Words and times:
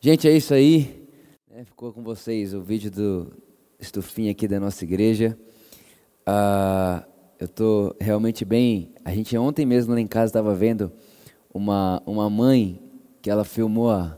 Gente, 0.00 0.28
é 0.28 0.36
isso 0.36 0.54
aí. 0.54 1.08
É, 1.50 1.64
ficou 1.64 1.92
com 1.92 2.04
vocês 2.04 2.54
o 2.54 2.62
vídeo 2.62 2.88
do 2.88 3.32
estufinho 3.80 4.30
aqui 4.30 4.46
da 4.46 4.60
nossa 4.60 4.84
igreja. 4.84 5.36
Ah, 6.24 7.04
eu 7.36 7.46
estou 7.46 7.96
realmente 8.00 8.44
bem. 8.44 8.92
A 9.04 9.10
gente 9.12 9.36
ontem 9.36 9.66
mesmo 9.66 9.92
lá 9.92 10.00
em 10.00 10.06
casa 10.06 10.26
estava 10.26 10.54
vendo 10.54 10.92
uma, 11.52 12.00
uma 12.06 12.30
mãe 12.30 12.80
que 13.20 13.28
ela 13.28 13.44
filmou 13.44 13.90
a, 13.90 14.16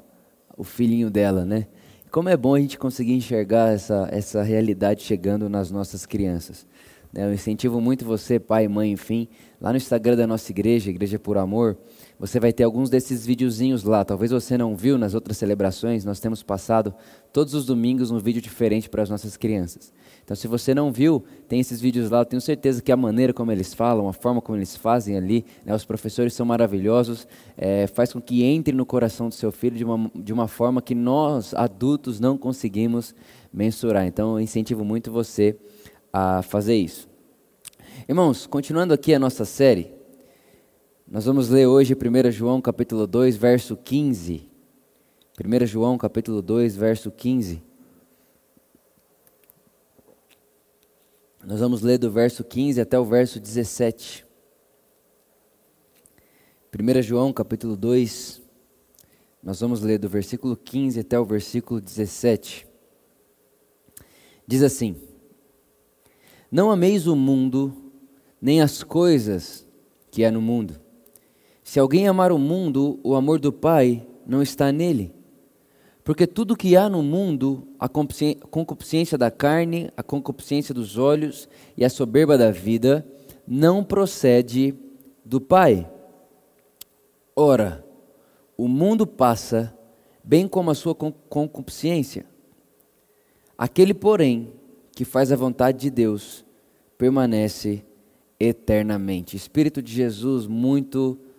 o 0.54 0.64
filhinho 0.64 1.10
dela, 1.10 1.46
né? 1.46 1.66
Como 2.10 2.28
é 2.28 2.36
bom 2.36 2.56
a 2.56 2.60
gente 2.60 2.76
conseguir 2.76 3.14
enxergar 3.14 3.72
essa, 3.72 4.06
essa 4.12 4.42
realidade 4.42 5.02
chegando 5.02 5.48
nas 5.48 5.70
nossas 5.70 6.04
crianças. 6.04 6.66
Né? 7.10 7.24
Eu 7.24 7.32
incentivo 7.32 7.80
muito 7.80 8.04
você, 8.04 8.38
pai, 8.38 8.68
mãe, 8.68 8.92
enfim, 8.92 9.28
lá 9.58 9.70
no 9.70 9.78
Instagram 9.78 10.16
da 10.16 10.26
nossa 10.26 10.52
igreja, 10.52 10.90
Igreja 10.90 11.18
por 11.18 11.38
Amor, 11.38 11.78
você 12.20 12.38
vai 12.38 12.52
ter 12.52 12.64
alguns 12.64 12.90
desses 12.90 13.24
videozinhos 13.24 13.82
lá. 13.82 14.04
Talvez 14.04 14.30
você 14.30 14.58
não 14.58 14.76
viu 14.76 14.98
nas 14.98 15.14
outras 15.14 15.38
celebrações, 15.38 16.04
nós 16.04 16.20
temos 16.20 16.42
passado 16.42 16.94
todos 17.32 17.54
os 17.54 17.64
domingos 17.64 18.10
um 18.10 18.18
vídeo 18.18 18.42
diferente 18.42 18.90
para 18.90 19.02
as 19.02 19.08
nossas 19.08 19.38
crianças. 19.38 19.90
Então, 20.22 20.36
se 20.36 20.46
você 20.46 20.74
não 20.74 20.92
viu, 20.92 21.24
tem 21.48 21.60
esses 21.60 21.80
vídeos 21.80 22.10
lá. 22.10 22.18
Eu 22.18 22.24
tenho 22.26 22.42
certeza 22.42 22.82
que 22.82 22.92
a 22.92 22.96
maneira 22.96 23.32
como 23.32 23.50
eles 23.50 23.72
falam, 23.72 24.06
a 24.06 24.12
forma 24.12 24.42
como 24.42 24.58
eles 24.58 24.76
fazem 24.76 25.16
ali, 25.16 25.46
né, 25.64 25.74
os 25.74 25.86
professores 25.86 26.34
são 26.34 26.44
maravilhosos, 26.44 27.26
é, 27.56 27.86
faz 27.86 28.12
com 28.12 28.20
que 28.20 28.44
entre 28.44 28.74
no 28.74 28.84
coração 28.84 29.30
do 29.30 29.34
seu 29.34 29.50
filho 29.50 29.76
de 29.76 29.84
uma, 29.84 30.10
de 30.14 30.32
uma 30.32 30.46
forma 30.46 30.82
que 30.82 30.94
nós, 30.94 31.54
adultos, 31.54 32.20
não 32.20 32.36
conseguimos 32.36 33.14
mensurar. 33.50 34.06
Então, 34.06 34.34
eu 34.34 34.40
incentivo 34.40 34.84
muito 34.84 35.10
você 35.10 35.56
a 36.12 36.42
fazer 36.42 36.76
isso. 36.76 37.08
Irmãos, 38.06 38.46
continuando 38.46 38.92
aqui 38.92 39.14
a 39.14 39.18
nossa 39.18 39.46
série, 39.46 39.99
nós 41.10 41.24
vamos 41.24 41.48
ler 41.48 41.66
hoje 41.66 41.92
1 41.92 42.30
João 42.30 42.60
capítulo 42.60 43.04
2, 43.04 43.36
verso 43.36 43.76
15. 43.76 44.48
1 45.44 45.66
João 45.66 45.98
capítulo 45.98 46.40
2, 46.40 46.76
verso 46.76 47.10
15. 47.10 47.60
Nós 51.44 51.58
vamos 51.58 51.82
ler 51.82 51.98
do 51.98 52.12
verso 52.12 52.44
15 52.44 52.80
até 52.80 52.96
o 52.96 53.04
verso 53.04 53.40
17. 53.40 54.24
1 56.72 57.02
João 57.02 57.32
capítulo 57.32 57.76
2, 57.76 58.40
nós 59.42 59.58
vamos 59.58 59.80
ler 59.80 59.98
do 59.98 60.08
versículo 60.08 60.56
15 60.56 61.00
até 61.00 61.18
o 61.18 61.24
versículo 61.24 61.80
17. 61.80 62.68
Diz 64.46 64.62
assim: 64.62 64.94
Não 66.52 66.70
ameis 66.70 67.08
o 67.08 67.16
mundo, 67.16 67.92
nem 68.40 68.62
as 68.62 68.84
coisas 68.84 69.66
que 70.08 70.24
há 70.24 70.30
no 70.30 70.40
mundo. 70.40 70.80
Se 71.70 71.78
alguém 71.78 72.08
amar 72.08 72.32
o 72.32 72.36
mundo, 72.36 72.98
o 73.00 73.14
amor 73.14 73.38
do 73.38 73.52
Pai 73.52 74.04
não 74.26 74.42
está 74.42 74.72
nele. 74.72 75.14
Porque 76.02 76.26
tudo 76.26 76.56
que 76.56 76.74
há 76.74 76.88
no 76.88 77.00
mundo, 77.00 77.64
a 77.78 77.88
concupiscência 77.88 79.16
da 79.16 79.30
carne, 79.30 79.88
a 79.96 80.02
concupiscência 80.02 80.74
dos 80.74 80.98
olhos 80.98 81.48
e 81.76 81.84
a 81.84 81.88
soberba 81.88 82.36
da 82.36 82.50
vida, 82.50 83.06
não 83.46 83.84
procede 83.84 84.74
do 85.24 85.40
Pai. 85.40 85.88
Ora, 87.36 87.86
o 88.56 88.66
mundo 88.66 89.06
passa, 89.06 89.72
bem 90.24 90.48
como 90.48 90.72
a 90.72 90.74
sua 90.74 90.96
concupiscência. 90.96 92.26
Aquele, 93.56 93.94
porém, 93.94 94.52
que 94.90 95.04
faz 95.04 95.30
a 95.30 95.36
vontade 95.36 95.78
de 95.78 95.90
Deus, 95.90 96.44
permanece 96.98 97.84
eternamente. 98.40 99.36
Espírito 99.36 99.80
de 99.80 99.92
Jesus, 99.92 100.48
muito 100.48 101.10
obrigado. 101.10 101.29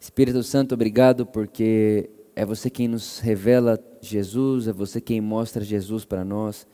Espírito 0.00 0.42
Santo, 0.42 0.74
obrigado 0.74 1.26
porque 1.26 2.08
é 2.34 2.44
você 2.44 2.70
quem 2.70 2.88
nos 2.88 3.18
revela 3.18 3.78
Jesus, 4.00 4.66
é 4.66 4.72
você 4.72 5.00
quem 5.00 5.20
mostra 5.20 5.62
Jesus 5.62 6.04
para 6.04 6.24
nós. 6.24 6.66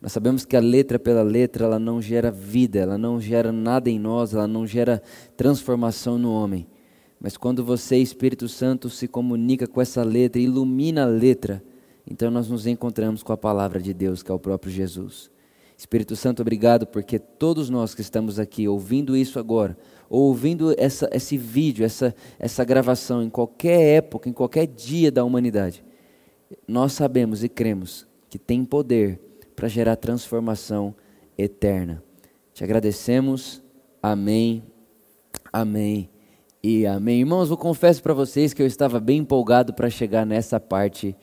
Nós 0.00 0.12
sabemos 0.12 0.44
que 0.44 0.56
a 0.56 0.60
letra 0.60 0.98
pela 0.98 1.22
letra 1.22 1.64
ela 1.64 1.78
não 1.78 2.02
gera 2.02 2.30
vida, 2.30 2.80
ela 2.80 2.98
não 2.98 3.20
gera 3.20 3.52
nada 3.52 3.88
em 3.88 3.98
nós, 3.98 4.34
ela 4.34 4.46
não 4.46 4.66
gera 4.66 5.00
transformação 5.36 6.18
no 6.18 6.32
homem. 6.32 6.66
Mas 7.20 7.36
quando 7.36 7.64
você, 7.64 7.96
Espírito 7.96 8.48
Santo, 8.48 8.90
se 8.90 9.06
comunica 9.06 9.66
com 9.66 9.80
essa 9.80 10.02
letra, 10.02 10.40
ilumina 10.40 11.04
a 11.04 11.06
letra, 11.06 11.62
então 12.04 12.30
nós 12.30 12.48
nos 12.48 12.66
encontramos 12.66 13.22
com 13.22 13.32
a 13.32 13.36
palavra 13.36 13.80
de 13.80 13.94
Deus, 13.94 14.22
que 14.22 14.30
é 14.30 14.34
o 14.34 14.40
próprio 14.40 14.72
Jesus. 14.72 15.30
Espírito 15.82 16.14
Santo, 16.14 16.42
obrigado 16.42 16.86
porque 16.86 17.18
todos 17.18 17.68
nós 17.68 17.92
que 17.92 18.02
estamos 18.02 18.38
aqui 18.38 18.68
ouvindo 18.68 19.16
isso 19.16 19.40
agora, 19.40 19.76
ou 20.08 20.28
ouvindo 20.28 20.72
essa, 20.78 21.10
esse 21.12 21.36
vídeo, 21.36 21.84
essa, 21.84 22.14
essa 22.38 22.64
gravação 22.64 23.20
em 23.20 23.28
qualquer 23.28 23.96
época, 23.96 24.28
em 24.28 24.32
qualquer 24.32 24.68
dia 24.68 25.10
da 25.10 25.24
humanidade, 25.24 25.84
nós 26.68 26.92
sabemos 26.92 27.42
e 27.42 27.48
cremos 27.48 28.06
que 28.30 28.38
tem 28.38 28.64
poder 28.64 29.18
para 29.56 29.66
gerar 29.66 29.96
transformação 29.96 30.94
eterna. 31.36 32.00
Te 32.54 32.62
agradecemos. 32.62 33.60
Amém. 34.00 34.62
Amém. 35.52 36.08
E 36.62 36.86
amém. 36.86 37.18
Irmãos, 37.20 37.50
eu 37.50 37.56
confesso 37.56 38.00
para 38.00 38.14
vocês 38.14 38.54
que 38.54 38.62
eu 38.62 38.66
estava 38.68 39.00
bem 39.00 39.18
empolgado 39.18 39.74
para 39.74 39.90
chegar 39.90 40.24
nessa 40.24 40.60
parte 40.60 41.16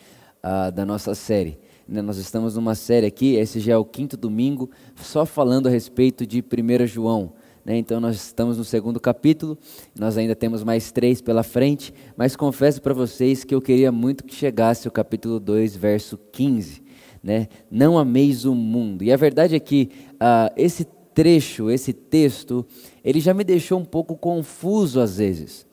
uh, 0.44 0.70
da 0.70 0.86
nossa 0.86 1.16
série. 1.16 1.58
Né, 1.90 2.04
nós 2.04 2.18
estamos 2.18 2.56
numa 2.56 2.76
série 2.76 3.08
aqui, 3.08 3.34
esse 3.34 3.60
já 3.60 3.74
é 3.74 3.78
o 3.78 3.84
quinto 3.84 4.16
domingo, 4.16 4.70
só 4.96 5.26
falando 5.26 5.66
a 5.66 5.72
respeito 5.72 6.24
de 6.24 6.40
1 6.40 6.86
João. 6.86 7.34
Né? 7.66 7.78
Então 7.80 8.00
nós 8.00 8.16
estamos 8.16 8.60
no 8.60 8.64
segundo 8.64 9.00
capítulo, 9.00 9.58
nós 9.98 10.16
ainda 10.16 10.36
temos 10.36 10.64
mais 10.64 10.92
três 10.92 11.20
pela 11.20 11.42
frente, 11.42 11.92
mas 12.16 12.36
confesso 12.36 12.80
para 12.80 12.94
vocês 12.94 13.44
que 13.44 13.56
eu 13.56 13.60
queria 13.60 13.92
muito 13.92 14.24
que 14.24 14.36
chegasse 14.36 14.88
o 14.88 14.92
capítulo 14.92 15.40
2, 15.40 15.76
verso 15.76 16.16
15. 16.32 16.84
Né? 17.24 17.48
Não 17.72 17.98
ameis 17.98 18.46
o 18.46 18.54
mundo. 18.54 19.04
E 19.04 19.12
a 19.12 19.18
verdade 19.18 19.56
é 19.56 19.60
que 19.60 19.90
uh, 20.14 20.54
esse 20.56 20.86
trecho, 21.16 21.72
esse 21.72 21.92
texto, 21.92 22.64
ele 23.04 23.20
já 23.20 23.34
me 23.34 23.44
deixou 23.44 23.80
um 23.80 23.86
pouco 23.86 24.16
confuso 24.16 25.00
às 25.00 25.18
vezes. 25.18 25.66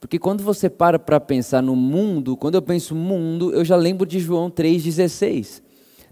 Porque 0.00 0.18
quando 0.18 0.42
você 0.42 0.70
para 0.70 0.98
para 0.98 1.20
pensar 1.20 1.62
no 1.62 1.76
mundo, 1.76 2.36
quando 2.36 2.54
eu 2.54 2.62
penso 2.62 2.94
mundo, 2.94 3.52
eu 3.52 3.64
já 3.64 3.76
lembro 3.76 4.06
de 4.06 4.18
João 4.18 4.50
3,16. 4.50 5.62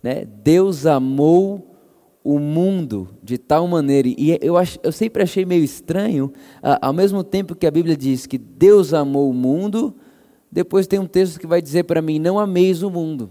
Né? 0.03 0.27
Deus 0.27 0.85
amou 0.85 1.75
o 2.23 2.39
mundo 2.39 3.09
de 3.23 3.39
tal 3.39 3.67
maneira, 3.67 4.07
e 4.07 4.39
eu, 4.43 4.59
ach, 4.59 4.77
eu 4.83 4.93
sempre 4.93 5.23
achei 5.23 5.47
meio 5.47 5.65
estranho, 5.65 6.31
ao 6.61 6.93
mesmo 6.93 7.25
tempo 7.25 7.55
que 7.55 7.67
a 7.67 7.71
Bíblia 7.71 7.97
diz 7.97 8.27
que 8.27 8.37
Deus 8.37 8.93
amou 8.93 9.31
o 9.31 9.33
mundo, 9.33 9.95
depois 10.53 10.87
tem 10.87 10.99
um 10.99 11.07
texto 11.07 11.41
que 11.41 11.47
vai 11.47 11.63
dizer 11.63 11.85
para 11.85 12.03
mim: 12.03 12.19
não 12.19 12.39
ameis 12.39 12.83
o 12.83 12.91
mundo. 12.91 13.31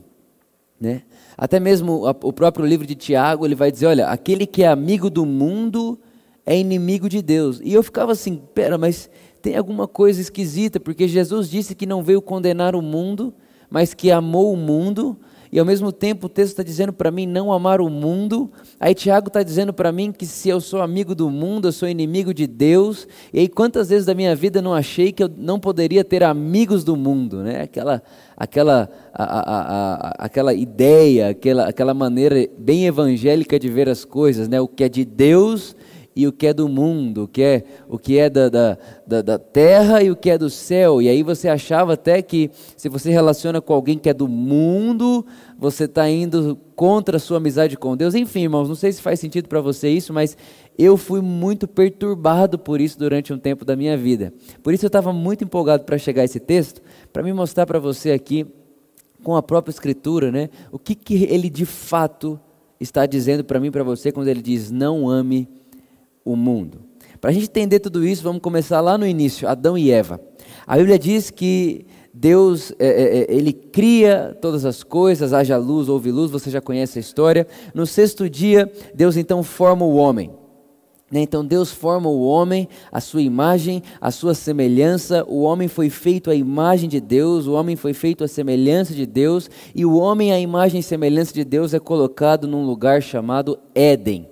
Né? 0.80 1.04
Até 1.38 1.60
mesmo 1.60 2.08
o 2.24 2.34
próprio 2.34 2.66
livro 2.66 2.88
de 2.88 2.96
Tiago, 2.96 3.46
ele 3.46 3.56
vai 3.56 3.72
dizer: 3.72 3.86
olha, 3.86 4.08
aquele 4.08 4.48
que 4.48 4.64
é 4.64 4.68
amigo 4.68 5.12
do 5.12 5.26
mundo 5.26 6.00
é 6.46 6.58
inimigo 6.58 7.10
de 7.10 7.22
Deus. 7.22 7.60
E 7.64 7.74
eu 7.74 7.84
ficava 7.84 8.14
assim: 8.14 8.42
pera, 8.54 8.78
mas 8.78 9.10
tem 9.48 9.56
alguma 9.56 9.88
coisa 9.88 10.20
esquisita, 10.20 10.78
porque 10.78 11.08
Jesus 11.08 11.50
disse 11.50 11.74
que 11.74 11.86
não 11.86 12.04
veio 12.04 12.22
condenar 12.22 12.76
o 12.76 12.82
mundo, 12.82 13.34
mas 13.70 13.94
que 13.94 14.12
amou 14.12 14.52
o 14.52 14.58
mundo 14.58 15.18
e 15.50 15.58
ao 15.58 15.66
mesmo 15.66 15.90
tempo 15.90 16.26
o 16.26 16.30
texto 16.30 16.50
está 16.50 16.64
dizendo 16.64 16.92
para 16.92 17.10
mim 17.10 17.26
não 17.26 17.54
amar 17.54 17.80
o 17.80 17.90
mundo. 17.90 18.52
Aí 18.78 18.94
Tiago 18.94 19.30
está 19.30 19.42
dizendo 19.42 19.72
para 19.72 19.90
mim 19.90 20.12
que 20.12 20.26
se 20.26 20.50
eu 20.50 20.60
sou 20.60 20.82
amigo 20.82 21.16
do 21.16 21.30
mundo, 21.30 21.70
eu 21.70 21.72
sou 21.72 21.88
inimigo 21.88 22.34
de 22.34 22.46
Deus. 22.46 23.08
E 23.34 23.40
aí 23.40 23.48
quantas 23.48 23.88
vezes 23.88 24.06
da 24.06 24.14
minha 24.14 24.36
vida 24.36 24.62
não 24.62 24.74
achei 24.74 25.14
que 25.14 25.24
eu 25.24 25.32
não 25.38 25.62
poderia 25.62 26.04
ter 26.04 26.24
amigos 26.24 26.84
do 26.84 26.98
mundo, 26.98 27.38
né? 27.38 27.62
Aquela, 27.62 28.04
aquela, 28.36 28.90
a, 29.14 29.24
a, 29.24 29.52
a, 29.54 30.26
aquela 30.26 30.54
ideia, 30.54 31.30
aquela, 31.30 31.70
aquela 31.70 31.94
maneira 31.94 32.50
bem 32.58 32.86
evangélica 32.86 33.58
de 33.58 33.70
ver 33.70 33.88
as 33.88 34.04
coisas, 34.04 34.50
né? 34.50 34.60
O 34.60 34.68
que 34.68 34.84
é 34.84 34.90
de 34.90 35.06
Deus 35.06 35.74
e 36.18 36.26
o 36.26 36.32
que 36.32 36.48
é 36.48 36.54
do 36.54 36.68
mundo, 36.68 37.26
o 37.26 37.28
que 37.28 37.44
é, 37.44 37.64
o 37.88 38.00
que 38.00 38.18
é 38.18 38.28
da, 38.28 38.50
da, 38.50 38.78
da, 39.06 39.22
da, 39.22 39.38
terra 39.38 40.02
e 40.02 40.10
o 40.10 40.16
que 40.16 40.32
é 40.32 40.38
do 40.38 40.50
céu. 40.50 41.00
E 41.00 41.08
aí 41.08 41.22
você 41.22 41.48
achava 41.48 41.94
até 41.94 42.24
que 42.24 42.50
se 42.76 42.90
você 42.90 43.12
relaciona 43.12 43.62
com 43.62 43.72
alguém 43.72 44.00
que 44.00 44.10
é 44.10 44.16
do 44.16 44.28
mundo, 44.28 45.24
você 45.60 45.84
está 45.84 46.10
indo 46.10 46.58
contra 46.76 47.18
a 47.18 47.20
sua 47.20 47.38
amizade 47.38 47.78
com 47.78 47.96
Deus. 47.96 48.16
Enfim, 48.16 48.42
irmãos, 48.42 48.68
não 48.68 48.74
sei 48.74 48.92
se 48.92 49.00
faz 49.00 49.20
sentido 49.20 49.48
para 49.48 49.62
você 49.62 49.90
isso, 49.90 50.12
mas 50.12 50.36
eu 50.76 50.98
fui 50.98 51.22
muito 51.22 51.68
perturbado 51.68 52.58
por 52.58 52.82
isso 52.82 52.98
durante 52.98 53.32
um 53.32 53.38
tempo 53.38 53.64
da 53.64 53.76
minha 53.76 53.96
vida. 53.96 54.34
Por 54.64 54.74
isso 54.74 54.86
eu 54.86 54.88
estava 54.88 55.14
muito 55.14 55.44
empolgado 55.44 55.84
para 55.84 56.00
chegar 56.00 56.24
a 56.24 56.26
esse 56.26 56.40
texto, 56.40 56.82
para 57.14 57.22
me 57.22 57.32
mostrar 57.32 57.68
para 57.68 57.78
você 57.78 58.10
aqui, 58.10 58.44
com 59.24 59.36
a 59.36 59.44
própria 59.44 59.72
Escritura, 59.72 60.32
né, 60.32 60.50
o 60.72 60.80
que, 60.80 60.96
que 60.96 61.26
ele 61.26 61.48
de 61.48 61.66
fato 61.66 62.40
está 62.80 63.06
dizendo 63.06 63.44
para 63.44 63.60
mim 63.60 63.68
e 63.68 63.72
para 63.72 63.84
você 63.84 64.12
quando 64.12 64.28
ele 64.28 64.42
diz: 64.42 64.72
não 64.72 65.10
ame 65.10 65.48
o 66.32 66.36
mundo. 66.36 66.80
Para 67.20 67.32
a 67.32 67.34
gente 67.34 67.46
entender 67.46 67.80
tudo 67.80 68.06
isso, 68.06 68.24
vamos 68.24 68.42
começar 68.42 68.80
lá 68.82 68.98
no 68.98 69.08
início, 69.08 69.48
Adão 69.48 69.78
e 69.78 69.92
Eva. 69.92 70.20
A 70.66 70.78
Bíblia 70.78 71.00
diz 71.00 71.32
que 71.32 71.86
Deus, 72.14 72.72
é, 72.80 72.88
é, 72.88 73.18
é, 73.20 73.26
ele 73.30 73.54
cria 73.54 74.36
todas 74.42 74.66
as 74.66 74.84
coisas, 74.84 75.34
haja 75.34 75.56
luz, 75.58 75.88
houve 75.88 76.12
luz, 76.12 76.32
você 76.32 76.50
já 76.50 76.60
conhece 76.60 76.98
a 76.98 77.02
história. 77.02 77.48
No 77.74 77.86
sexto 77.86 78.30
dia, 78.30 78.72
Deus 78.94 79.18
então 79.18 79.44
forma 79.44 79.86
o 79.86 79.96
homem. 79.96 80.32
Né? 81.12 81.22
Então 81.22 81.46
Deus 81.46 81.72
forma 81.72 82.10
o 82.10 82.22
homem, 82.22 82.68
a 82.92 83.00
sua 83.00 83.22
imagem, 83.22 83.84
a 84.02 84.12
sua 84.12 84.34
semelhança. 84.34 85.24
O 85.28 85.42
homem 85.44 85.68
foi 85.68 85.90
feito 85.90 86.30
à 86.30 86.36
imagem 86.36 86.90
de 86.90 87.00
Deus, 87.00 87.46
o 87.46 87.54
homem 87.54 87.76
foi 87.76 87.94
feito 87.94 88.24
à 88.24 88.28
semelhança 88.28 88.94
de 88.94 89.06
Deus, 89.06 89.50
e 89.76 89.86
o 89.86 89.96
homem, 89.96 90.32
à 90.32 90.40
imagem 90.40 90.80
e 90.80 90.84
semelhança 90.84 91.34
de 91.34 91.44
Deus, 91.44 91.74
é 91.74 91.80
colocado 91.80 92.48
num 92.48 92.66
lugar 92.66 93.02
chamado 93.02 93.60
Éden. 93.74 94.28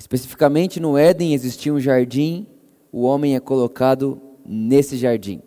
Especificamente 0.00 0.80
no 0.80 0.98
Éden 0.98 1.34
existia 1.34 1.72
um 1.72 1.78
jardim, 1.78 2.46
o 2.90 3.02
homem 3.02 3.36
é 3.36 3.40
colocado 3.40 4.20
nesse 4.44 4.96
jardim. 4.96 5.40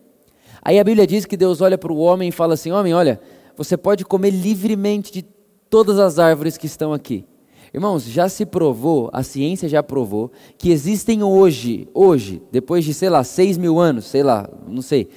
Aí 0.62 0.80
a 0.80 0.84
Bíblia 0.84 1.06
diz 1.06 1.26
que 1.26 1.36
Deus 1.36 1.60
olha 1.60 1.78
para 1.78 1.92
o 1.92 1.98
homem 1.98 2.30
e 2.30 2.32
fala 2.32 2.54
assim: 2.54 2.72
Homem, 2.72 2.94
olha, 2.94 3.20
você 3.58 3.76
pode 3.76 4.06
comer 4.06 4.30
livremente 4.30 5.12
de 5.12 5.24
todas 5.70 6.00
as 6.00 6.20
árvores 6.20 6.56
que 6.56 6.68
estão 6.68 6.94
aqui 6.94 7.26
Irmãos, 7.74 8.04
já 8.04 8.30
se 8.30 8.46
provou, 8.46 9.10
a 9.12 9.24
ciência 9.24 9.68
já 9.68 9.82
provou, 9.82 10.32
que 10.60 10.70
existem 10.70 11.24
hoje, 11.24 11.88
hoje, 11.92 12.40
depois 12.52 12.86
de, 12.86 12.94
sei 12.94 13.10
lá, 13.10 13.24
6 13.24 13.58
mil 13.58 13.80
anos, 13.80 14.06
sei 14.06 14.22
lá, 14.22 14.48
não 14.68 14.84
sei. 14.84 15.10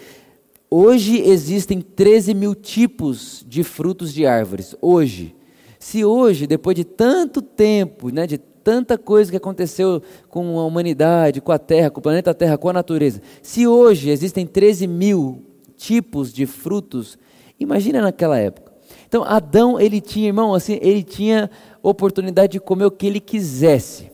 Hoje 0.70 1.20
existem 1.20 1.82
13 1.82 2.32
mil 2.32 2.54
tipos 2.54 3.44
de 3.46 3.62
frutos 3.62 4.12
de 4.12 4.24
árvores. 4.24 4.74
Hoje. 4.80 5.36
Se 5.78 6.02
hoje, 6.02 6.46
depois 6.46 6.74
de 6.74 6.82
tanto 6.82 7.42
tempo, 7.42 8.08
né, 8.08 8.26
de 8.26 8.40
tanta 8.66 8.98
coisa 8.98 9.30
que 9.30 9.36
aconteceu 9.36 10.02
com 10.28 10.58
a 10.58 10.64
humanidade, 10.64 11.40
com 11.40 11.52
a 11.52 11.58
Terra, 11.58 11.88
com 11.88 12.00
o 12.00 12.02
planeta 12.02 12.34
Terra, 12.34 12.58
com 12.58 12.68
a 12.68 12.72
natureza, 12.72 13.22
se 13.40 13.64
hoje 13.64 14.10
existem 14.10 14.44
13 14.44 14.88
mil 14.88 15.44
tipos 15.76 16.32
de 16.32 16.46
frutos, 16.46 17.16
imagina 17.60 18.02
naquela 18.02 18.36
época. 18.36 18.72
Então, 19.06 19.22
Adão, 19.22 19.78
ele 19.78 20.00
tinha, 20.00 20.26
irmão, 20.26 20.52
assim, 20.52 20.80
ele 20.82 21.04
tinha 21.04 21.48
oportunidade 21.80 22.54
de 22.54 22.60
comer 22.60 22.86
o 22.86 22.90
que 22.90 23.06
ele 23.06 23.20
quisesse. 23.20 24.10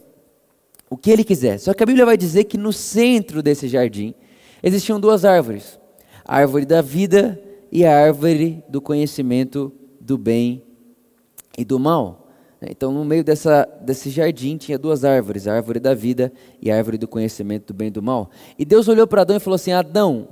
O 0.91 0.99
que 0.99 1.11
ele 1.11 1.25
quisesse. 1.25 1.65
Só 1.65 1.73
que 1.73 1.83
a 1.83 1.87
Bíblia 1.87 2.05
vai 2.05 2.19
dizer 2.19 2.45
que 2.45 2.59
no 2.59 2.75
centro 2.75 3.43
desse 3.43 3.67
jardim 3.69 4.15
existiam 4.63 5.01
duas 5.01 5.25
árvores: 5.25 5.81
a 6.27 6.37
árvore 6.37 6.67
da 6.67 6.83
vida 6.83 7.41
e 7.73 7.87
a 7.87 8.05
árvore 8.05 8.63
do 8.69 8.83
conhecimento 8.83 9.73
do 9.99 10.19
bem 10.19 10.63
e 11.57 11.65
do 11.65 11.79
mal. 11.79 12.22
Então, 12.71 12.93
no 12.93 13.05
meio 13.05 13.25
dessa, 13.25 13.69
desse 13.81 14.09
jardim 14.11 14.57
tinha 14.57 14.79
duas 14.79 15.05
árvores, 15.05 15.49
a 15.49 15.55
árvore 15.55 15.81
da 15.81 15.95
vida 15.95 16.33
e 16.61 16.71
a 16.71 16.77
árvore 16.77 16.97
do 16.97 17.09
conhecimento 17.09 17.73
do 17.73 17.75
bem 17.75 17.89
e 17.89 17.91
do 17.91 18.03
mal. 18.03 18.31
E 18.59 18.65
Deus 18.65 18.87
olhou 18.89 19.07
para 19.07 19.23
Adão 19.23 19.37
e 19.37 19.41
falou 19.41 19.57
assim: 19.57 19.73
Adão, 19.73 20.29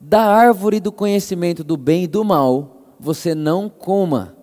da 0.00 0.22
árvore 0.24 0.80
do 0.80 0.90
conhecimento 0.90 1.62
do 1.62 1.76
bem 1.76 2.04
e 2.04 2.06
do 2.06 2.24
mal, 2.24 2.94
você 2.98 3.34
não 3.34 3.68
coma. 3.68 4.36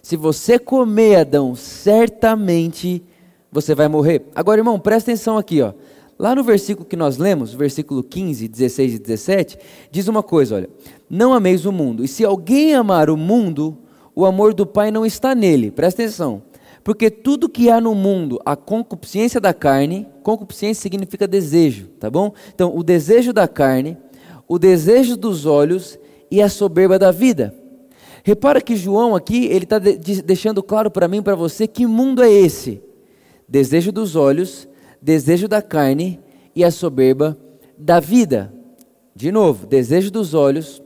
Se 0.00 0.16
você 0.16 0.58
comer, 0.58 1.16
Adão, 1.16 1.56
certamente 1.56 3.02
você 3.50 3.74
vai 3.74 3.88
morrer. 3.88 4.26
Agora, 4.34 4.60
irmão, 4.60 4.78
presta 4.78 5.10
atenção 5.10 5.36
aqui, 5.36 5.60
ó. 5.60 5.72
Lá 6.18 6.34
no 6.34 6.42
versículo 6.42 6.86
que 6.86 6.96
nós 6.96 7.18
lemos, 7.18 7.52
versículo 7.52 8.02
15, 8.02 8.48
16 8.48 8.94
e 8.94 8.98
17, 8.98 9.58
diz 9.90 10.08
uma 10.08 10.22
coisa, 10.22 10.54
olha: 10.54 10.70
Não 11.10 11.32
ameis 11.32 11.66
o 11.66 11.72
mundo, 11.72 12.04
e 12.04 12.08
se 12.08 12.24
alguém 12.24 12.74
amar 12.74 13.10
o 13.10 13.16
mundo, 13.16 13.76
o 14.14 14.24
amor 14.24 14.54
do 14.54 14.64
Pai 14.64 14.90
não 14.90 15.04
está 15.04 15.34
nele. 15.34 15.70
Presta 15.70 16.02
atenção. 16.02 16.42
Porque 16.86 17.10
tudo 17.10 17.48
que 17.48 17.68
há 17.68 17.80
no 17.80 17.96
mundo, 17.96 18.40
a 18.46 18.54
concupiscência 18.54 19.40
da 19.40 19.52
carne, 19.52 20.06
concupiscência 20.22 20.80
significa 20.80 21.26
desejo, 21.26 21.88
tá 21.98 22.08
bom? 22.08 22.32
Então, 22.54 22.76
o 22.76 22.84
desejo 22.84 23.32
da 23.32 23.48
carne, 23.48 23.98
o 24.46 24.56
desejo 24.56 25.16
dos 25.16 25.46
olhos 25.46 25.98
e 26.30 26.40
a 26.40 26.48
soberba 26.48 26.96
da 26.96 27.10
vida. 27.10 27.52
Repara 28.22 28.60
que 28.60 28.76
João 28.76 29.16
aqui, 29.16 29.46
ele 29.46 29.64
está 29.64 29.80
de, 29.80 30.22
deixando 30.22 30.62
claro 30.62 30.88
para 30.88 31.08
mim 31.08 31.16
e 31.16 31.22
para 31.22 31.34
você 31.34 31.66
que 31.66 31.84
mundo 31.84 32.22
é 32.22 32.30
esse: 32.30 32.80
desejo 33.48 33.90
dos 33.90 34.14
olhos, 34.14 34.68
desejo 35.02 35.48
da 35.48 35.60
carne 35.60 36.20
e 36.54 36.62
a 36.62 36.70
soberba 36.70 37.36
da 37.76 37.98
vida. 37.98 38.54
De 39.12 39.32
novo, 39.32 39.66
desejo 39.66 40.08
dos 40.08 40.34
olhos, 40.34 40.80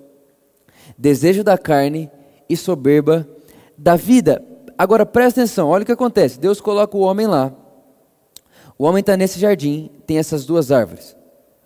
desejo 0.96 1.44
da 1.44 1.58
carne 1.58 2.10
e 2.48 2.56
soberba 2.56 3.28
da 3.76 3.96
vida. 3.96 4.42
Agora 4.80 5.04
presta 5.04 5.42
atenção, 5.42 5.68
olha 5.68 5.82
o 5.82 5.84
que 5.84 5.92
acontece: 5.92 6.40
Deus 6.40 6.58
coloca 6.58 6.96
o 6.96 7.00
homem 7.00 7.26
lá. 7.26 7.52
O 8.78 8.84
homem 8.84 9.00
está 9.00 9.14
nesse 9.14 9.38
jardim, 9.38 9.90
tem 10.06 10.16
essas 10.16 10.46
duas 10.46 10.72
árvores: 10.72 11.14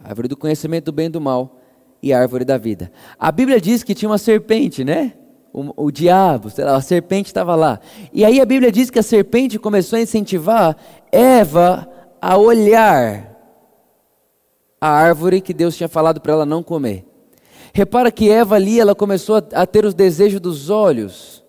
a 0.02 0.08
árvore 0.08 0.26
do 0.26 0.36
conhecimento 0.36 0.86
do 0.86 0.92
bem 0.92 1.06
e 1.06 1.10
do 1.10 1.20
mal 1.20 1.60
e 2.02 2.12
a 2.12 2.18
árvore 2.18 2.44
da 2.44 2.58
vida. 2.58 2.90
A 3.16 3.30
Bíblia 3.30 3.60
diz 3.60 3.84
que 3.84 3.94
tinha 3.94 4.10
uma 4.10 4.18
serpente, 4.18 4.82
né? 4.82 5.12
o, 5.52 5.84
o 5.84 5.90
diabo, 5.92 6.50
lá, 6.58 6.74
a 6.74 6.80
serpente 6.80 7.28
estava 7.28 7.54
lá. 7.54 7.78
E 8.12 8.24
aí 8.24 8.40
a 8.40 8.44
Bíblia 8.44 8.72
diz 8.72 8.90
que 8.90 8.98
a 8.98 9.02
serpente 9.04 9.60
começou 9.60 9.96
a 9.96 10.02
incentivar 10.02 10.76
Eva 11.12 11.88
a 12.20 12.36
olhar 12.36 13.32
a 14.80 14.88
árvore 14.88 15.40
que 15.40 15.54
Deus 15.54 15.76
tinha 15.76 15.88
falado 15.88 16.20
para 16.20 16.32
ela 16.32 16.44
não 16.44 16.64
comer. 16.64 17.06
Repara 17.72 18.10
que 18.10 18.28
Eva 18.28 18.56
ali, 18.56 18.80
ela 18.80 18.92
começou 18.92 19.36
a, 19.36 19.62
a 19.62 19.66
ter 19.66 19.84
os 19.84 19.94
desejos 19.94 20.40
dos 20.40 20.68
olhos. 20.68 21.43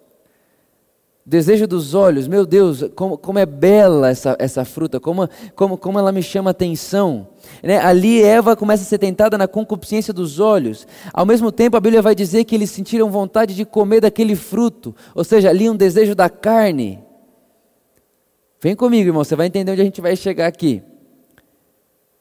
Desejo 1.27 1.66
dos 1.66 1.95
olhos, 1.95 2.27
meu 2.27 2.45
Deus, 2.45 2.83
como, 2.95 3.18
como 3.18 3.39
é 3.39 3.48
bela 3.48 4.10
essa, 4.12 4.36
essa 4.38 4.63
fruta, 4.63 5.00
como, 5.00 5.27
como, 5.56 5.75
como 5.75 5.98
ela 5.98 6.12
me 6.12 6.22
chama 6.22 6.51
atenção. 6.51 7.27
Né? 7.63 7.80
Ali 7.80 8.22
Eva 8.22 8.56
começa 8.56 8.83
a 8.83 8.86
ser 8.86 9.00
tentada 9.00 9.36
na 9.36 9.48
concupiscência 9.48 10.13
dos 10.13 10.39
olhos. 10.39 10.86
Ao 11.12 11.25
mesmo 11.25 11.51
tempo, 11.51 11.75
a 11.75 11.80
Bíblia 11.80 12.00
vai 12.00 12.13
dizer 12.13 12.44
que 12.44 12.54
eles 12.54 12.69
sentiram 12.69 13.10
vontade 13.10 13.56
de 13.56 13.66
comer 13.66 14.01
daquele 14.01 14.36
fruto, 14.36 14.95
ou 15.16 15.24
seja, 15.24 15.50
ali 15.50 15.68
um 15.68 15.75
desejo 15.75 16.13
da 16.13 16.30
carne. 16.30 17.04
Vem 18.62 18.75
comigo, 18.75 19.10
irmão, 19.10 19.24
você 19.24 19.36
vai 19.36 19.48
entender 19.48 19.72
onde 19.72 19.81
a 19.81 19.86
gente 19.86 20.01
vai 20.01 20.16
chegar 20.16 20.45
aqui. 20.45 20.83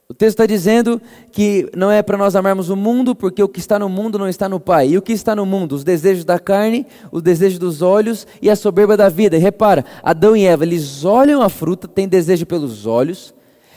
O 0.06 0.12
texto 0.12 0.35
está 0.35 0.47
dizendo 0.47 1.01
que 1.33 1.67
não 1.75 1.91
é 1.91 2.03
para 2.03 2.19
nós 2.19 2.37
amarmos 2.37 2.69
o 2.69 2.77
mundo, 2.77 3.15
porque 3.15 3.43
o 3.43 3.49
que 3.49 3.59
está 3.59 3.79
no 3.79 3.89
mundo 3.89 4.19
não 4.19 4.29
está 4.29 4.49
no 4.49 4.61
Pai. 4.61 4.91
E 4.91 4.99
o 4.99 5.03
que 5.03 5.15
está 5.15 5.35
no 5.35 5.47
mundo? 5.47 5.75
Os 5.75 5.83
desejos 5.83 6.27
da 6.27 6.39
carne, 6.39 6.87
o 7.11 7.23
desejo 7.23 7.59
dos 7.59 7.81
olhos 7.81 8.27
e 8.43 8.51
a 8.51 8.56
soberba 8.56 8.99
da 8.99 9.09
vida. 9.09 9.37
E 9.37 9.41
repara, 9.41 9.83
Adão 10.03 10.37
e 10.37 10.45
Eva, 10.45 10.62
eles 10.62 11.06
olham 11.06 11.41
a 11.41 11.49
fruta, 11.49 11.89
têm 11.89 12.06
desejo 12.06 12.45
pelos 12.45 12.85
olhos. 12.85 13.35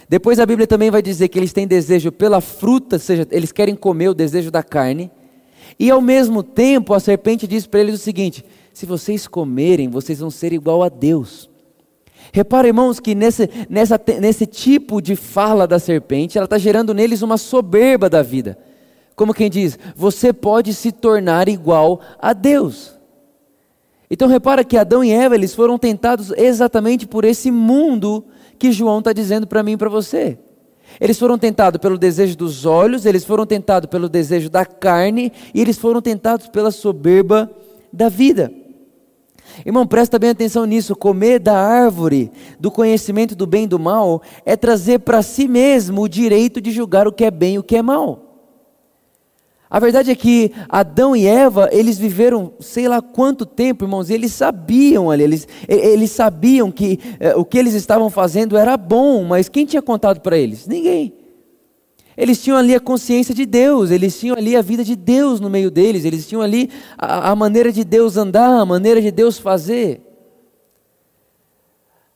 Depois 0.10 0.38
a 0.38 0.46
Bíblia 0.46 0.68
também 0.68 0.92
vai 0.92 1.02
dizer 1.02 1.30
que 1.30 1.40
eles 1.40 1.54
têm 1.54 1.66
desejo 1.66 2.12
pela 2.12 2.42
fruta, 2.42 2.98
ou 2.98 3.00
seja, 3.00 3.26
eles 3.32 3.54
querem 3.54 3.76
comer 3.76 4.10
o 4.10 4.14
desejo 4.14 4.52
da 4.52 4.62
carne. 4.62 5.10
E 5.80 5.90
ao 5.90 6.02
mesmo 6.02 6.44
tempo 6.44 6.94
a 6.94 7.00
serpente 7.00 7.48
diz 7.48 7.66
para 7.66 7.80
eles 7.80 7.96
o 7.96 8.04
seguinte: 8.04 8.44
se 8.74 8.86
vocês 8.86 9.28
comerem, 9.28 9.90
vocês 9.90 10.20
vão 10.20 10.30
ser 10.30 10.52
igual 10.52 10.84
a 10.84 10.90
Deus. 10.90 11.50
Repara, 12.32 12.68
irmãos, 12.68 13.00
que 13.00 13.16
nesse, 13.16 13.50
nessa, 13.70 14.00
nesse 14.20 14.46
tipo 14.46 15.02
de 15.02 15.16
fala 15.16 15.68
da 15.68 15.80
serpente, 15.80 16.38
ela 16.38 16.46
está 16.46 16.58
gerando 16.58 16.94
neles 16.94 17.22
uma 17.22 17.38
soberba 17.38 18.10
da 18.10 18.22
vida. 18.22 18.58
Como 19.16 19.34
quem 19.34 19.50
diz, 19.50 19.80
você 19.96 20.32
pode 20.32 20.74
se 20.74 20.92
tornar 20.92 21.50
igual 21.50 22.00
a 22.20 22.34
Deus. 22.34 22.94
Então 24.10 24.28
repara 24.28 24.64
que 24.64 24.78
Adão 24.78 25.04
e 25.04 25.12
Eva, 25.12 25.36
eles 25.36 25.54
foram 25.54 25.78
tentados 25.78 26.32
exatamente 26.38 27.08
por 27.08 27.26
esse 27.26 27.52
mundo 27.52 28.24
que 28.58 28.72
João 28.72 29.00
está 29.00 29.12
dizendo 29.12 29.48
para 29.48 29.64
mim 29.64 29.74
e 29.74 29.78
para 29.78 29.90
você. 29.90 30.38
Eles 31.00 31.20
foram 31.20 31.38
tentados 31.38 31.80
pelo 31.80 31.98
desejo 31.98 32.38
dos 32.38 32.66
olhos, 32.66 33.06
eles 33.06 33.26
foram 33.26 33.46
tentados 33.46 33.90
pelo 33.90 34.08
desejo 34.08 34.50
da 34.50 34.66
carne, 34.66 35.32
e 35.54 35.62
eles 35.62 35.78
foram 35.78 36.02
tentados 36.02 36.48
pela 36.48 36.72
soberba 36.72 37.52
da 37.92 38.10
vida. 38.10 38.52
Irmão, 39.66 39.86
presta 39.88 40.20
bem 40.20 40.30
atenção 40.30 40.66
nisso. 40.66 40.96
Comer 40.96 41.40
da 41.40 41.58
árvore 41.58 42.32
do 42.60 42.72
conhecimento 42.72 43.36
do 43.36 43.48
bem 43.48 43.64
e 43.64 43.68
do 43.68 43.80
mal 43.80 44.22
é 44.46 44.56
trazer 44.56 45.00
para 45.00 45.22
si 45.22 45.48
mesmo 45.48 46.02
o 46.02 46.10
direito 46.10 46.62
de 46.62 46.72
julgar 46.72 47.08
o 47.08 47.12
que 47.12 47.26
é 47.26 47.32
bem 47.32 47.56
e 47.56 47.60
o 47.60 47.64
que 47.64 47.76
é 47.76 47.82
mal. 47.82 48.24
A 49.70 49.80
verdade 49.80 50.10
é 50.10 50.16
que 50.16 50.54
Adão 50.70 51.14
e 51.14 51.28
Eva, 51.28 51.68
eles 51.74 51.98
viveram 51.98 52.54
sei 52.60 52.88
lá 52.88 53.02
quanto 53.02 53.46
tempo, 53.46 53.84
irmãos, 53.84 54.10
e 54.10 54.14
eles 54.14 54.32
sabiam 54.32 55.12
ali, 55.12 55.24
eles, 55.24 55.48
eles 55.68 56.12
sabiam 56.12 56.72
que 56.72 57.00
eh, 57.20 57.36
o 57.36 57.44
que 57.44 57.58
eles 57.58 57.74
estavam 57.74 58.10
fazendo 58.10 58.58
era 58.58 58.78
bom, 58.78 59.26
mas 59.26 59.50
quem 59.50 59.66
tinha 59.66 59.82
contado 59.82 60.22
para 60.22 60.38
eles? 60.38 60.68
Ninguém. 60.68 61.27
Eles 62.18 62.42
tinham 62.42 62.58
ali 62.58 62.74
a 62.74 62.80
consciência 62.80 63.34
de 63.34 63.46
Deus, 63.46 63.92
eles 63.92 64.20
tinham 64.20 64.36
ali 64.36 64.56
a 64.56 64.62
vida 64.62 64.84
de 64.84 64.96
Deus 64.96 65.40
no 65.40 65.52
meio 65.52 65.70
deles, 65.70 66.04
eles 66.04 66.28
tinham 66.28 66.42
ali 66.42 66.70
a, 66.98 67.30
a 67.30 67.36
maneira 67.36 67.72
de 67.72 67.84
Deus 67.84 68.18
andar, 68.18 68.60
a 68.60 68.66
maneira 68.66 69.00
de 69.00 69.12
Deus 69.12 69.38
fazer. 69.38 70.02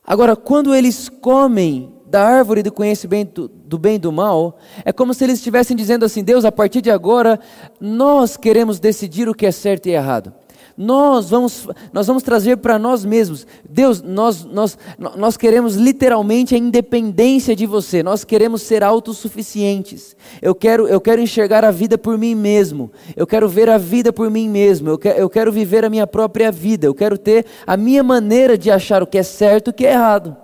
Agora, 0.04 0.34
quando 0.34 0.74
eles 0.74 1.08
comem 1.08 1.94
da 2.04 2.24
árvore 2.24 2.62
do 2.62 2.72
conhecimento 2.72 3.48
do 3.48 3.78
bem 3.78 3.94
e 3.94 3.98
do 3.98 4.10
mal, 4.10 4.58
é 4.84 4.92
como 4.92 5.14
se 5.14 5.22
eles 5.22 5.38
estivessem 5.38 5.76
dizendo 5.76 6.04
assim: 6.04 6.24
Deus, 6.24 6.44
a 6.44 6.50
partir 6.50 6.82
de 6.82 6.90
agora, 6.90 7.38
nós 7.80 8.36
queremos 8.36 8.80
decidir 8.80 9.28
o 9.28 9.34
que 9.34 9.46
é 9.46 9.52
certo 9.52 9.86
e 9.86 9.92
errado. 9.92 10.34
Nós 10.82 11.30
vamos, 11.30 11.68
nós 11.92 12.08
vamos 12.08 12.24
trazer 12.24 12.56
para 12.56 12.76
nós 12.76 13.04
mesmos. 13.04 13.46
Deus, 13.70 14.02
nós, 14.02 14.44
nós, 14.44 14.76
nós 14.98 15.36
queremos 15.36 15.76
literalmente 15.76 16.56
a 16.56 16.58
independência 16.58 17.54
de 17.54 17.66
você. 17.66 18.02
Nós 18.02 18.24
queremos 18.24 18.62
ser 18.62 18.82
autossuficientes. 18.82 20.16
Eu 20.40 20.56
quero, 20.56 20.88
eu 20.88 21.00
quero 21.00 21.22
enxergar 21.22 21.64
a 21.64 21.70
vida 21.70 21.96
por 21.96 22.18
mim 22.18 22.34
mesmo. 22.34 22.90
Eu 23.14 23.28
quero 23.28 23.48
ver 23.48 23.70
a 23.70 23.78
vida 23.78 24.12
por 24.12 24.28
mim 24.28 24.48
mesmo. 24.48 24.88
Eu 24.90 24.98
quero, 24.98 25.18
eu 25.20 25.30
quero 25.30 25.52
viver 25.52 25.84
a 25.84 25.88
minha 25.88 26.06
própria 26.06 26.50
vida. 26.50 26.84
Eu 26.84 26.94
quero 26.94 27.16
ter 27.16 27.46
a 27.64 27.76
minha 27.76 28.02
maneira 28.02 28.58
de 28.58 28.68
achar 28.68 29.04
o 29.04 29.06
que 29.06 29.18
é 29.18 29.22
certo 29.22 29.68
e 29.68 29.70
o 29.70 29.74
que 29.74 29.86
é 29.86 29.92
errado. 29.92 30.36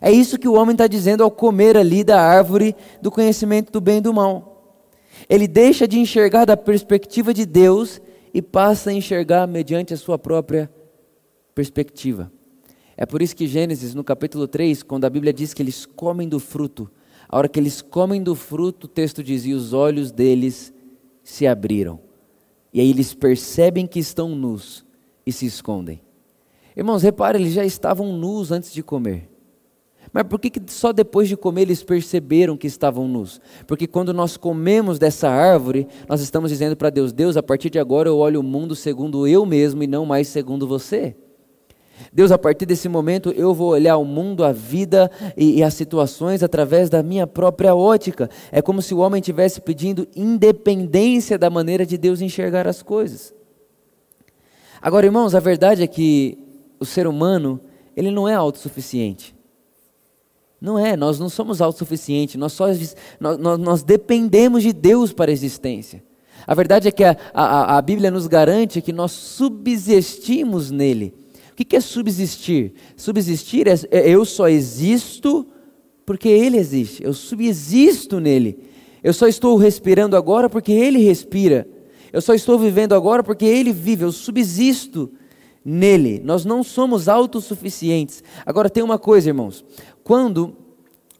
É 0.00 0.12
isso 0.12 0.38
que 0.38 0.46
o 0.46 0.54
homem 0.54 0.74
está 0.74 0.86
dizendo 0.86 1.24
ao 1.24 1.32
comer 1.32 1.76
ali 1.76 2.04
da 2.04 2.20
árvore 2.20 2.76
do 3.02 3.10
conhecimento 3.10 3.72
do 3.72 3.80
bem 3.80 3.98
e 3.98 4.02
do 4.02 4.14
mal. 4.14 4.78
Ele 5.28 5.48
deixa 5.48 5.88
de 5.88 5.98
enxergar 5.98 6.44
da 6.44 6.56
perspectiva 6.56 7.34
de 7.34 7.44
Deus 7.44 8.00
e 8.32 8.40
passa 8.40 8.90
a 8.90 8.92
enxergar 8.92 9.46
mediante 9.46 9.94
a 9.94 9.96
sua 9.96 10.18
própria 10.18 10.70
perspectiva. 11.54 12.32
É 12.96 13.06
por 13.06 13.22
isso 13.22 13.34
que 13.34 13.46
Gênesis, 13.46 13.94
no 13.94 14.04
capítulo 14.04 14.46
3, 14.46 14.82
quando 14.82 15.04
a 15.04 15.10
Bíblia 15.10 15.32
diz 15.32 15.54
que 15.54 15.62
eles 15.62 15.86
comem 15.86 16.28
do 16.28 16.38
fruto, 16.38 16.90
a 17.28 17.38
hora 17.38 17.48
que 17.48 17.58
eles 17.58 17.80
comem 17.80 18.22
do 18.22 18.34
fruto, 18.34 18.86
o 18.86 18.88
texto 18.88 19.22
dizia: 19.22 19.56
os 19.56 19.72
olhos 19.72 20.10
deles 20.10 20.72
se 21.22 21.46
abriram. 21.46 22.00
E 22.72 22.80
aí 22.80 22.90
eles 22.90 23.14
percebem 23.14 23.86
que 23.86 23.98
estão 23.98 24.28
nus 24.34 24.84
e 25.24 25.32
se 25.32 25.46
escondem. 25.46 26.02
Irmãos, 26.76 27.02
repare, 27.02 27.38
eles 27.38 27.52
já 27.52 27.64
estavam 27.64 28.12
nus 28.16 28.50
antes 28.50 28.72
de 28.72 28.82
comer. 28.82 29.28
Mas 30.12 30.24
por 30.24 30.40
que, 30.40 30.50
que 30.50 30.60
só 30.72 30.92
depois 30.92 31.28
de 31.28 31.36
comer 31.36 31.62
eles 31.62 31.82
perceberam 31.82 32.56
que 32.56 32.66
estavam 32.66 33.06
nus? 33.06 33.40
Porque 33.66 33.86
quando 33.86 34.12
nós 34.12 34.36
comemos 34.36 34.98
dessa 34.98 35.28
árvore, 35.28 35.86
nós 36.08 36.20
estamos 36.20 36.50
dizendo 36.50 36.76
para 36.76 36.90
Deus: 36.90 37.12
Deus, 37.12 37.36
a 37.36 37.42
partir 37.42 37.70
de 37.70 37.78
agora 37.78 38.08
eu 38.08 38.18
olho 38.18 38.40
o 38.40 38.42
mundo 38.42 38.74
segundo 38.74 39.26
eu 39.26 39.46
mesmo 39.46 39.82
e 39.82 39.86
não 39.86 40.04
mais 40.04 40.28
segundo 40.28 40.66
você. 40.66 41.14
Deus, 42.12 42.32
a 42.32 42.38
partir 42.38 42.66
desse 42.66 42.88
momento 42.88 43.30
eu 43.30 43.54
vou 43.54 43.68
olhar 43.68 43.96
o 43.98 44.04
mundo, 44.04 44.42
a 44.42 44.52
vida 44.52 45.10
e, 45.36 45.58
e 45.58 45.62
as 45.62 45.74
situações 45.74 46.42
através 46.42 46.90
da 46.90 47.02
minha 47.02 47.26
própria 47.26 47.74
ótica. 47.74 48.28
É 48.50 48.60
como 48.60 48.82
se 48.82 48.94
o 48.94 48.98
homem 48.98 49.20
estivesse 49.20 49.60
pedindo 49.60 50.08
independência 50.16 51.38
da 51.38 51.50
maneira 51.50 51.86
de 51.86 51.96
Deus 51.96 52.20
enxergar 52.20 52.66
as 52.66 52.82
coisas. 52.82 53.34
Agora, 54.82 55.06
irmãos, 55.06 55.34
a 55.34 55.40
verdade 55.40 55.82
é 55.82 55.86
que 55.86 56.38
o 56.80 56.86
ser 56.86 57.06
humano, 57.06 57.60
ele 57.94 58.10
não 58.10 58.26
é 58.26 58.34
autossuficiente. 58.34 59.34
Não 60.60 60.78
é, 60.78 60.96
nós 60.96 61.18
não 61.18 61.28
somos 61.28 61.62
autossuficientes, 61.62 62.36
nós, 62.36 62.52
só, 62.52 62.66
nós, 63.18 63.58
nós, 63.58 63.82
dependemos 63.82 64.62
de 64.62 64.72
Deus 64.72 65.12
para 65.12 65.30
a 65.30 65.32
existência. 65.32 66.02
A 66.46 66.54
verdade 66.54 66.88
é 66.88 66.90
que 66.90 67.02
a, 67.02 67.16
a, 67.32 67.78
a 67.78 67.82
Bíblia 67.82 68.10
nos 68.10 68.26
garante 68.26 68.82
que 68.82 68.92
nós 68.92 69.12
subsistimos 69.12 70.70
nele. 70.70 71.14
O 71.52 71.54
que, 71.54 71.64
que 71.64 71.76
é 71.76 71.80
subsistir? 71.80 72.74
Subsistir 72.96 73.66
é, 73.68 73.74
é 73.90 74.10
eu 74.10 74.24
só 74.24 74.48
existo 74.48 75.46
porque 76.04 76.28
ele 76.28 76.58
existe, 76.58 77.02
eu 77.04 77.14
subsisto 77.14 78.18
nele. 78.20 78.58
Eu 79.02 79.14
só 79.14 79.26
estou 79.26 79.56
respirando 79.56 80.16
agora 80.16 80.50
porque 80.50 80.72
ele 80.72 80.98
respira. 80.98 81.66
Eu 82.12 82.20
só 82.20 82.34
estou 82.34 82.58
vivendo 82.58 82.94
agora 82.94 83.22
porque 83.22 83.46
ele 83.46 83.72
vive, 83.72 84.04
eu 84.04 84.12
subsisto 84.12 85.10
nele. 85.64 86.20
Nós 86.24 86.44
não 86.44 86.62
somos 86.62 87.08
autossuficientes. 87.08 88.22
Agora 88.44 88.68
tem 88.68 88.82
uma 88.82 88.98
coisa, 88.98 89.30
irmãos. 89.30 89.64
Quando 90.10 90.56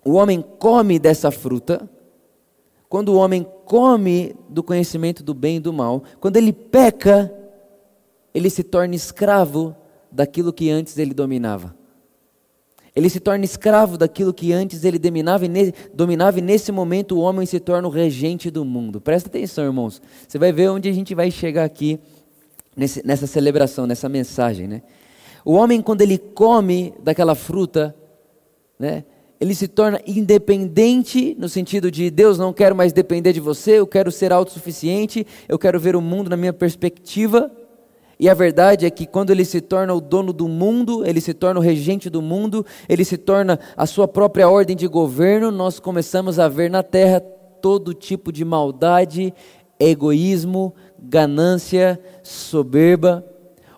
o 0.05 0.15
homem 0.15 0.45
come 0.59 0.99
dessa 0.99 1.31
fruta, 1.31 1.89
quando 2.89 3.11
o 3.11 3.15
homem 3.15 3.47
come 3.65 4.35
do 4.49 4.65
conhecimento 4.65 5.23
do 5.23 5.33
bem 5.33 5.59
e 5.59 5.61
do 5.61 5.73
mal, 5.73 6.03
quando 6.19 6.37
ele 6.39 6.53
peca, 6.53 7.33
ele 8.35 8.51
se 8.51 8.65
torna 8.65 8.97
escravo 8.97 9.77
daquilo 10.11 10.53
que 10.53 10.69
antes 10.71 10.99
ele 10.99 11.15
dominava. 11.15 11.73
Ele 12.93 13.09
se 13.09 13.21
torna 13.21 13.45
escravo 13.45 13.97
daquilo 13.97 14.35
que 14.35 14.53
antes 14.53 14.83
ele 14.83 14.99
dominava 14.99 15.45
e, 15.45 15.49
ne, 15.49 15.73
dominava, 15.95 16.41
e 16.41 16.43
nesse 16.43 16.73
momento 16.73 17.17
o 17.17 17.21
homem 17.21 17.47
se 17.47 17.61
torna 17.61 17.87
o 17.87 17.93
regente 17.93 18.51
do 18.51 18.65
mundo. 18.65 19.01
Presta 19.01 19.29
atenção, 19.29 19.67
irmãos. 19.67 20.03
Você 20.27 20.37
vai 20.37 20.51
ver 20.51 20.69
onde 20.69 20.89
a 20.89 20.93
gente 20.93 21.15
vai 21.15 21.31
chegar 21.31 21.63
aqui 21.63 22.01
nesse, 22.77 23.07
nessa 23.07 23.29
celebração, 23.29 23.87
nessa 23.87 24.09
mensagem. 24.09 24.67
Né? 24.67 24.83
O 25.45 25.53
homem, 25.53 25.81
quando 25.81 26.01
ele 26.01 26.19
come 26.19 26.93
daquela 27.05 27.37
fruta, 27.37 27.95
né, 28.81 29.05
ele 29.39 29.55
se 29.55 29.69
torna 29.69 30.01
independente 30.07 31.37
no 31.39 31.49
sentido 31.49 31.91
de 31.91 32.11
Deus 32.11 32.39
não 32.39 32.53
quero 32.53 32.75
mais 32.75 32.93
depender 32.93 33.33
de 33.33 33.41
você, 33.41 33.79
eu 33.79 33.87
quero 33.87 34.11
ser 34.11 34.33
autossuficiente, 34.33 35.27
eu 35.47 35.59
quero 35.59 35.79
ver 35.79 35.95
o 35.95 36.01
mundo 36.01 36.29
na 36.29 36.37
minha 36.37 36.53
perspectiva. 36.53 37.51
E 38.19 38.29
a 38.29 38.35
verdade 38.35 38.85
é 38.85 38.91
que 38.91 39.07
quando 39.07 39.31
ele 39.31 39.47
se 39.47 39.63
torna 39.63 39.95
o 39.95 40.01
dono 40.01 40.31
do 40.31 40.47
mundo, 40.47 41.07
ele 41.07 41.23
se 41.23 41.33
torna 41.33 41.59
o 41.59 41.63
regente 41.63 42.11
do 42.11 42.21
mundo, 42.21 42.67
ele 42.87 43.03
se 43.03 43.17
torna 43.17 43.59
a 43.75 43.87
sua 43.87 44.07
própria 44.07 44.47
ordem 44.47 44.77
de 44.77 44.87
governo, 44.87 45.51
nós 45.51 45.81
começamos 45.81 46.39
a 46.39 46.47
ver 46.47 46.71
na 46.71 46.83
terra 46.83 47.19
todo 47.19 47.95
tipo 47.95 48.31
de 48.31 48.45
maldade, 48.45 49.33
egoísmo, 49.79 50.75
ganância, 50.99 51.99
soberba. 52.23 53.25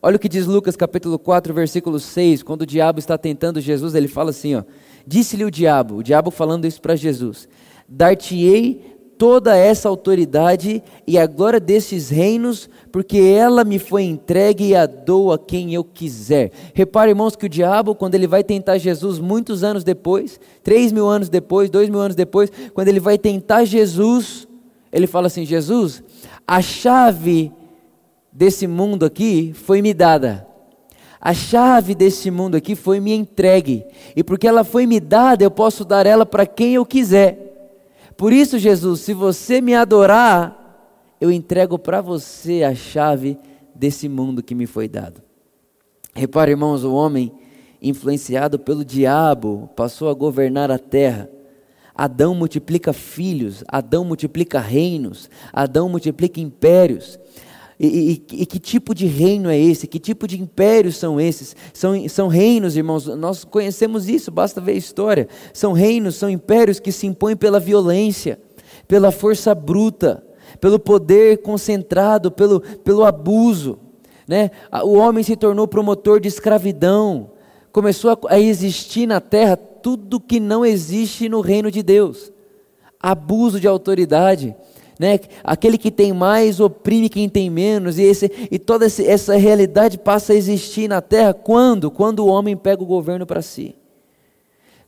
Olha 0.02 0.16
o 0.16 0.18
que 0.18 0.28
diz 0.28 0.46
Lucas 0.46 0.74
capítulo 0.74 1.20
4, 1.20 1.54
versículo 1.54 2.00
6, 2.00 2.42
quando 2.42 2.62
o 2.62 2.66
diabo 2.66 2.98
está 2.98 3.16
tentando 3.16 3.60
Jesus, 3.60 3.94
ele 3.94 4.08
fala 4.08 4.30
assim, 4.30 4.56
ó: 4.56 4.64
Disse-lhe 5.06 5.44
o 5.44 5.50
diabo, 5.50 5.96
o 5.96 6.02
diabo 6.02 6.30
falando 6.30 6.66
isso 6.66 6.80
para 6.80 6.96
Jesus: 6.96 7.48
Dar-te-ei 7.88 8.92
toda 9.22 9.56
essa 9.56 9.88
autoridade 9.88 10.82
e 11.06 11.16
a 11.16 11.28
glória 11.28 11.60
desses 11.60 12.10
reinos, 12.10 12.68
porque 12.90 13.18
ela 13.18 13.62
me 13.62 13.78
foi 13.78 14.02
entregue 14.02 14.70
e 14.70 14.74
a 14.74 14.84
dou 14.84 15.32
a 15.32 15.38
quem 15.38 15.72
eu 15.72 15.84
quiser. 15.84 16.50
Repare, 16.74 17.12
irmãos, 17.12 17.36
que 17.36 17.46
o 17.46 17.48
diabo, 17.48 17.94
quando 17.94 18.16
ele 18.16 18.26
vai 18.26 18.42
tentar 18.42 18.78
Jesus 18.78 19.20
muitos 19.20 19.62
anos 19.62 19.84
depois, 19.84 20.40
três 20.64 20.90
mil 20.90 21.06
anos 21.06 21.28
depois, 21.28 21.70
dois 21.70 21.88
mil 21.88 22.00
anos 22.00 22.16
depois, 22.16 22.50
quando 22.74 22.88
ele 22.88 22.98
vai 22.98 23.16
tentar 23.16 23.64
Jesus, 23.64 24.48
ele 24.90 25.06
fala 25.06 25.28
assim: 25.28 25.44
Jesus, 25.44 26.02
a 26.44 26.60
chave 26.60 27.52
desse 28.32 28.66
mundo 28.66 29.04
aqui 29.04 29.52
foi 29.54 29.80
me 29.82 29.94
dada. 29.94 30.51
A 31.24 31.32
chave 31.32 31.94
desse 31.94 32.32
mundo 32.32 32.56
aqui 32.56 32.74
foi 32.74 32.98
me 32.98 33.14
entregue. 33.14 33.86
E 34.16 34.24
porque 34.24 34.48
ela 34.48 34.64
foi 34.64 34.88
me 34.88 34.98
dada, 34.98 35.44
eu 35.44 35.52
posso 35.52 35.84
dar 35.84 36.04
ela 36.04 36.26
para 36.26 36.44
quem 36.44 36.74
eu 36.74 36.84
quiser. 36.84 37.78
Por 38.16 38.32
isso, 38.32 38.58
Jesus, 38.58 39.02
se 39.02 39.14
você 39.14 39.60
me 39.60 39.72
adorar, 39.72 41.14
eu 41.20 41.30
entrego 41.30 41.78
para 41.78 42.00
você 42.00 42.64
a 42.64 42.74
chave 42.74 43.38
desse 43.72 44.08
mundo 44.08 44.42
que 44.42 44.52
me 44.52 44.66
foi 44.66 44.88
dado. 44.88 45.22
Repare, 46.12 46.50
irmãos, 46.50 46.82
o 46.82 46.92
homem 46.92 47.32
influenciado 47.80 48.58
pelo 48.58 48.84
diabo 48.84 49.70
passou 49.76 50.10
a 50.10 50.14
governar 50.14 50.72
a 50.72 50.78
terra. 50.78 51.30
Adão 51.94 52.34
multiplica 52.34 52.92
filhos, 52.92 53.62
Adão 53.68 54.04
multiplica 54.04 54.58
reinos, 54.58 55.30
Adão 55.52 55.88
multiplica 55.88 56.40
impérios. 56.40 57.16
E, 57.84 58.22
e, 58.30 58.42
e, 58.42 58.46
que 58.46 58.60
tipo 58.60 58.94
de 58.94 59.06
reino 59.06 59.50
é 59.50 59.58
esse? 59.58 59.88
Que 59.88 59.98
tipo 59.98 60.28
de 60.28 60.40
impérios 60.40 60.96
são 60.96 61.20
esses? 61.20 61.56
São, 61.74 62.08
são 62.08 62.28
reinos, 62.28 62.76
irmãos, 62.76 63.06
nós 63.08 63.42
conhecemos 63.42 64.08
isso, 64.08 64.30
basta 64.30 64.60
ver 64.60 64.72
a 64.72 64.76
história. 64.76 65.28
São 65.52 65.72
reinos, 65.72 66.14
são 66.14 66.30
impérios 66.30 66.78
que 66.78 66.92
se 66.92 67.08
impõem 67.08 67.34
pela 67.34 67.58
violência, 67.58 68.38
pela 68.86 69.10
força 69.10 69.52
bruta, 69.52 70.24
pelo 70.60 70.78
poder 70.78 71.38
concentrado, 71.38 72.30
pelo, 72.30 72.60
pelo 72.60 73.04
abuso. 73.04 73.80
Né? 74.28 74.52
O 74.84 74.92
homem 74.92 75.24
se 75.24 75.34
tornou 75.34 75.66
promotor 75.66 76.20
de 76.20 76.28
escravidão, 76.28 77.32
começou 77.72 78.12
a, 78.12 78.34
a 78.34 78.38
existir 78.38 79.08
na 79.08 79.20
terra 79.20 79.56
tudo 79.56 80.20
que 80.20 80.38
não 80.38 80.64
existe 80.64 81.28
no 81.28 81.40
reino 81.40 81.68
de 81.68 81.82
Deus 81.82 82.32
abuso 83.02 83.58
de 83.58 83.66
autoridade 83.66 84.54
né? 85.02 85.18
Aquele 85.42 85.76
que 85.76 85.90
tem 85.90 86.12
mais 86.12 86.60
oprime 86.60 87.08
quem 87.08 87.28
tem 87.28 87.50
menos, 87.50 87.98
e, 87.98 88.02
esse, 88.02 88.30
e 88.52 88.56
toda 88.56 88.86
essa 88.86 89.34
realidade 89.34 89.98
passa 89.98 90.32
a 90.32 90.36
existir 90.36 90.86
na 90.86 91.00
terra 91.00 91.34
quando? 91.34 91.90
Quando 91.90 92.20
o 92.20 92.28
homem 92.28 92.56
pega 92.56 92.84
o 92.84 92.86
governo 92.86 93.26
para 93.26 93.42
si. 93.42 93.74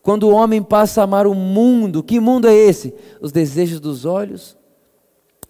Quando 0.03 0.29
o 0.29 0.31
homem 0.31 0.63
passa 0.63 1.01
a 1.01 1.05
amar 1.05 1.27
o 1.27 1.35
mundo, 1.35 2.01
que 2.01 2.21
mundo 2.21 2.47
é 2.47 2.55
esse? 2.55 2.95
Os 3.21 3.33
desejos 3.33 3.81
dos 3.81 4.05
olhos, 4.05 4.57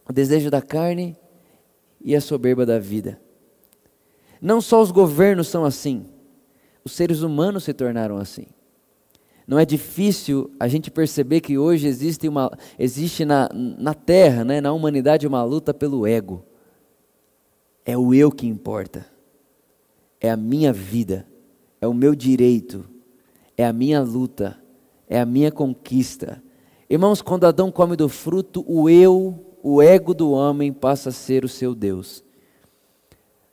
o 0.09 0.13
desejo 0.15 0.51
da 0.51 0.63
carne 0.63 1.15
e 2.01 2.17
a 2.17 2.21
soberba 2.21 2.65
da 2.65 2.79
vida. 2.79 3.21
Não 4.41 4.63
só 4.63 4.81
os 4.81 4.91
governos 4.91 5.47
são 5.47 5.67
assim, 5.67 6.07
os 6.83 6.93
seres 6.93 7.21
humanos 7.21 7.65
se 7.65 7.75
tornaram 7.75 8.17
assim. 8.17 8.47
Não 9.47 9.59
é 9.59 9.65
difícil 9.65 10.51
a 10.59 10.67
gente 10.69 10.91
perceber 10.91 11.41
que 11.41 11.59
hoje 11.59 11.87
existe, 11.87 12.29
uma, 12.29 12.51
existe 12.79 13.25
na, 13.25 13.49
na 13.53 13.93
Terra, 13.93 14.45
né, 14.45 14.61
na 14.61 14.73
humanidade, 14.73 15.27
uma 15.27 15.43
luta 15.45 15.75
pelo 15.75 16.07
ego. 16.07 16.45
É 17.85 17.97
o 17.97 18.15
eu 18.15 18.31
que 18.31 18.47
importa. 18.47 19.07
É 20.19 20.31
a 20.31 20.37
minha 20.37 20.73
vida. 20.73 21.27
É 21.81 21.87
o 21.87 21.93
meu 21.93 22.15
direito. 22.15 22.87
É 23.57 23.67
a 23.67 23.73
minha 23.73 24.01
luta. 24.01 24.59
É 25.07 25.21
a 25.21 25.27
minha 25.27 25.53
conquista. 25.53 26.43
Irmãos, 26.89 27.21
quando 27.21 27.45
Adão 27.45 27.71
come 27.71 27.97
do 27.97 28.09
fruto, 28.09 28.65
o 28.67 28.89
eu, 28.89 29.59
o 29.63 29.83
ego 29.83 30.15
do 30.15 30.31
homem 30.31 30.73
passa 30.73 31.11
a 31.11 31.13
ser 31.13 31.45
o 31.45 31.49
seu 31.49 31.75
Deus. 31.75 32.25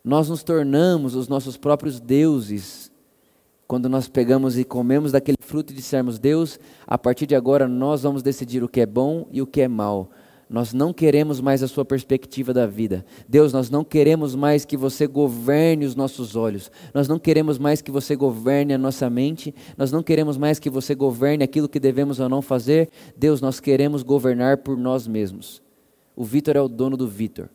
Nós 0.03 0.29
nos 0.29 0.43
tornamos 0.43 1.15
os 1.15 1.27
nossos 1.27 1.57
próprios 1.57 1.99
deuses 1.99 2.90
quando 3.71 3.87
nós 3.87 4.09
pegamos 4.09 4.57
e 4.57 4.65
comemos 4.65 5.13
daquele 5.13 5.37
fruto 5.39 5.71
e 5.71 5.75
dissermos, 5.77 6.19
Deus, 6.19 6.59
a 6.85 6.97
partir 6.97 7.25
de 7.25 7.35
agora 7.35 7.69
nós 7.69 8.03
vamos 8.03 8.21
decidir 8.21 8.61
o 8.61 8.67
que 8.67 8.81
é 8.81 8.85
bom 8.85 9.25
e 9.31 9.41
o 9.41 9.47
que 9.47 9.61
é 9.61 9.67
mal. 9.69 10.09
nós 10.49 10.73
não 10.73 10.91
queremos 10.91 11.39
mais 11.39 11.63
a 11.63 11.69
sua 11.69 11.85
perspectiva 11.85 12.53
da 12.53 12.67
vida. 12.67 13.05
Deus, 13.29 13.53
nós 13.53 13.69
não 13.69 13.85
queremos 13.85 14.35
mais 14.35 14.65
que 14.65 14.75
você 14.75 15.07
governe 15.07 15.85
os 15.85 15.95
nossos 15.95 16.35
olhos. 16.35 16.69
Nós 16.93 17.07
não 17.07 17.17
queremos 17.17 17.57
mais 17.57 17.81
que 17.81 17.89
você 17.89 18.13
governe 18.13 18.73
a 18.73 18.77
nossa 18.77 19.09
mente. 19.09 19.55
Nós 19.77 19.89
não 19.89 20.03
queremos 20.03 20.35
mais 20.35 20.59
que 20.59 20.69
você 20.69 20.93
governe 20.93 21.41
aquilo 21.41 21.69
que 21.69 21.79
devemos 21.79 22.19
ou 22.19 22.27
não 22.27 22.41
fazer. 22.41 22.89
Deus, 23.15 23.39
nós 23.39 23.61
queremos 23.61 24.03
governar 24.03 24.57
por 24.57 24.75
nós 24.75 25.07
mesmos. 25.07 25.61
O 26.13 26.25
Vitor 26.25 26.57
é 26.57 26.61
o 26.61 26.67
dono 26.67 26.97
do 26.97 27.07
Vitor. 27.07 27.47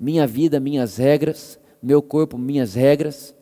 Minha 0.00 0.26
vida, 0.26 0.58
minhas 0.58 0.96
regras, 0.96 1.58
meu 1.82 2.00
corpo, 2.00 2.38
minhas 2.38 2.72
regras. 2.72 3.34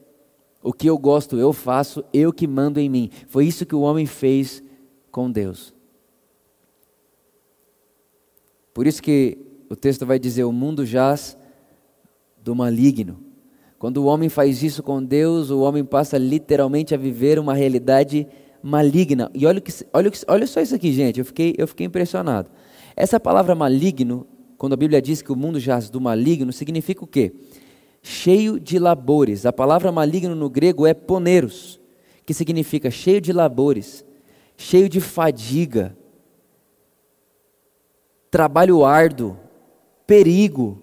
O 0.63 0.73
que 0.73 0.89
eu 0.89 0.97
gosto, 0.97 1.39
eu 1.39 1.53
faço, 1.53 2.05
eu 2.13 2.33
que 2.33 2.47
mando 2.47 2.79
em 2.79 2.89
mim. 2.89 3.11
Foi 3.27 3.47
isso 3.47 3.67
que 3.67 3.75
o 3.75 3.81
homem 3.81 4.07
fez 4.07 4.63
com 5.11 5.31
Deus. 5.31 5.75
Por 8.73 8.87
isso 8.87 9.03
que 9.03 9.39
o 9.69 9.77
texto 9.77 10.07
vai 10.07 10.19
dizer: 10.19 10.45
o 10.45 10.53
mundo 10.53 10.87
jaz 10.87 11.37
do 12.43 12.55
maligno. 12.55 13.21
Quando 13.79 13.97
o 13.99 14.05
homem 14.05 14.29
faz 14.29 14.63
isso 14.63 14.83
com 14.83 15.03
Deus, 15.03 15.51
o 15.51 15.61
homem 15.61 15.85
passa 15.85 16.17
literalmente 16.17 16.95
a 16.95 16.99
viver 16.99 17.39
uma 17.39 17.53
realidade 17.53 18.29
maligna. 18.63 19.29
E 19.35 19.45
olha, 19.45 19.61
que, 19.61 19.73
olha, 19.93 20.11
olha 20.29 20.47
só 20.47 20.61
isso 20.61 20.75
aqui, 20.75 20.93
gente, 20.93 21.19
eu 21.19 21.25
fiquei, 21.25 21.55
eu 21.59 21.67
fiquei 21.67 21.87
impressionado. 21.87 22.49
Essa 22.95 23.19
palavra 23.19 23.57
maligno, 23.57 24.25
quando 24.57 24.75
a 24.75 24.77
Bíblia 24.77 25.03
diz 25.03 25.21
que 25.21 25.33
o 25.33 25.37
mundo 25.37 25.59
jaz 25.59 25.91
do 25.91 26.01
maligno, 26.01 26.53
significa 26.53 27.03
o 27.03 27.07
quê? 27.07 27.33
Cheio 28.03 28.59
de 28.59 28.79
labores. 28.79 29.47
A 29.47 29.53
palavra 29.53 29.93
maligno 29.93 30.35
no 30.35 30.51
grego 30.51 30.87
é 30.87 30.93
poneros, 30.93 31.81
que 32.27 32.35
significa 32.35 32.91
cheio 32.91 33.21
de 33.21 33.33
labores, 33.33 34.05
cheio 34.57 34.89
de 34.89 35.01
fadiga, 35.01 35.97
trabalho 38.31 38.85
árduo, 38.85 39.37
perigo, 40.07 40.83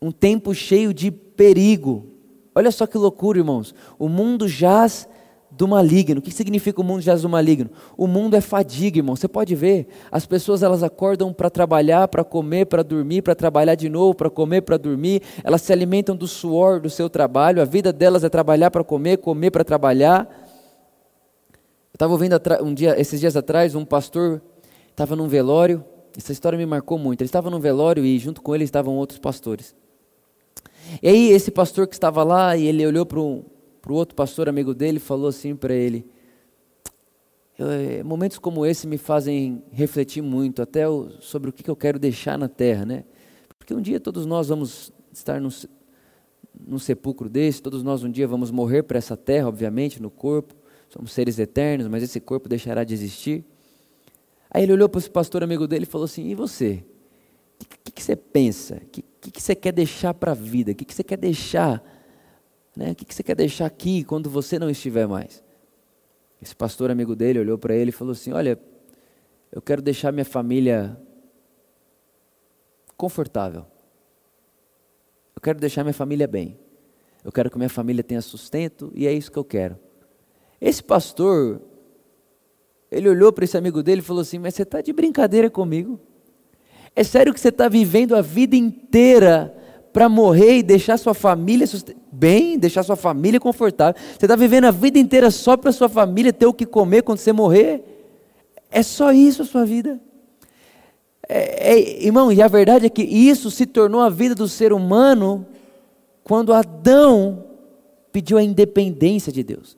um 0.00 0.10
tempo 0.10 0.54
cheio 0.54 0.94
de 0.94 1.10
perigo. 1.10 2.06
Olha 2.54 2.70
só 2.70 2.86
que 2.86 2.98
loucura, 2.98 3.38
irmãos. 3.38 3.74
O 3.98 4.08
mundo 4.08 4.48
jaz 4.48 5.08
do 5.50 5.66
maligno. 5.66 6.20
O 6.20 6.22
que 6.22 6.30
significa 6.30 6.80
o 6.80 6.84
mundo 6.84 7.00
jaz 7.00 7.22
do 7.22 7.28
maligno? 7.28 7.70
O 7.96 8.06
mundo 8.06 8.36
é 8.36 8.40
fadiga, 8.40 8.98
irmão. 8.98 9.16
Você 9.16 9.28
pode 9.28 9.54
ver, 9.54 9.88
as 10.10 10.26
pessoas 10.26 10.62
elas 10.62 10.82
acordam 10.82 11.32
para 11.32 11.50
trabalhar, 11.50 12.08
para 12.08 12.22
comer, 12.24 12.66
para 12.66 12.82
dormir, 12.82 13.22
para 13.22 13.34
trabalhar 13.34 13.74
de 13.74 13.88
novo, 13.88 14.14
para 14.14 14.30
comer, 14.30 14.62
para 14.62 14.76
dormir. 14.76 15.22
Elas 15.42 15.62
se 15.62 15.72
alimentam 15.72 16.16
do 16.16 16.26
suor 16.26 16.80
do 16.80 16.90
seu 16.90 17.10
trabalho. 17.10 17.60
A 17.60 17.64
vida 17.64 17.92
delas 17.92 18.24
é 18.24 18.28
trabalhar 18.28 18.70
para 18.70 18.84
comer, 18.84 19.18
comer 19.18 19.50
para 19.50 19.64
trabalhar. 19.64 20.28
Eu 21.92 21.96
estava 21.96 22.12
ouvindo 22.12 22.40
um 22.62 22.72
dia, 22.72 22.98
esses 23.00 23.20
dias 23.20 23.36
atrás, 23.36 23.74
um 23.74 23.84
pastor 23.84 24.40
estava 24.92 25.16
num 25.16 25.28
velório 25.28 25.84
essa 26.16 26.32
história 26.32 26.58
me 26.58 26.66
marcou 26.66 26.98
muito. 26.98 27.20
Ele 27.20 27.28
estava 27.28 27.50
no 27.50 27.60
velório 27.60 28.04
e 28.04 28.18
junto 28.18 28.42
com 28.42 28.54
ele 28.54 28.64
estavam 28.64 28.96
outros 28.96 29.18
pastores. 29.18 29.74
E 31.02 31.08
aí 31.08 31.30
esse 31.30 31.50
pastor 31.50 31.86
que 31.86 31.94
estava 31.94 32.22
lá, 32.24 32.56
e 32.56 32.66
ele 32.66 32.86
olhou 32.86 33.06
para 33.06 33.20
o 33.88 33.92
outro 33.92 34.14
pastor 34.14 34.48
amigo 34.48 34.74
dele 34.74 34.98
falou 34.98 35.28
assim 35.28 35.56
para 35.56 35.74
ele, 35.74 36.06
eh, 37.58 38.02
momentos 38.02 38.38
como 38.38 38.64
esse 38.64 38.86
me 38.86 38.98
fazem 38.98 39.62
refletir 39.70 40.22
muito, 40.22 40.62
até 40.62 40.84
sobre 41.20 41.50
o 41.50 41.52
que 41.52 41.68
eu 41.68 41.76
quero 41.76 41.98
deixar 41.98 42.38
na 42.38 42.48
terra, 42.48 42.84
né? 42.84 43.04
Porque 43.58 43.74
um 43.74 43.80
dia 43.80 44.00
todos 44.00 44.26
nós 44.26 44.48
vamos 44.48 44.92
estar 45.12 45.40
num, 45.40 45.50
num 46.66 46.78
sepulcro 46.78 47.28
desse, 47.28 47.62
todos 47.62 47.82
nós 47.82 48.02
um 48.02 48.10
dia 48.10 48.26
vamos 48.26 48.50
morrer 48.50 48.82
para 48.82 48.98
essa 48.98 49.16
terra, 49.16 49.48
obviamente, 49.48 50.00
no 50.00 50.10
corpo, 50.10 50.54
somos 50.88 51.12
seres 51.12 51.38
eternos, 51.38 51.86
mas 51.86 52.02
esse 52.02 52.20
corpo 52.20 52.48
deixará 52.48 52.82
de 52.82 52.94
existir. 52.94 53.44
Aí 54.50 54.64
ele 54.64 54.72
olhou 54.72 54.88
para 54.88 54.98
esse 54.98 55.10
pastor 55.10 55.44
amigo 55.44 55.66
dele 55.66 55.84
e 55.84 55.86
falou 55.86 56.06
assim: 56.06 56.26
E 56.26 56.34
você? 56.34 56.82
O 57.54 57.68
que, 57.68 57.78
que, 57.84 57.92
que, 57.92 58.02
você 58.02 58.16
pensa? 58.16 58.76
O 58.76 58.86
que, 58.86 59.04
que, 59.20 59.30
que, 59.30 59.42
você 59.42 59.54
quer 59.54 59.72
deixar 59.72 60.14
para 60.14 60.32
a 60.32 60.34
vida? 60.34 60.72
O 60.72 60.74
que, 60.74 60.84
que 60.84 60.94
você 60.94 61.04
quer 61.04 61.18
deixar? 61.18 61.82
Né? 62.80 62.92
O 62.92 62.94
que, 62.94 63.04
que 63.04 63.14
você 63.14 63.22
quer 63.22 63.36
deixar 63.36 63.66
aqui 63.66 64.02
quando 64.02 64.30
você 64.30 64.58
não 64.58 64.70
estiver 64.70 65.06
mais? 65.06 65.44
Esse 66.40 66.56
pastor 66.56 66.90
amigo 66.90 67.14
dele 67.14 67.38
olhou 67.38 67.58
para 67.58 67.74
ele 67.74 67.90
e 67.90 67.92
falou 67.92 68.12
assim: 68.12 68.32
Olha, 68.32 68.58
eu 69.52 69.60
quero 69.60 69.82
deixar 69.82 70.10
minha 70.10 70.24
família 70.24 70.98
confortável. 72.96 73.66
Eu 75.36 75.42
quero 75.42 75.60
deixar 75.60 75.84
minha 75.84 75.92
família 75.92 76.26
bem. 76.26 76.58
Eu 77.22 77.30
quero 77.30 77.50
que 77.50 77.58
minha 77.58 77.68
família 77.68 78.02
tenha 78.02 78.22
sustento 78.22 78.90
e 78.94 79.06
é 79.06 79.12
isso 79.12 79.30
que 79.30 79.38
eu 79.38 79.44
quero. 79.44 79.78
Esse 80.58 80.82
pastor 80.82 81.60
ele 82.90 83.10
olhou 83.10 83.30
para 83.30 83.44
esse 83.44 83.58
amigo 83.58 83.82
dele 83.82 84.00
e 84.00 84.04
falou 84.04 84.22
assim: 84.22 84.38
Mas 84.38 84.54
você 84.54 84.62
está 84.62 84.80
de 84.80 84.90
brincadeira 84.94 85.50
comigo? 85.50 86.00
É 86.96 87.04
sério 87.04 87.34
que 87.34 87.40
você 87.40 87.50
está 87.50 87.68
vivendo 87.68 88.16
a 88.16 88.22
vida 88.22 88.56
inteira 88.56 89.54
para 89.92 90.08
morrer 90.08 90.58
e 90.58 90.62
deixar 90.62 90.96
sua 90.98 91.14
família 91.14 91.66
bem, 92.12 92.58
deixar 92.58 92.82
sua 92.82 92.96
família 92.96 93.40
confortável? 93.40 94.00
Você 94.18 94.24
está 94.24 94.36
vivendo 94.36 94.64
a 94.64 94.70
vida 94.70 94.98
inteira 94.98 95.30
só 95.30 95.56
para 95.56 95.72
sua 95.72 95.88
família 95.88 96.32
ter 96.32 96.46
o 96.46 96.54
que 96.54 96.66
comer 96.66 97.02
quando 97.02 97.18
você 97.18 97.32
morrer? 97.32 97.82
É 98.70 98.82
só 98.82 99.12
isso 99.12 99.42
a 99.42 99.44
sua 99.44 99.64
vida? 99.64 100.00
É, 101.28 101.74
é, 101.74 102.04
irmão, 102.04 102.32
e 102.32 102.42
a 102.42 102.48
verdade 102.48 102.86
é 102.86 102.88
que 102.88 103.02
isso 103.02 103.50
se 103.50 103.66
tornou 103.66 104.00
a 104.00 104.08
vida 104.08 104.34
do 104.34 104.48
ser 104.48 104.72
humano 104.72 105.46
quando 106.24 106.52
Adão 106.52 107.44
pediu 108.12 108.38
a 108.38 108.42
independência 108.42 109.32
de 109.32 109.42
Deus. 109.42 109.76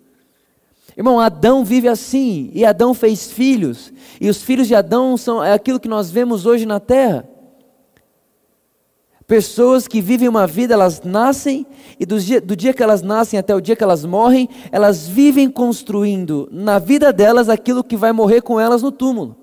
Irmão, 0.97 1.19
Adão 1.19 1.65
vive 1.65 1.89
assim, 1.89 2.51
e 2.53 2.65
Adão 2.65 2.93
fez 2.93 3.31
filhos, 3.31 3.93
e 4.21 4.29
os 4.29 4.43
filhos 4.43 4.69
de 4.69 4.75
Adão 4.75 5.17
são 5.17 5.43
é 5.43 5.53
aquilo 5.53 5.81
que 5.81 5.89
nós 5.89 6.11
vemos 6.11 6.45
hoje 6.45 6.67
na 6.67 6.79
terra. 6.79 7.29
Pessoas 9.33 9.89
que 9.89 10.03
vivem 10.03 10.29
uma 10.29 10.47
vida, 10.47 10.75
elas 10.75 11.01
nascem, 11.01 11.67
e 11.99 12.05
do 12.05 12.21
dia, 12.21 12.39
do 12.39 12.55
dia 12.55 12.75
que 12.75 12.83
elas 12.83 13.01
nascem 13.01 13.39
até 13.39 13.55
o 13.55 13.63
dia 13.63 13.75
que 13.75 13.83
elas 13.83 14.05
morrem, 14.05 14.47
elas 14.71 15.09
vivem 15.09 15.49
construindo 15.49 16.51
na 16.53 16.79
vida 16.79 17.11
delas 17.11 17.49
aquilo 17.49 17.83
que 17.83 17.97
vai 17.97 18.13
morrer 18.13 18.43
com 18.43 18.61
elas 18.61 18.83
no 18.83 18.93
túmulo. 18.93 19.35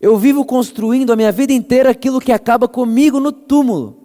Eu 0.00 0.16
vivo 0.16 0.44
construindo 0.44 1.12
a 1.12 1.16
minha 1.16 1.30
vida 1.30 1.52
inteira 1.52 1.90
aquilo 1.90 2.20
que 2.20 2.32
acaba 2.32 2.66
comigo 2.66 3.20
no 3.20 3.30
túmulo. 3.30 3.99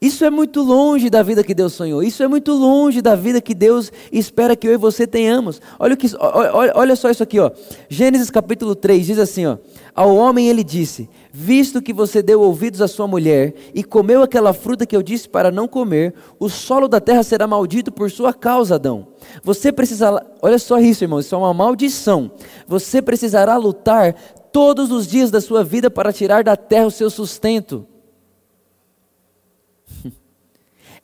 Isso 0.00 0.24
é 0.24 0.30
muito 0.30 0.62
longe 0.62 1.10
da 1.10 1.24
vida 1.24 1.42
que 1.42 1.52
Deus 1.52 1.72
sonhou. 1.72 2.04
Isso 2.04 2.22
é 2.22 2.28
muito 2.28 2.52
longe 2.52 3.02
da 3.02 3.16
vida 3.16 3.40
que 3.40 3.52
Deus 3.52 3.90
espera 4.12 4.54
que 4.54 4.68
eu 4.68 4.72
e 4.72 4.76
você 4.76 5.08
tenhamos. 5.08 5.60
Olha, 5.76 5.96
que, 5.96 6.08
olha, 6.20 6.72
olha 6.76 6.94
só 6.94 7.10
isso 7.10 7.22
aqui, 7.24 7.40
ó. 7.40 7.50
Gênesis 7.88 8.30
capítulo 8.30 8.76
3 8.76 9.04
diz 9.04 9.18
assim: 9.18 9.46
ó, 9.46 9.58
Ao 9.92 10.14
homem 10.14 10.48
ele 10.48 10.62
disse: 10.62 11.10
Visto 11.32 11.82
que 11.82 11.92
você 11.92 12.22
deu 12.22 12.40
ouvidos 12.40 12.80
à 12.80 12.86
sua 12.86 13.08
mulher 13.08 13.54
e 13.74 13.82
comeu 13.82 14.22
aquela 14.22 14.52
fruta 14.52 14.86
que 14.86 14.94
eu 14.94 15.02
disse 15.02 15.28
para 15.28 15.50
não 15.50 15.66
comer, 15.66 16.14
o 16.38 16.48
solo 16.48 16.86
da 16.86 17.00
terra 17.00 17.24
será 17.24 17.48
maldito 17.48 17.90
por 17.90 18.08
sua 18.08 18.32
causa, 18.32 18.76
Adão. 18.76 19.08
Você 19.42 19.72
precisará, 19.72 20.24
olha 20.40 20.60
só 20.60 20.78
isso, 20.78 21.02
irmão, 21.02 21.18
isso 21.18 21.34
é 21.34 21.38
uma 21.38 21.52
maldição. 21.52 22.30
Você 22.68 23.02
precisará 23.02 23.56
lutar 23.56 24.14
todos 24.52 24.92
os 24.92 25.08
dias 25.08 25.32
da 25.32 25.40
sua 25.40 25.64
vida 25.64 25.90
para 25.90 26.12
tirar 26.12 26.44
da 26.44 26.56
terra 26.56 26.86
o 26.86 26.90
seu 26.90 27.10
sustento. 27.10 27.84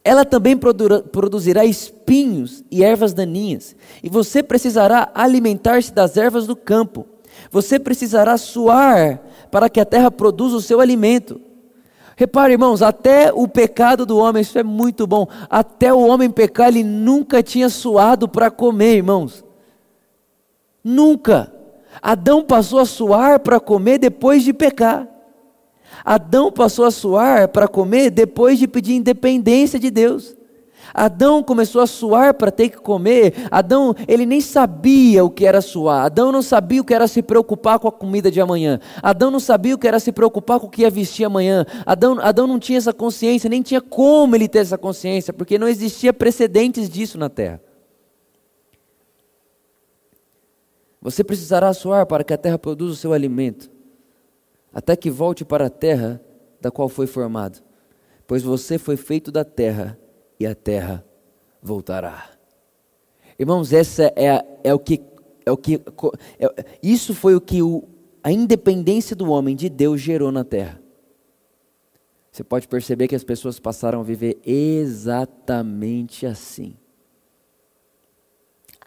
Ela 0.05 0.23
também 0.23 0.55
produzirá 0.55 1.65
espinhos 1.65 2.63
e 2.71 2.85
ervas 2.85 3.15
daninhas, 3.15 3.75
e 4.03 4.11
você 4.11 4.43
precisará 4.43 5.11
alimentar-se 5.15 5.91
das 5.93 6.19
ervas 6.19 6.47
do 6.47 6.55
campo. 6.55 7.07
Você 7.51 7.79
precisará 7.79 8.37
suar 8.37 9.21
para 9.51 9.71
que 9.71 9.81
a 9.81 9.85
terra 9.85 10.11
produza 10.11 10.57
o 10.57 10.61
seu 10.61 10.79
alimento. 10.79 11.41
Repare, 12.17 12.53
irmãos, 12.53 12.83
até 12.83 13.33
o 13.33 13.49
pecado 13.49 14.05
do 14.05 14.19
homem, 14.19 14.43
isso 14.43 14.59
é 14.59 14.63
muito 14.63 15.07
bom. 15.07 15.27
Até 15.49 15.93
o 15.93 16.07
homem 16.07 16.31
pecar, 16.31 16.69
ele 16.69 16.85
nunca 16.85 17.43
tinha 17.43 17.69
suado 17.71 18.29
para 18.29 18.51
comer, 18.51 18.97
irmãos. 18.97 19.43
Nunca. 20.83 21.53
Adão 22.03 22.45
passou 22.45 22.79
a 22.79 22.85
suar 22.85 23.41
para 23.41 23.59
comer 23.59 23.99
depois 23.99 24.45
de 24.45 24.53
pecar. 24.53 25.09
Adão 26.05 26.51
passou 26.51 26.85
a 26.85 26.91
suar 26.91 27.49
para 27.49 27.69
comer 27.69 28.11
depois 28.11 28.59
de 28.59 28.67
pedir 28.67 28.95
independência 28.95 29.79
de 29.79 29.91
Deus. 29.91 30.35
Adão 30.93 31.43
começou 31.43 31.81
a 31.81 31.87
suar 31.87 32.35
para 32.35 32.53
ter 32.53 32.69
que 32.69 32.79
comer. 32.79 33.35
Adão, 33.51 33.95
ele 34.07 34.25
nem 34.25 34.41
sabia 34.41 35.25
o 35.25 35.31
que 35.31 35.45
era 35.45 35.61
suar. 35.61 36.05
Adão 36.05 36.31
não 36.31 36.41
sabia 36.41 36.81
o 36.81 36.85
que 36.85 36.95
era 36.95 37.09
se 37.09 37.21
preocupar 37.21 37.81
com 37.81 37.89
a 37.89 37.93
comida 37.93 38.31
de 38.31 38.41
amanhã. 38.41 38.79
Adão 39.03 39.31
não 39.31 39.41
sabia 39.41 39.75
o 39.75 39.79
que 39.79 39.89
era 39.89 39.99
se 39.99 40.13
preocupar 40.13 40.61
com 40.61 40.69
o 40.69 40.71
que 40.71 40.83
ia 40.83 40.91
vestir 40.91 41.25
amanhã. 41.25 41.67
Adão, 41.85 42.19
Adão 42.21 42.47
não 42.47 42.61
tinha 42.61 42.79
essa 42.79 42.93
consciência, 42.93 43.51
nem 43.51 43.61
tinha 43.61 43.81
como 43.81 44.37
ele 44.37 44.47
ter 44.47 44.61
essa 44.61 44.79
consciência, 44.79 45.33
porque 45.33 45.59
não 45.59 45.67
existia 45.67 46.13
precedentes 46.13 46.89
disso 46.89 47.19
na 47.19 47.29
terra. 47.29 47.61
Você 51.03 51.23
precisará 51.25 51.73
suar 51.75 52.07
para 52.07 52.25
que 52.25 52.33
a 52.33 52.39
terra 52.39 52.59
produza 52.59 52.93
o 52.93 52.97
seu 52.97 53.13
alimento 53.13 53.74
até 54.75 54.97
que 54.97 55.09
volte 55.09 55.45
para 55.45 55.67
a 55.67 55.71
terra 55.71 56.21
da 56.61 56.71
qual 56.71 56.89
foi 56.89 57.07
formado, 57.07 57.63
pois 58.27 58.43
você 58.43 58.77
foi 58.77 58.97
feito 58.97 59.31
da 59.31 59.45
terra 59.45 59.97
e 60.39 60.47
a 60.47 60.55
terra 60.55 61.07
voltará. 61.63 62.31
Irmãos, 63.39 63.73
essa 63.73 64.13
é, 64.17 64.45
é 64.65 64.75
o 64.75 64.79
que 64.79 65.01
é 65.47 65.53
o 65.53 65.57
que 65.57 65.75
é, 65.75 66.65
isso 66.83 67.15
foi 67.15 67.35
o 67.35 67.41
que 67.41 67.63
o, 67.63 67.85
a 68.23 68.33
independência 68.33 69.15
do 69.15 69.31
homem 69.31 69.55
de 69.55 69.69
Deus 69.69 70.01
gerou 70.01 70.33
na 70.33 70.43
terra. 70.43 70.81
Você 72.33 72.43
pode 72.43 72.67
perceber 72.67 73.07
que 73.07 73.15
as 73.15 73.23
pessoas 73.23 73.61
passaram 73.61 74.01
a 74.01 74.03
viver 74.03 74.41
exatamente 74.45 76.27
assim. 76.27 76.77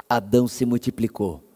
Adão 0.09 0.47
se 0.47 0.65
multiplicou. 0.65 1.46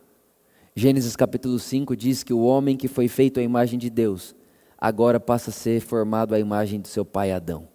Gênesis 0.76 1.16
capítulo 1.16 1.60
5 1.60 1.96
diz 1.96 2.24
que 2.24 2.34
o 2.34 2.44
homem 2.44 2.78
que 2.78 2.88
foi 2.88 3.08
feito 3.08 3.40
à 3.40 3.44
imagem 3.44 3.78
de 3.78 3.90
Deus, 3.90 4.34
agora 4.78 5.20
passa 5.20 5.50
a 5.50 5.54
ser 5.54 5.82
formado 5.82 6.34
à 6.34 6.40
imagem 6.40 6.80
do 6.80 6.88
seu 6.88 7.04
pai 7.04 7.32
Adão. 7.32 7.68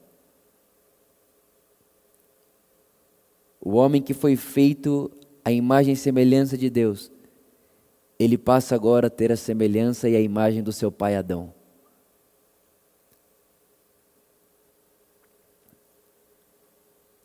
O 3.60 3.72
homem 3.72 4.00
que 4.00 4.14
foi 4.14 4.34
feito 4.34 5.10
à 5.44 5.52
imagem 5.52 5.92
e 5.92 5.96
semelhança 5.96 6.56
de 6.56 6.70
Deus, 6.70 7.12
ele 8.18 8.38
passa 8.38 8.74
agora 8.74 9.08
a 9.08 9.10
ter 9.10 9.30
a 9.30 9.36
semelhança 9.36 10.08
e 10.08 10.16
a 10.16 10.20
imagem 10.20 10.62
do 10.62 10.72
seu 10.72 10.90
pai 10.90 11.16
Adão. 11.16 11.52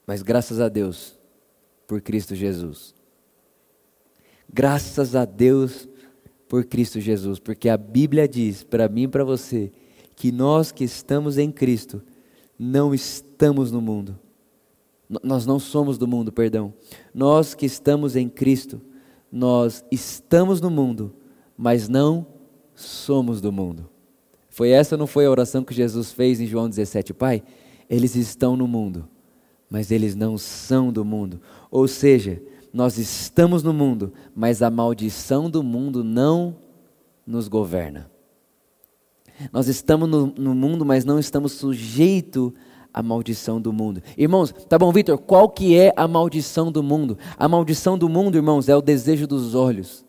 Mas 0.06 0.22
graças 0.22 0.60
a 0.60 0.68
Deus 0.68 1.18
por 1.88 2.02
Cristo 2.02 2.36
Jesus. 2.36 3.01
Graças 4.54 5.16
a 5.16 5.24
Deus 5.24 5.88
por 6.50 6.66
Cristo 6.66 7.00
Jesus, 7.00 7.40
porque 7.40 7.70
a 7.70 7.78
Bíblia 7.78 8.28
diz 8.28 8.64
para 8.64 8.90
mim 8.90 9.04
e 9.04 9.08
para 9.08 9.24
você 9.24 9.72
que 10.16 10.32
nós 10.32 10.72
que 10.72 10.84
estamos 10.84 11.38
em 11.38 11.50
Cristo 11.50 12.02
não 12.60 12.94
estamos 12.94 13.72
no 13.72 13.80
mundo. 13.80 14.20
Nós 15.24 15.46
não 15.46 15.58
somos 15.58 15.98
do 15.98 16.08
mundo, 16.08 16.32
perdão. 16.32 16.74
Nós 17.14 17.54
que 17.54 17.66
estamos 17.66 18.16
em 18.16 18.28
Cristo, 18.28 18.82
nós 19.32 19.84
estamos 19.90 20.60
no 20.60 20.70
mundo, 20.70 21.14
mas 21.58 21.88
não 21.88 22.28
somos 22.76 23.40
do 23.40 23.52
mundo. 23.52 23.90
Foi 24.50 24.70
essa 24.70 24.98
não 24.98 25.08
foi 25.08 25.26
a 25.26 25.32
oração 25.32 25.64
que 25.64 25.74
Jesus 25.74 26.12
fez 26.12 26.42
em 26.42 26.46
João 26.46 26.70
17, 26.70 27.14
Pai? 27.14 27.42
Eles 27.90 28.16
estão 28.16 28.58
no 28.58 28.68
mundo, 28.68 29.08
mas 29.70 29.92
eles 29.92 30.14
não 30.14 30.38
são 30.38 30.92
do 30.92 31.06
mundo. 31.06 31.40
Ou 31.70 31.88
seja, 31.88 32.42
nós 32.74 32.98
estamos 32.98 33.64
no 33.64 33.74
mundo, 33.74 34.14
mas 34.36 34.62
a 34.62 34.70
maldição 34.70 35.50
do 35.50 35.62
mundo 35.62 36.04
não 36.04 36.56
nos 37.26 37.48
governa. 37.48 38.10
Nós 39.52 39.68
estamos 39.68 40.08
no, 40.10 40.28
no 40.28 40.54
mundo, 40.54 40.86
mas 40.86 41.04
não 41.04 41.20
estamos 41.20 41.54
sujeitos 41.54 42.52
à 42.94 43.02
maldição 43.02 43.60
do 43.60 43.74
mundo. 43.74 44.02
Irmãos, 44.18 44.54
tá 44.70 44.78
bom, 44.78 44.92
Vitor, 44.92 45.18
qual 45.18 45.50
que 45.50 45.76
é 45.76 45.92
a 45.96 46.08
maldição 46.08 46.72
do 46.72 46.84
mundo? 46.84 47.18
A 47.38 47.48
maldição 47.48 47.98
do 47.98 48.08
mundo, 48.08 48.36
irmãos, 48.36 48.70
é 48.70 48.76
o 48.76 48.82
desejo 48.82 49.26
dos 49.26 49.56
olhos 49.56 50.06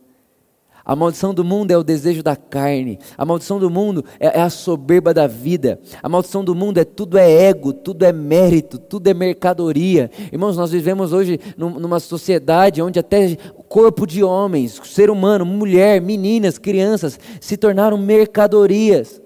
a 0.84 0.96
maldição 0.96 1.32
do 1.32 1.44
mundo 1.44 1.70
é 1.70 1.78
o 1.78 1.84
desejo 1.84 2.22
da 2.22 2.34
carne. 2.34 2.98
A 3.16 3.24
maldição 3.24 3.58
do 3.58 3.70
mundo 3.70 4.04
é, 4.18 4.38
é, 4.38 4.42
a 4.42 4.50
soberba 4.50 5.14
da 5.14 5.26
vida. 5.26 5.78
A 6.02 6.08
maldição 6.08 6.44
do 6.44 6.54
mundo 6.54 6.78
é 6.78 6.84
tudo 6.84 7.16
é 7.16 7.30
ego, 7.30 7.72
tudo 7.72 8.04
é 8.04 8.12
mérito, 8.12 8.78
tudo 8.78 9.06
é 9.06 9.14
mercadoria. 9.14 10.10
Irmãos, 10.32 10.56
nós 10.56 10.72
vivemos 10.72 11.12
hoje 11.12 11.38
numa 11.56 12.00
sociedade 12.00 12.82
onde 12.82 12.98
até 12.98 13.36
corpo 13.68 14.06
de 14.06 14.24
homens, 14.24 14.80
ser 14.84 15.08
humano, 15.08 15.46
mulher, 15.46 16.00
meninas, 16.00 16.58
crianças 16.58 17.18
se 17.40 17.56
tornaram 17.56 17.96
mercadorias. 17.96 19.22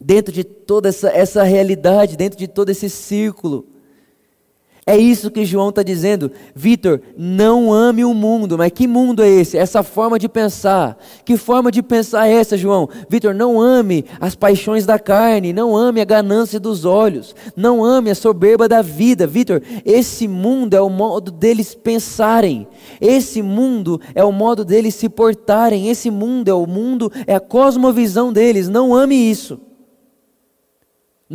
Dentro 0.00 0.32
de 0.32 0.42
toda 0.42 0.88
essa, 0.88 1.08
essa 1.10 1.44
realidade, 1.44 2.16
dentro 2.16 2.36
de 2.36 2.48
todo 2.48 2.70
esse 2.70 2.90
círculo. 2.90 3.71
É 4.84 4.96
isso 4.96 5.30
que 5.30 5.44
João 5.44 5.68
está 5.68 5.80
dizendo. 5.80 6.32
Vitor, 6.56 7.00
não 7.16 7.72
ame 7.72 8.04
o 8.04 8.12
mundo. 8.12 8.58
Mas 8.58 8.72
que 8.72 8.88
mundo 8.88 9.22
é 9.22 9.28
esse? 9.28 9.56
Essa 9.56 9.84
forma 9.84 10.18
de 10.18 10.28
pensar. 10.28 10.98
Que 11.24 11.36
forma 11.36 11.70
de 11.70 11.80
pensar 11.84 12.28
é 12.28 12.32
essa, 12.32 12.56
João? 12.56 12.88
Vitor, 13.08 13.32
não 13.32 13.60
ame 13.60 14.04
as 14.20 14.34
paixões 14.34 14.84
da 14.84 14.98
carne. 14.98 15.52
Não 15.52 15.76
ame 15.76 16.00
a 16.00 16.04
ganância 16.04 16.58
dos 16.58 16.84
olhos. 16.84 17.32
Não 17.54 17.84
ame 17.84 18.10
a 18.10 18.14
soberba 18.14 18.68
da 18.68 18.82
vida. 18.82 19.24
Vitor, 19.24 19.62
esse 19.84 20.26
mundo 20.26 20.74
é 20.74 20.80
o 20.80 20.90
modo 20.90 21.30
deles 21.30 21.76
pensarem. 21.76 22.66
Esse 23.00 23.40
mundo 23.40 24.00
é 24.16 24.24
o 24.24 24.32
modo 24.32 24.64
deles 24.64 24.96
se 24.96 25.08
portarem. 25.08 25.90
Esse 25.90 26.10
mundo 26.10 26.48
é 26.48 26.54
o 26.54 26.66
mundo, 26.66 27.10
é 27.24 27.36
a 27.36 27.40
cosmovisão 27.40 28.32
deles. 28.32 28.68
Não 28.68 28.92
ame 28.92 29.14
isso. 29.14 29.60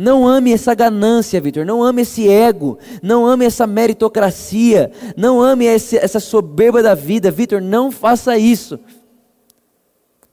Não 0.00 0.28
ame 0.28 0.52
essa 0.52 0.76
ganância, 0.76 1.40
Vitor. 1.40 1.66
Não 1.66 1.82
ame 1.82 2.02
esse 2.02 2.28
ego. 2.28 2.78
Não 3.02 3.26
ame 3.26 3.44
essa 3.44 3.66
meritocracia. 3.66 4.92
Não 5.16 5.40
ame 5.42 5.64
esse, 5.64 5.96
essa 5.96 6.20
soberba 6.20 6.80
da 6.80 6.94
vida, 6.94 7.32
Vitor. 7.32 7.60
Não 7.60 7.90
faça 7.90 8.38
isso. 8.38 8.78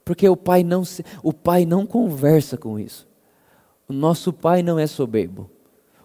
Porque 0.04 0.28
o 0.28 0.36
pai 0.36 0.62
não 0.62 0.84
o 1.20 1.32
pai 1.32 1.66
não 1.66 1.84
conversa 1.84 2.56
com 2.56 2.78
isso. 2.78 3.08
O 3.88 3.92
nosso 3.92 4.32
pai 4.32 4.62
não 4.62 4.78
é 4.78 4.86
soberbo. 4.86 5.50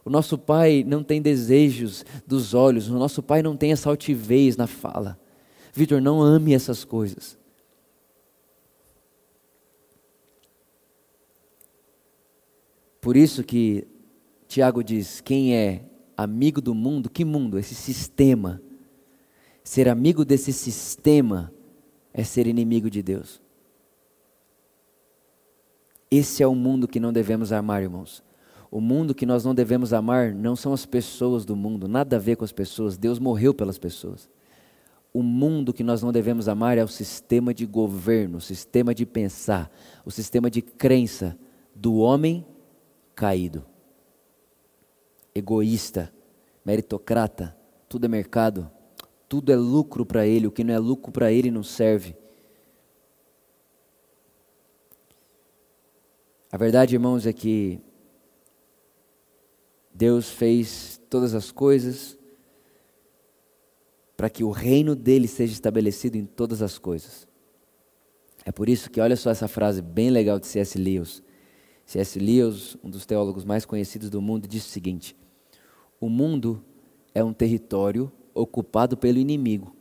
O 0.03 0.09
nosso 0.09 0.39
pai 0.39 0.83
não 0.83 1.03
tem 1.03 1.21
desejos 1.21 2.03
dos 2.25 2.55
olhos. 2.55 2.89
O 2.89 2.97
nosso 2.97 3.21
pai 3.21 3.43
não 3.43 3.55
tem 3.55 3.71
essa 3.71 3.91
altivez 3.91 4.57
na 4.57 4.65
fala. 4.65 5.19
Vitor, 5.71 6.01
não 6.01 6.19
ame 6.19 6.55
essas 6.55 6.83
coisas. 6.83 7.37
Por 13.01 13.17
isso 13.17 13.43
que 13.43 13.87
Tiago 14.47 14.83
diz: 14.83 15.19
quem 15.19 15.55
é 15.55 15.83
amigo 16.15 16.61
do 16.61 16.75
mundo, 16.75 17.09
que 17.09 17.25
mundo? 17.25 17.57
Esse 17.57 17.73
sistema. 17.73 18.61
Ser 19.63 19.89
amigo 19.89 20.23
desse 20.23 20.53
sistema 20.53 21.51
é 22.13 22.23
ser 22.23 22.47
inimigo 22.47 22.89
de 22.89 23.01
Deus. 23.01 23.41
Esse 26.09 26.43
é 26.43 26.47
o 26.47 26.55
mundo 26.55 26.87
que 26.87 26.99
não 26.99 27.11
devemos 27.11 27.51
amar, 27.51 27.81
irmãos. 27.81 28.23
O 28.69 28.79
mundo 28.79 29.15
que 29.15 29.25
nós 29.25 29.43
não 29.43 29.53
devemos 29.53 29.93
amar 29.93 30.33
não 30.33 30.55
são 30.55 30.73
as 30.73 30.85
pessoas 30.85 31.45
do 31.45 31.55
mundo, 31.55 31.87
nada 31.87 32.15
a 32.15 32.19
ver 32.19 32.35
com 32.35 32.45
as 32.45 32.51
pessoas. 32.51 32.97
Deus 32.97 33.19
morreu 33.19 33.53
pelas 33.53 33.77
pessoas. 33.77 34.29
O 35.13 35.21
mundo 35.21 35.73
que 35.73 35.83
nós 35.83 36.01
não 36.01 36.11
devemos 36.11 36.47
amar 36.47 36.77
é 36.77 36.83
o 36.83 36.87
sistema 36.87 37.53
de 37.53 37.65
governo, 37.65 38.37
o 38.37 38.41
sistema 38.41 38.95
de 38.95 39.05
pensar, 39.05 39.69
o 40.05 40.11
sistema 40.11 40.49
de 40.49 40.61
crença 40.61 41.37
do 41.75 41.95
homem 41.95 42.45
caído. 43.15 43.65
Egoísta, 45.33 46.13
meritocrata, 46.65 47.57
tudo 47.87 48.05
é 48.05 48.07
mercado, 48.07 48.69
tudo 49.27 49.51
é 49.51 49.55
lucro 49.55 50.05
para 50.05 50.25
ele, 50.25 50.47
o 50.47 50.51
que 50.51 50.63
não 50.63 50.73
é 50.73 50.79
lucro 50.79 51.11
para 51.11 51.31
ele 51.31 51.49
não 51.49 51.63
serve. 51.63 52.15
A 56.51 56.57
verdade, 56.57 56.95
irmãos, 56.95 57.25
é 57.25 57.31
que 57.31 57.79
Deus 59.93 60.29
fez 60.29 60.99
todas 61.09 61.33
as 61.33 61.51
coisas 61.51 62.17
para 64.17 64.29
que 64.29 64.43
o 64.43 64.51
reino 64.51 64.95
dele 64.95 65.27
seja 65.27 65.53
estabelecido 65.53 66.17
em 66.17 66.25
todas 66.25 66.61
as 66.61 66.77
coisas. 66.77 67.27
É 68.45 68.51
por 68.51 68.67
isso 68.67 68.89
que 68.89 68.99
olha 68.99 69.15
só 69.15 69.29
essa 69.29 69.47
frase 69.47 69.81
bem 69.81 70.09
legal 70.09 70.39
de 70.39 70.47
C.S. 70.47 70.77
Lewis. 70.77 71.23
C.S. 71.85 72.19
Lewis, 72.19 72.77
um 72.83 72.89
dos 72.89 73.05
teólogos 73.05 73.43
mais 73.43 73.65
conhecidos 73.65 74.09
do 74.09 74.21
mundo, 74.21 74.47
disse 74.47 74.67
o 74.67 74.71
seguinte: 74.71 75.15
O 75.99 76.09
mundo 76.09 76.63
é 77.13 77.23
um 77.23 77.33
território 77.33 78.11
ocupado 78.33 78.95
pelo 78.95 79.17
inimigo. 79.17 79.75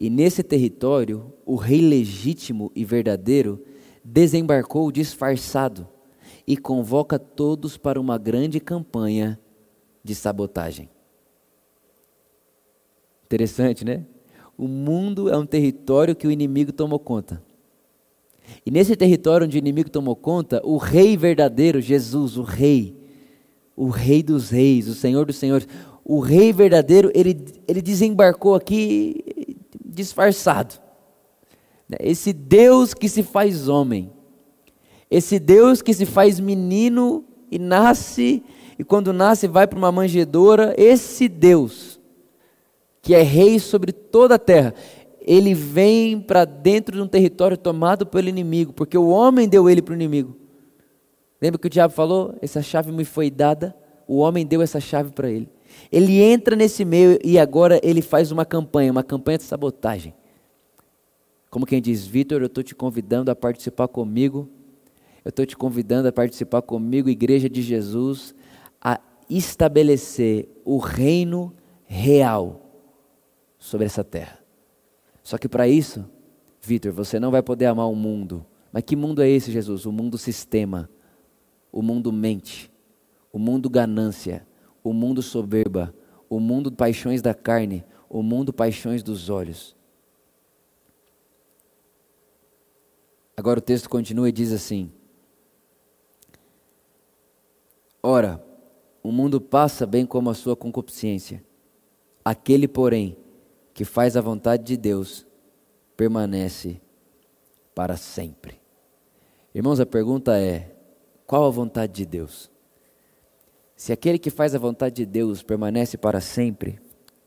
E 0.00 0.08
nesse 0.10 0.42
território, 0.42 1.32
o 1.44 1.56
rei 1.56 1.80
legítimo 1.80 2.70
e 2.74 2.84
verdadeiro 2.84 3.64
desembarcou 4.04 4.90
disfarçado 4.92 5.88
e 6.46 6.56
convoca 6.56 7.18
todos 7.18 7.76
para 7.76 8.00
uma 8.00 8.16
grande 8.16 8.60
campanha 8.60 9.38
de 10.02 10.14
sabotagem. 10.14 10.88
Interessante, 13.26 13.84
né? 13.84 14.06
O 14.56 14.66
mundo 14.66 15.28
é 15.28 15.36
um 15.36 15.44
território 15.44 16.16
que 16.16 16.26
o 16.26 16.30
inimigo 16.30 16.72
tomou 16.72 16.98
conta. 16.98 17.42
E 18.64 18.70
nesse 18.70 18.94
território 18.96 19.46
onde 19.46 19.56
o 19.56 19.60
inimigo 19.60 19.90
tomou 19.90 20.16
conta, 20.16 20.60
o 20.64 20.76
rei 20.76 21.16
verdadeiro, 21.16 21.80
Jesus, 21.80 22.36
o 22.36 22.42
rei, 22.42 22.96
o 23.76 23.88
rei 23.88 24.22
dos 24.22 24.50
reis, 24.50 24.88
o 24.88 24.94
senhor 24.94 25.24
dos 25.24 25.36
senhores, 25.36 25.68
o 26.04 26.20
rei 26.20 26.52
verdadeiro, 26.52 27.10
ele, 27.14 27.44
ele 27.66 27.82
desembarcou 27.82 28.54
aqui 28.54 29.56
disfarçado. 29.84 30.74
Esse 32.00 32.32
Deus 32.32 32.92
que 32.94 33.08
se 33.08 33.22
faz 33.22 33.68
homem, 33.68 34.10
esse 35.10 35.38
Deus 35.38 35.80
que 35.80 35.94
se 35.94 36.04
faz 36.04 36.38
menino 36.38 37.24
e 37.50 37.58
nasce, 37.58 38.42
e 38.78 38.84
quando 38.84 39.12
nasce 39.12 39.48
vai 39.48 39.66
para 39.66 39.78
uma 39.78 39.90
manjedoura, 39.90 40.74
esse 40.76 41.28
Deus, 41.28 41.98
que 43.00 43.14
é 43.14 43.22
rei 43.22 43.58
sobre 43.58 43.92
toda 43.92 44.34
a 44.34 44.38
terra, 44.38 44.74
ele 45.28 45.52
vem 45.52 46.18
para 46.18 46.46
dentro 46.46 46.96
de 46.96 47.02
um 47.02 47.06
território 47.06 47.54
tomado 47.54 48.06
pelo 48.06 48.30
inimigo, 48.30 48.72
porque 48.72 48.96
o 48.96 49.10
homem 49.10 49.46
deu 49.46 49.68
ele 49.68 49.82
para 49.82 49.92
o 49.92 49.94
inimigo. 49.94 50.34
Lembra 51.38 51.58
que 51.58 51.66
o 51.66 51.70
diabo 51.70 51.92
falou? 51.92 52.34
Essa 52.40 52.62
chave 52.62 52.90
me 52.90 53.04
foi 53.04 53.30
dada, 53.30 53.76
o 54.06 54.16
homem 54.16 54.46
deu 54.46 54.62
essa 54.62 54.80
chave 54.80 55.12
para 55.12 55.30
ele. 55.30 55.46
Ele 55.92 56.18
entra 56.22 56.56
nesse 56.56 56.82
meio 56.82 57.18
e 57.22 57.38
agora 57.38 57.78
ele 57.82 58.00
faz 58.00 58.32
uma 58.32 58.46
campanha, 58.46 58.90
uma 58.90 59.02
campanha 59.02 59.36
de 59.36 59.44
sabotagem. 59.44 60.14
Como 61.50 61.66
quem 61.66 61.82
diz, 61.82 62.06
Vitor, 62.06 62.40
eu 62.40 62.46
estou 62.46 62.64
te 62.64 62.74
convidando 62.74 63.30
a 63.30 63.36
participar 63.36 63.86
comigo, 63.86 64.48
eu 65.22 65.28
estou 65.28 65.44
te 65.44 65.58
convidando 65.58 66.08
a 66.08 66.12
participar 66.12 66.62
comigo, 66.62 67.10
Igreja 67.10 67.50
de 67.50 67.60
Jesus, 67.60 68.34
a 68.80 68.98
estabelecer 69.28 70.48
o 70.64 70.78
reino 70.78 71.54
real 71.84 72.62
sobre 73.58 73.84
essa 73.84 74.02
terra. 74.02 74.37
Só 75.28 75.36
que 75.36 75.46
para 75.46 75.68
isso, 75.68 76.10
Vitor, 76.62 76.90
você 76.90 77.20
não 77.20 77.30
vai 77.30 77.42
poder 77.42 77.66
amar 77.66 77.86
o 77.86 77.94
mundo. 77.94 78.46
Mas 78.72 78.82
que 78.82 78.96
mundo 78.96 79.20
é 79.20 79.28
esse, 79.28 79.52
Jesus? 79.52 79.84
O 79.84 79.92
mundo 79.92 80.16
sistema, 80.16 80.88
o 81.70 81.82
mundo 81.82 82.10
mente, 82.10 82.72
o 83.30 83.38
mundo 83.38 83.68
ganância, 83.68 84.46
o 84.82 84.90
mundo 84.90 85.20
soberba, 85.20 85.94
o 86.30 86.40
mundo 86.40 86.72
paixões 86.72 87.20
da 87.20 87.34
carne, 87.34 87.84
o 88.08 88.22
mundo 88.22 88.54
paixões 88.54 89.02
dos 89.02 89.28
olhos. 89.28 89.76
Agora 93.36 93.58
o 93.58 93.62
texto 93.62 93.90
continua 93.90 94.30
e 94.30 94.32
diz 94.32 94.50
assim: 94.50 94.90
Ora, 98.02 98.42
o 99.02 99.12
mundo 99.12 99.42
passa 99.42 99.84
bem 99.86 100.06
como 100.06 100.30
a 100.30 100.34
sua 100.34 100.56
concupiscência. 100.56 101.44
Aquele, 102.24 102.66
porém, 102.66 103.14
que 103.78 103.84
faz 103.84 104.16
a 104.16 104.20
vontade 104.20 104.64
de 104.64 104.76
Deus, 104.76 105.24
permanece 105.96 106.80
para 107.76 107.96
sempre. 107.96 108.60
Irmãos, 109.54 109.78
a 109.78 109.86
pergunta 109.86 110.36
é: 110.36 110.74
qual 111.24 111.46
a 111.46 111.50
vontade 111.50 111.92
de 111.92 112.04
Deus? 112.04 112.50
Se 113.76 113.92
aquele 113.92 114.18
que 114.18 114.30
faz 114.30 114.52
a 114.52 114.58
vontade 114.58 114.96
de 114.96 115.06
Deus 115.06 115.44
permanece 115.44 115.96
para 115.96 116.20
sempre, 116.20 116.80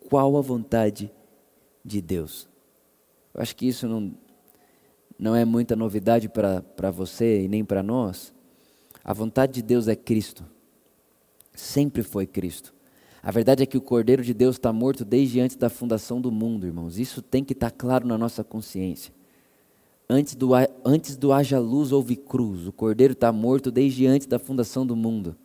qual 0.10 0.36
a 0.36 0.42
vontade 0.42 1.10
de 1.86 2.02
Deus? 2.02 2.50
Eu 3.34 3.42
acho 3.42 3.56
que 3.56 3.66
isso 3.66 3.88
não, 3.88 4.14
não 5.18 5.34
é 5.34 5.46
muita 5.46 5.74
novidade 5.74 6.28
para 6.28 6.92
você 6.92 7.44
e 7.44 7.48
nem 7.48 7.64
para 7.64 7.82
nós. 7.82 8.34
A 9.02 9.14
vontade 9.14 9.54
de 9.54 9.62
Deus 9.62 9.88
é 9.88 9.96
Cristo. 9.96 10.46
Sempre 11.54 12.04
foi 12.04 12.28
Cristo. 12.28 12.74
A 13.24 13.30
verdade 13.32 13.62
é 13.62 13.66
que 13.66 13.78
o 13.78 13.82
Cordeiro 13.82 14.24
de 14.24 14.34
Deus 14.34 14.56
está 14.56 14.74
morto 14.74 15.06
desde 15.06 15.40
antes 15.40 15.56
da 15.56 15.70
fundação 15.70 16.20
do 16.20 16.32
mundo, 16.32 16.66
irmãos. 16.66 16.98
Isso 16.98 17.22
tem 17.22 17.44
que 17.44 17.54
estar 17.54 17.70
tá 17.70 17.76
claro 17.78 18.08
na 18.08 18.18
nossa 18.18 18.44
consciência. 18.44 19.14
Antes 20.10 20.36
do, 20.36 20.50
antes 20.84 21.16
do 21.16 21.32
haja 21.32 21.60
luz 21.60 21.92
houve 21.92 22.16
cruz. 22.16 22.68
O 22.68 22.72
Cordeiro 22.72 23.14
está 23.14 23.32
morto 23.32 23.72
desde 23.72 24.08
antes 24.08 24.28
da 24.28 24.40
fundação 24.40 24.86
do 24.86 24.96
mundo. 24.96 25.36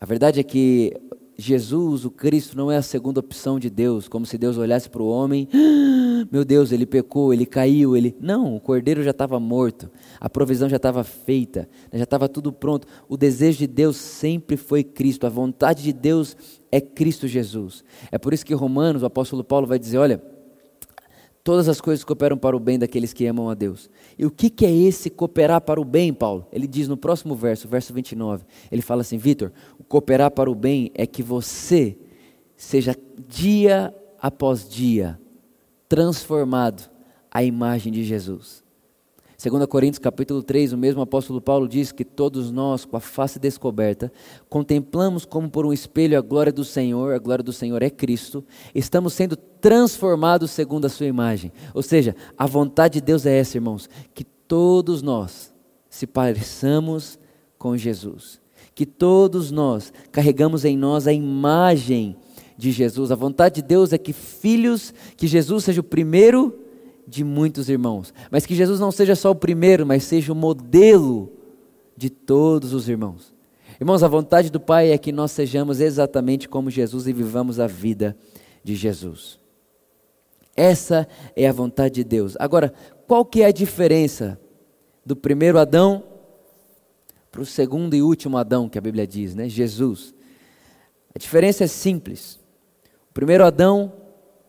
A 0.00 0.06
verdade 0.06 0.38
é 0.38 0.42
que 0.42 0.92
Jesus, 1.36 2.04
o 2.04 2.10
Cristo, 2.10 2.56
não 2.56 2.70
é 2.70 2.76
a 2.76 2.82
segunda 2.82 3.20
opção 3.20 3.58
de 3.60 3.70
Deus, 3.70 4.08
como 4.08 4.26
se 4.26 4.36
Deus 4.36 4.56
olhasse 4.56 4.88
para 4.90 5.02
o 5.02 5.08
homem, 5.08 5.48
ah, 5.54 6.26
meu 6.32 6.44
Deus, 6.44 6.72
ele 6.72 6.84
pecou, 6.84 7.32
ele 7.32 7.46
caiu, 7.46 7.96
ele. 7.96 8.16
Não, 8.20 8.56
o 8.56 8.60
cordeiro 8.60 9.02
já 9.04 9.10
estava 9.10 9.38
morto, 9.38 9.88
a 10.20 10.28
provisão 10.28 10.68
já 10.68 10.76
estava 10.76 11.04
feita, 11.04 11.68
já 11.92 12.04
estava 12.04 12.28
tudo 12.28 12.52
pronto. 12.52 12.86
O 13.08 13.16
desejo 13.16 13.58
de 13.58 13.66
Deus 13.66 13.96
sempre 13.96 14.56
foi 14.56 14.82
Cristo, 14.82 15.26
a 15.26 15.30
vontade 15.30 15.82
de 15.82 15.92
Deus 15.92 16.36
é 16.70 16.80
Cristo 16.80 17.28
Jesus. 17.28 17.84
É 18.10 18.18
por 18.18 18.32
isso 18.32 18.44
que 18.44 18.54
Romanos, 18.54 19.02
o 19.02 19.06
apóstolo 19.06 19.44
Paulo 19.44 19.66
vai 19.66 19.78
dizer: 19.78 19.98
olha 19.98 20.22
Todas 21.48 21.66
as 21.66 21.80
coisas 21.80 22.04
cooperam 22.04 22.36
para 22.36 22.54
o 22.54 22.60
bem 22.60 22.78
daqueles 22.78 23.14
que 23.14 23.24
amam 23.24 23.48
a 23.48 23.54
Deus. 23.54 23.88
E 24.18 24.26
o 24.26 24.30
que, 24.30 24.50
que 24.50 24.66
é 24.66 24.70
esse 24.70 25.08
cooperar 25.08 25.62
para 25.62 25.80
o 25.80 25.84
bem, 25.84 26.12
Paulo? 26.12 26.46
Ele 26.52 26.66
diz 26.66 26.86
no 26.88 26.94
próximo 26.94 27.34
verso, 27.34 27.66
verso 27.66 27.90
29, 27.94 28.44
ele 28.70 28.82
fala 28.82 29.00
assim: 29.00 29.16
Vitor, 29.16 29.50
cooperar 29.88 30.30
para 30.30 30.50
o 30.50 30.54
bem 30.54 30.90
é 30.94 31.06
que 31.06 31.22
você 31.22 31.96
seja 32.54 32.94
dia 33.26 33.94
após 34.20 34.68
dia 34.68 35.18
transformado 35.88 36.90
à 37.30 37.42
imagem 37.42 37.90
de 37.94 38.04
Jesus. 38.04 38.62
2 39.40 39.66
Coríntios 39.66 40.00
capítulo 40.00 40.42
3, 40.42 40.72
o 40.72 40.76
mesmo 40.76 41.00
apóstolo 41.00 41.40
Paulo 41.40 41.68
diz 41.68 41.92
que 41.92 42.04
todos 42.04 42.50
nós, 42.50 42.84
com 42.84 42.96
a 42.96 43.00
face 43.00 43.38
descoberta, 43.38 44.12
contemplamos 44.48 45.24
como 45.24 45.48
por 45.48 45.64
um 45.64 45.72
espelho 45.72 46.18
a 46.18 46.20
glória 46.20 46.50
do 46.50 46.64
Senhor, 46.64 47.14
a 47.14 47.18
glória 47.18 47.44
do 47.44 47.52
Senhor 47.52 47.80
é 47.80 47.88
Cristo, 47.88 48.44
estamos 48.74 49.12
sendo 49.12 49.36
transformados 49.36 50.50
segundo 50.50 50.86
a 50.86 50.88
sua 50.88 51.06
imagem. 51.06 51.52
Ou 51.72 51.82
seja, 51.82 52.16
a 52.36 52.46
vontade 52.46 52.94
de 52.94 53.00
Deus 53.00 53.26
é 53.26 53.38
essa, 53.38 53.56
irmãos, 53.56 53.88
que 54.12 54.24
todos 54.24 55.02
nós 55.02 55.54
se 55.88 56.04
pareçamos 56.04 57.16
com 57.56 57.76
Jesus. 57.76 58.40
Que 58.74 58.84
todos 58.84 59.52
nós 59.52 59.92
carregamos 60.10 60.64
em 60.64 60.76
nós 60.76 61.06
a 61.06 61.12
imagem 61.12 62.16
de 62.56 62.72
Jesus. 62.72 63.12
A 63.12 63.14
vontade 63.14 63.62
de 63.62 63.68
Deus 63.68 63.92
é 63.92 63.98
que 63.98 64.12
filhos, 64.12 64.92
que 65.16 65.28
Jesus 65.28 65.62
seja 65.62 65.80
o 65.80 65.84
primeiro 65.84 66.58
de 67.08 67.24
muitos 67.24 67.68
irmãos. 67.68 68.12
Mas 68.30 68.44
que 68.44 68.54
Jesus 68.54 68.78
não 68.78 68.92
seja 68.92 69.16
só 69.16 69.30
o 69.30 69.34
primeiro, 69.34 69.86
mas 69.86 70.04
seja 70.04 70.32
o 70.32 70.36
modelo 70.36 71.32
de 71.96 72.10
todos 72.10 72.72
os 72.72 72.88
irmãos. 72.88 73.34
Irmãos, 73.80 74.02
a 74.02 74.08
vontade 74.08 74.50
do 74.50 74.60
Pai 74.60 74.90
é 74.90 74.98
que 74.98 75.10
nós 75.10 75.30
sejamos 75.30 75.80
exatamente 75.80 76.48
como 76.48 76.70
Jesus 76.70 77.06
e 77.06 77.12
vivamos 77.12 77.58
a 77.58 77.66
vida 77.66 78.16
de 78.62 78.74
Jesus. 78.74 79.38
Essa 80.54 81.08
é 81.34 81.48
a 81.48 81.52
vontade 81.52 81.96
de 81.96 82.04
Deus. 82.04 82.36
Agora, 82.38 82.72
qual 83.06 83.24
que 83.24 83.42
é 83.42 83.46
a 83.46 83.52
diferença 83.52 84.38
do 85.06 85.16
primeiro 85.16 85.58
Adão 85.58 86.02
para 87.30 87.40
o 87.40 87.46
segundo 87.46 87.94
e 87.94 88.02
último 88.02 88.36
Adão, 88.36 88.68
que 88.68 88.78
a 88.78 88.80
Bíblia 88.80 89.06
diz, 89.06 89.34
né? 89.34 89.48
Jesus. 89.48 90.12
A 91.14 91.18
diferença 91.18 91.64
é 91.64 91.66
simples. 91.66 92.40
O 93.10 93.14
primeiro 93.14 93.44
Adão, 93.44 93.92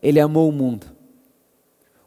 ele 0.02 0.18
amou 0.18 0.48
o 0.48 0.52
mundo. 0.52 0.86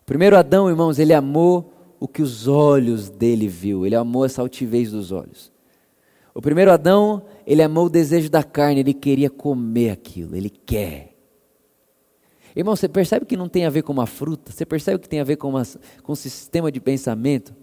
Primeiro 0.05 0.37
Adão, 0.37 0.69
irmãos, 0.69 0.99
ele 0.99 1.13
amou 1.13 1.73
o 1.99 2.07
que 2.07 2.21
os 2.21 2.47
olhos 2.47 3.09
dele 3.09 3.47
viu, 3.47 3.85
ele 3.85 3.95
amou 3.95 4.25
essa 4.25 4.41
altivez 4.41 4.91
dos 4.91 5.11
olhos. 5.11 5.51
O 6.33 6.41
primeiro 6.41 6.71
Adão, 6.71 7.23
ele 7.45 7.61
amou 7.61 7.85
o 7.85 7.89
desejo 7.89 8.29
da 8.29 8.43
carne, 8.43 8.79
ele 8.79 8.93
queria 8.93 9.29
comer 9.29 9.91
aquilo, 9.91 10.35
ele 10.35 10.49
quer. 10.49 11.13
Irmão, 12.55 12.75
você 12.75 12.87
percebe 12.89 13.25
que 13.25 13.37
não 13.37 13.47
tem 13.47 13.65
a 13.65 13.69
ver 13.69 13.83
com 13.83 13.93
uma 13.93 14.05
fruta? 14.05 14.51
Você 14.51 14.65
percebe 14.65 14.99
que 14.99 15.09
tem 15.09 15.19
a 15.19 15.23
ver 15.23 15.37
com, 15.37 15.49
uma, 15.49 15.63
com 16.03 16.11
um 16.11 16.15
sistema 16.15 16.71
de 16.71 16.79
pensamento? 16.79 17.55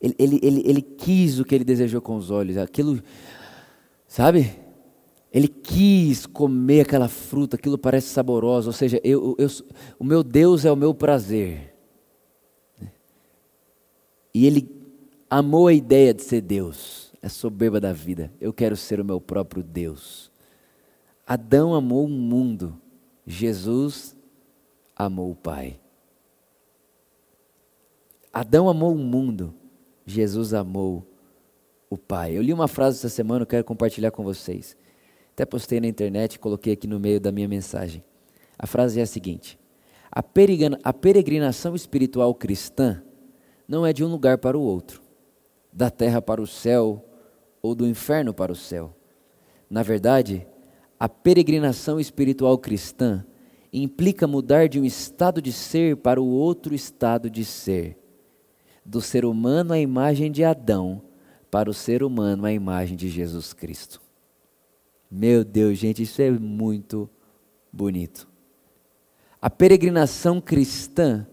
Ele, 0.00 0.14
ele, 0.18 0.40
ele, 0.42 0.62
ele 0.64 0.82
quis 0.82 1.38
o 1.38 1.44
que 1.44 1.54
ele 1.54 1.64
desejou 1.64 2.00
com 2.00 2.16
os 2.16 2.30
olhos, 2.30 2.56
aquilo, 2.56 3.00
sabe? 4.08 4.50
Ele 5.32 5.48
quis 5.48 6.26
comer 6.26 6.82
aquela 6.82 7.08
fruta, 7.08 7.56
aquilo 7.56 7.78
parece 7.78 8.08
saboroso, 8.08 8.68
ou 8.68 8.72
seja, 8.72 9.00
eu, 9.02 9.34
eu, 9.38 9.48
o 9.98 10.04
meu 10.04 10.22
Deus 10.22 10.66
é 10.66 10.70
o 10.70 10.76
meu 10.76 10.92
prazer. 10.92 11.74
E 14.34 14.46
ele 14.46 14.68
amou 15.30 15.68
a 15.68 15.72
ideia 15.72 16.12
de 16.12 16.22
ser 16.22 16.42
Deus, 16.42 17.12
é 17.22 17.30
soberba 17.30 17.80
da 17.80 17.94
vida. 17.94 18.30
Eu 18.38 18.52
quero 18.52 18.76
ser 18.76 19.00
o 19.00 19.04
meu 19.04 19.20
próprio 19.20 19.62
Deus. 19.62 20.30
Adão 21.26 21.74
amou 21.74 22.04
o 22.04 22.10
mundo, 22.10 22.78
Jesus 23.26 24.14
amou 24.94 25.30
o 25.30 25.36
Pai. 25.36 25.80
Adão 28.30 28.68
amou 28.68 28.92
o 28.92 28.98
mundo, 28.98 29.54
Jesus 30.04 30.52
amou 30.52 31.06
o 31.88 31.96
Pai. 31.96 32.36
Eu 32.36 32.42
li 32.42 32.52
uma 32.52 32.68
frase 32.68 32.98
essa 32.98 33.08
semana, 33.08 33.42
eu 33.42 33.46
quero 33.46 33.64
compartilhar 33.64 34.10
com 34.10 34.22
vocês. 34.22 34.76
Até 35.32 35.46
postei 35.46 35.80
na 35.80 35.86
internet 35.86 36.34
e 36.34 36.38
coloquei 36.38 36.74
aqui 36.74 36.86
no 36.86 37.00
meio 37.00 37.20
da 37.20 37.32
minha 37.32 37.48
mensagem. 37.48 38.04
A 38.58 38.66
frase 38.66 39.00
é 39.00 39.02
a 39.02 39.06
seguinte: 39.06 39.58
a, 40.10 40.92
peregrinação 40.92 41.74
espiritual 41.74 42.34
cristã 42.34 43.02
não 43.66 43.86
é 43.86 43.92
de 43.92 44.04
um 44.04 44.08
lugar 44.08 44.36
para 44.36 44.58
o 44.58 44.60
outro, 44.60 45.02
da 45.72 45.90
terra 45.90 46.20
para 46.20 46.42
o 46.42 46.46
céu 46.46 47.02
ou 47.62 47.74
do 47.74 47.86
inferno 47.86 48.34
para 48.34 48.52
o 48.52 48.56
céu. 48.56 48.94
Na 49.70 49.82
verdade, 49.82 50.46
a 51.00 51.08
peregrinação 51.08 51.98
espiritual 51.98 52.58
cristã 52.58 53.24
implica 53.72 54.26
mudar 54.26 54.68
de 54.68 54.78
um 54.78 54.84
estado 54.84 55.40
de 55.40 55.50
ser 55.50 55.96
para 55.96 56.20
o 56.20 56.26
outro 56.26 56.74
estado 56.74 57.30
de 57.30 57.42
ser, 57.42 57.96
do 58.84 59.00
ser 59.00 59.24
humano 59.24 59.72
à 59.72 59.78
imagem 59.78 60.30
de 60.30 60.44
Adão 60.44 61.00
para 61.50 61.70
o 61.70 61.74
ser 61.74 62.02
humano 62.02 62.44
à 62.44 62.52
imagem 62.52 62.96
de 62.96 63.08
Jesus 63.08 63.54
Cristo. 63.54 64.01
Meu 65.14 65.44
Deus, 65.44 65.76
gente, 65.76 66.02
isso 66.04 66.22
é 66.22 66.30
muito 66.30 67.06
bonito. 67.70 68.26
A 69.42 69.50
peregrinação 69.50 70.40
cristã 70.40 71.26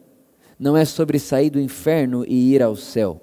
não 0.59 0.75
é 0.75 0.83
sobre 0.83 1.17
sair 1.17 1.49
do 1.49 1.61
inferno 1.61 2.25
e 2.27 2.53
ir 2.53 2.61
ao 2.61 2.75
céu. 2.75 3.21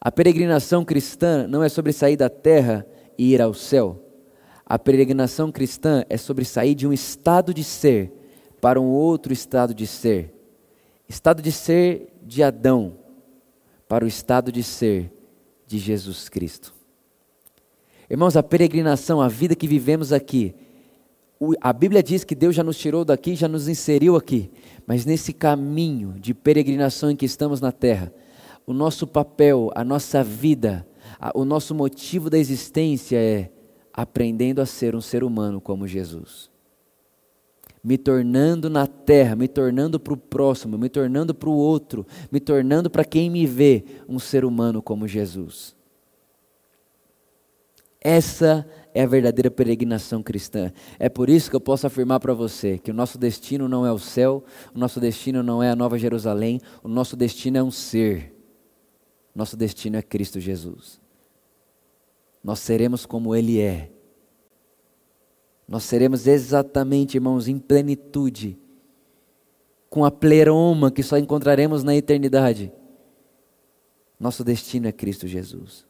A 0.00 0.10
peregrinação 0.10 0.84
cristã 0.84 1.46
não 1.46 1.62
é 1.62 1.68
sobre 1.68 1.92
sair 1.92 2.16
da 2.16 2.28
terra 2.28 2.84
e 3.16 3.32
ir 3.32 3.40
ao 3.40 3.54
céu. 3.54 4.04
A 4.66 4.76
peregrinação 4.76 5.52
cristã 5.52 6.04
é 6.10 6.16
sobre 6.16 6.44
sair 6.44 6.74
de 6.74 6.88
um 6.88 6.92
estado 6.92 7.54
de 7.54 7.62
ser 7.62 8.12
para 8.60 8.80
um 8.80 8.88
outro 8.88 9.32
estado 9.32 9.72
de 9.72 9.86
ser. 9.86 10.34
Estado 11.08 11.40
de 11.40 11.52
ser 11.52 12.18
de 12.20 12.42
Adão 12.42 12.98
para 13.86 14.04
o 14.04 14.08
estado 14.08 14.50
de 14.50 14.64
ser 14.64 15.12
de 15.68 15.78
Jesus 15.78 16.28
Cristo. 16.28 16.79
Irmãos, 18.10 18.36
a 18.36 18.42
peregrinação, 18.42 19.20
a 19.20 19.28
vida 19.28 19.54
que 19.54 19.68
vivemos 19.68 20.12
aqui, 20.12 20.52
a 21.60 21.72
Bíblia 21.72 22.02
diz 22.02 22.24
que 22.24 22.34
Deus 22.34 22.56
já 22.56 22.64
nos 22.64 22.76
tirou 22.76 23.04
daqui, 23.04 23.36
já 23.36 23.46
nos 23.46 23.68
inseriu 23.68 24.16
aqui, 24.16 24.50
mas 24.84 25.06
nesse 25.06 25.32
caminho 25.32 26.14
de 26.18 26.34
peregrinação 26.34 27.12
em 27.12 27.16
que 27.16 27.24
estamos 27.24 27.60
na 27.60 27.70
terra, 27.70 28.12
o 28.66 28.72
nosso 28.72 29.06
papel, 29.06 29.70
a 29.76 29.84
nossa 29.84 30.24
vida, 30.24 30.84
a, 31.20 31.30
o 31.38 31.44
nosso 31.44 31.72
motivo 31.72 32.28
da 32.28 32.36
existência 32.36 33.16
é 33.16 33.48
aprendendo 33.92 34.60
a 34.60 34.66
ser 34.66 34.96
um 34.96 35.00
ser 35.00 35.22
humano 35.22 35.60
como 35.60 35.86
Jesus. 35.86 36.50
Me 37.82 37.96
tornando 37.96 38.68
na 38.68 38.88
terra, 38.88 39.36
me 39.36 39.46
tornando 39.46 40.00
para 40.00 40.12
o 40.12 40.16
próximo, 40.16 40.76
me 40.76 40.88
tornando 40.88 41.32
para 41.32 41.48
o 41.48 41.56
outro, 41.56 42.04
me 42.30 42.40
tornando 42.40 42.90
para 42.90 43.04
quem 43.04 43.30
me 43.30 43.46
vê 43.46 43.84
um 44.08 44.18
ser 44.18 44.44
humano 44.44 44.82
como 44.82 45.06
Jesus. 45.06 45.79
Essa 48.00 48.66
é 48.94 49.02
a 49.02 49.06
verdadeira 49.06 49.50
peregrinação 49.50 50.22
cristã. 50.22 50.72
É 50.98 51.08
por 51.08 51.28
isso 51.28 51.50
que 51.50 51.56
eu 51.56 51.60
posso 51.60 51.86
afirmar 51.86 52.18
para 52.18 52.32
você 52.32 52.78
que 52.78 52.90
o 52.90 52.94
nosso 52.94 53.18
destino 53.18 53.68
não 53.68 53.84
é 53.84 53.92
o 53.92 53.98
céu, 53.98 54.42
o 54.74 54.78
nosso 54.78 54.98
destino 54.98 55.42
não 55.42 55.62
é 55.62 55.70
a 55.70 55.76
Nova 55.76 55.98
Jerusalém, 55.98 56.60
o 56.82 56.88
nosso 56.88 57.16
destino 57.16 57.58
é 57.58 57.62
um 57.62 57.70
ser. 57.70 58.34
Nosso 59.34 59.56
destino 59.56 59.96
é 59.96 60.02
Cristo 60.02 60.40
Jesus. 60.40 61.00
Nós 62.42 62.58
seremos 62.60 63.04
como 63.04 63.36
Ele 63.36 63.60
é. 63.60 63.90
Nós 65.68 65.84
seremos 65.84 66.26
exatamente, 66.26 67.16
irmãos, 67.16 67.46
em 67.46 67.58
plenitude, 67.58 68.58
com 69.88 70.04
a 70.04 70.10
pleroma 70.10 70.90
que 70.90 71.02
só 71.02 71.18
encontraremos 71.18 71.84
na 71.84 71.94
eternidade. 71.94 72.72
Nosso 74.18 74.42
destino 74.42 74.88
é 74.88 74.92
Cristo 74.92 75.28
Jesus. 75.28 75.89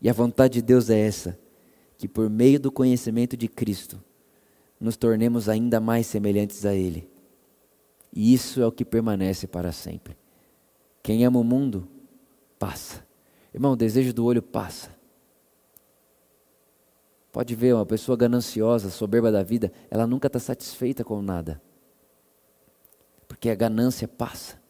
E 0.00 0.08
a 0.08 0.12
vontade 0.12 0.54
de 0.54 0.62
Deus 0.62 0.90
é 0.90 0.98
essa: 0.98 1.38
que 1.96 2.08
por 2.08 2.28
meio 2.28 2.60
do 2.60 2.70
conhecimento 2.70 3.36
de 3.36 3.48
Cristo, 3.48 4.02
nos 4.78 4.96
tornemos 4.96 5.48
ainda 5.48 5.80
mais 5.80 6.06
semelhantes 6.06 6.66
a 6.66 6.74
Ele. 6.74 7.08
E 8.12 8.32
isso 8.32 8.60
é 8.60 8.66
o 8.66 8.72
que 8.72 8.84
permanece 8.84 9.46
para 9.46 9.72
sempre. 9.72 10.16
Quem 11.02 11.24
ama 11.24 11.38
o 11.38 11.44
mundo, 11.44 11.88
passa. 12.58 13.04
Irmão, 13.52 13.72
o 13.72 13.76
desejo 13.76 14.12
do 14.12 14.24
olho 14.24 14.42
passa. 14.42 14.94
Pode 17.32 17.54
ver, 17.54 17.74
uma 17.74 17.84
pessoa 17.84 18.16
gananciosa, 18.16 18.90
soberba 18.90 19.32
da 19.32 19.42
vida, 19.42 19.72
ela 19.90 20.06
nunca 20.06 20.28
está 20.28 20.38
satisfeita 20.38 21.02
com 21.02 21.20
nada. 21.20 21.60
Porque 23.26 23.50
a 23.50 23.54
ganância 23.54 24.06
passa. 24.06 24.62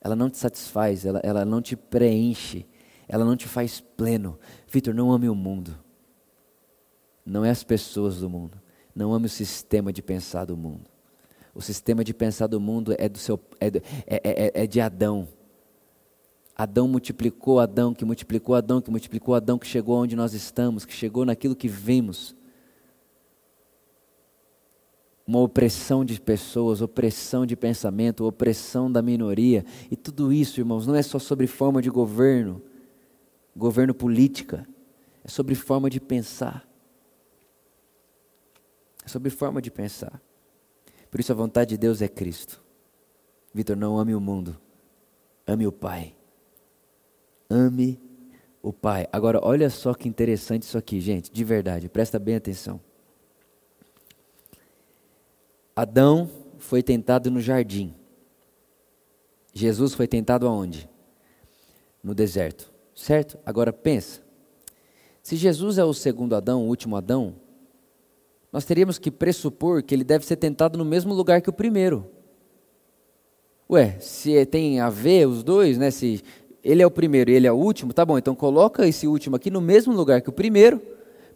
Ela 0.00 0.14
não 0.14 0.30
te 0.30 0.38
satisfaz, 0.38 1.04
ela, 1.04 1.20
ela 1.24 1.44
não 1.44 1.60
te 1.60 1.74
preenche 1.74 2.64
ela 3.08 3.24
não 3.24 3.36
te 3.36 3.46
faz 3.46 3.80
pleno. 3.80 4.38
Vitor, 4.68 4.94
não 4.94 5.12
ame 5.12 5.28
o 5.28 5.34
mundo. 5.34 5.76
Não 7.24 7.44
é 7.44 7.50
as 7.50 7.62
pessoas 7.62 8.20
do 8.20 8.28
mundo. 8.28 8.60
Não 8.94 9.12
ame 9.12 9.26
o 9.26 9.30
sistema 9.30 9.92
de 9.92 10.02
pensar 10.02 10.44
do 10.44 10.56
mundo. 10.56 10.90
O 11.54 11.62
sistema 11.62 12.02
de 12.02 12.12
pensar 12.12 12.46
do 12.46 12.60
mundo 12.60 12.94
é, 12.98 13.08
do 13.08 13.18
seu, 13.18 13.40
é, 13.60 13.68
é, 13.68 13.80
é, 14.06 14.62
é 14.62 14.66
de 14.66 14.80
Adão. 14.80 15.28
Adão 16.54 16.88
multiplicou 16.88 17.60
Adão, 17.60 17.94
que 17.94 18.04
multiplicou 18.04 18.54
Adão, 18.54 18.80
que 18.80 18.90
multiplicou 18.90 19.34
Adão, 19.34 19.58
que 19.58 19.66
chegou 19.66 19.96
onde 19.98 20.16
nós 20.16 20.32
estamos, 20.34 20.84
que 20.84 20.92
chegou 20.92 21.24
naquilo 21.24 21.54
que 21.54 21.68
vemos. 21.68 22.34
Uma 25.26 25.40
opressão 25.40 26.04
de 26.04 26.20
pessoas, 26.20 26.80
opressão 26.80 27.44
de 27.44 27.56
pensamento, 27.56 28.24
opressão 28.24 28.90
da 28.90 29.02
minoria. 29.02 29.64
E 29.90 29.96
tudo 29.96 30.32
isso, 30.32 30.60
irmãos, 30.60 30.86
não 30.86 30.94
é 30.94 31.02
só 31.02 31.18
sobre 31.18 31.46
forma 31.46 31.82
de 31.82 31.90
governo 31.90 32.62
governo 33.56 33.94
política, 33.94 34.66
é 35.24 35.28
sobre 35.28 35.54
forma 35.54 35.88
de 35.88 35.98
pensar. 35.98 36.68
É 39.04 39.08
sobre 39.08 39.30
forma 39.30 39.62
de 39.62 39.70
pensar. 39.70 40.20
Por 41.10 41.20
isso 41.20 41.32
a 41.32 41.34
vontade 41.34 41.70
de 41.70 41.78
Deus 41.78 42.02
é 42.02 42.08
Cristo. 42.08 42.62
Vitor, 43.54 43.76
não 43.76 43.98
ame 43.98 44.14
o 44.14 44.20
mundo, 44.20 44.60
ame 45.46 45.66
o 45.66 45.72
Pai. 45.72 46.14
Ame 47.48 47.98
o 48.62 48.72
Pai. 48.72 49.08
Agora, 49.10 49.40
olha 49.42 49.70
só 49.70 49.94
que 49.94 50.08
interessante 50.08 50.64
isso 50.64 50.76
aqui, 50.76 51.00
gente, 51.00 51.32
de 51.32 51.44
verdade, 51.44 51.88
presta 51.88 52.18
bem 52.18 52.34
atenção. 52.34 52.80
Adão 55.74 56.28
foi 56.58 56.82
tentado 56.82 57.30
no 57.30 57.40
jardim. 57.40 57.94
Jesus 59.52 59.94
foi 59.94 60.06
tentado 60.06 60.46
aonde? 60.46 60.88
No 62.02 62.14
deserto. 62.14 62.75
Certo? 62.96 63.38
Agora 63.44 63.72
pensa. 63.72 64.22
Se 65.22 65.36
Jesus 65.36 65.76
é 65.76 65.84
o 65.84 65.92
segundo 65.92 66.34
Adão, 66.34 66.62
o 66.64 66.68
último 66.68 66.96
Adão, 66.96 67.34
nós 68.50 68.64
teríamos 68.64 68.98
que 68.98 69.10
pressupor 69.10 69.82
que 69.82 69.94
ele 69.94 70.02
deve 70.02 70.24
ser 70.24 70.36
tentado 70.36 70.78
no 70.78 70.84
mesmo 70.84 71.12
lugar 71.12 71.42
que 71.42 71.50
o 71.50 71.52
primeiro. 71.52 72.06
Ué, 73.68 73.98
se 74.00 74.46
tem 74.46 74.80
a 74.80 74.88
ver 74.88 75.28
os 75.28 75.42
dois, 75.42 75.76
né? 75.76 75.90
Se 75.90 76.22
ele 76.64 76.82
é 76.82 76.86
o 76.86 76.90
primeiro 76.90 77.30
e 77.30 77.34
ele 77.34 77.46
é 77.46 77.52
o 77.52 77.56
último, 77.56 77.92
tá 77.92 78.04
bom, 78.04 78.16
então 78.16 78.34
coloca 78.34 78.86
esse 78.86 79.06
último 79.06 79.36
aqui 79.36 79.50
no 79.50 79.60
mesmo 79.60 79.92
lugar 79.92 80.22
que 80.22 80.30
o 80.30 80.32
primeiro, 80.32 80.80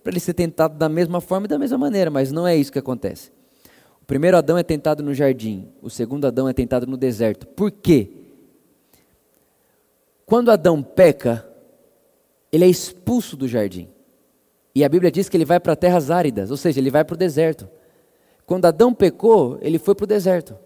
para 0.02 0.12
ele 0.12 0.20
ser 0.20 0.34
tentado 0.34 0.78
da 0.78 0.88
mesma 0.88 1.20
forma 1.20 1.46
e 1.46 1.48
da 1.48 1.58
mesma 1.58 1.76
maneira, 1.76 2.10
mas 2.10 2.32
não 2.32 2.46
é 2.46 2.56
isso 2.56 2.72
que 2.72 2.78
acontece. 2.78 3.30
O 4.00 4.04
primeiro 4.06 4.36
Adão 4.36 4.56
é 4.56 4.62
tentado 4.62 5.02
no 5.02 5.12
jardim, 5.12 5.68
o 5.82 5.90
segundo 5.90 6.26
Adão 6.26 6.48
é 6.48 6.52
tentado 6.52 6.86
no 6.86 6.96
deserto. 6.96 7.46
Por 7.46 7.70
quê? 7.70 8.08
Quando 10.24 10.50
Adão 10.50 10.82
peca, 10.82 11.49
ele 12.52 12.64
é 12.64 12.68
expulso 12.68 13.36
do 13.36 13.46
jardim. 13.46 13.88
E 14.74 14.84
a 14.84 14.88
Bíblia 14.88 15.10
diz 15.10 15.28
que 15.28 15.36
ele 15.36 15.44
vai 15.44 15.58
para 15.58 15.76
terras 15.76 16.10
áridas, 16.10 16.50
ou 16.50 16.56
seja, 16.56 16.80
ele 16.80 16.90
vai 16.90 17.04
para 17.04 17.14
o 17.14 17.18
deserto. 17.18 17.68
Quando 18.46 18.66
Adão 18.66 18.94
pecou, 18.94 19.58
ele 19.60 19.78
foi 19.78 19.94
para 19.94 20.04
o 20.04 20.06
deserto. 20.06 20.56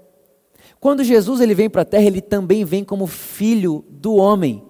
Quando 0.81 1.05
Jesus 1.05 1.41
ele 1.41 1.55
vem 1.55 1.69
para 1.69 1.83
a 1.83 1.85
terra, 1.85 2.05
ele 2.05 2.21
também 2.21 2.65
vem 2.65 2.85
como 2.85 3.07
filho 3.07 3.85
do 3.89 4.15
homem. 4.17 4.63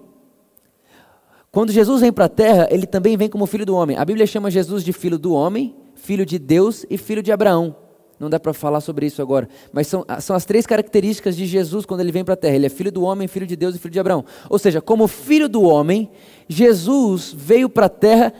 Quando 1.51 1.71
Jesus 1.71 2.01
vem 2.01 2.11
para 2.11 2.25
a 2.25 2.29
terra, 2.29 2.67
ele 2.69 2.85
também 2.85 3.15
vem 3.15 3.29
como 3.29 3.45
filho 3.45 3.65
do 3.65 3.75
homem. 3.75 3.97
A 3.97 4.03
Bíblia 4.03 4.27
chama 4.27 4.51
Jesus 4.51 4.83
de 4.83 4.91
filho 4.91 5.17
do 5.17 5.33
homem, 5.33 5.75
filho 5.93 6.25
de 6.25 6.37
Deus 6.37 6.85
e 6.89 6.97
filho 6.97 7.23
de 7.23 7.31
Abraão. 7.31 7.75
Não 8.19 8.29
dá 8.29 8.39
para 8.39 8.53
falar 8.53 8.79
sobre 8.79 9.05
isso 9.05 9.21
agora. 9.21 9.47
Mas 9.73 9.87
são, 9.87 10.05
são 10.21 10.35
as 10.35 10.45
três 10.45 10.65
características 10.65 11.35
de 11.35 11.45
Jesus 11.45 11.85
quando 11.85 11.99
ele 11.99 12.11
vem 12.11 12.23
para 12.23 12.33
a 12.33 12.37
terra. 12.37 12.55
Ele 12.55 12.65
é 12.65 12.69
filho 12.69 12.91
do 12.91 13.03
homem, 13.03 13.27
filho 13.27 13.45
de 13.45 13.55
Deus 13.55 13.75
e 13.75 13.79
filho 13.79 13.91
de 13.91 13.99
Abraão. 13.99 14.23
Ou 14.49 14.57
seja, 14.57 14.81
como 14.81 15.07
filho 15.07 15.49
do 15.49 15.63
homem, 15.63 16.09
Jesus 16.47 17.33
veio 17.35 17.67
para 17.67 17.87
a 17.87 17.89
terra 17.89 18.33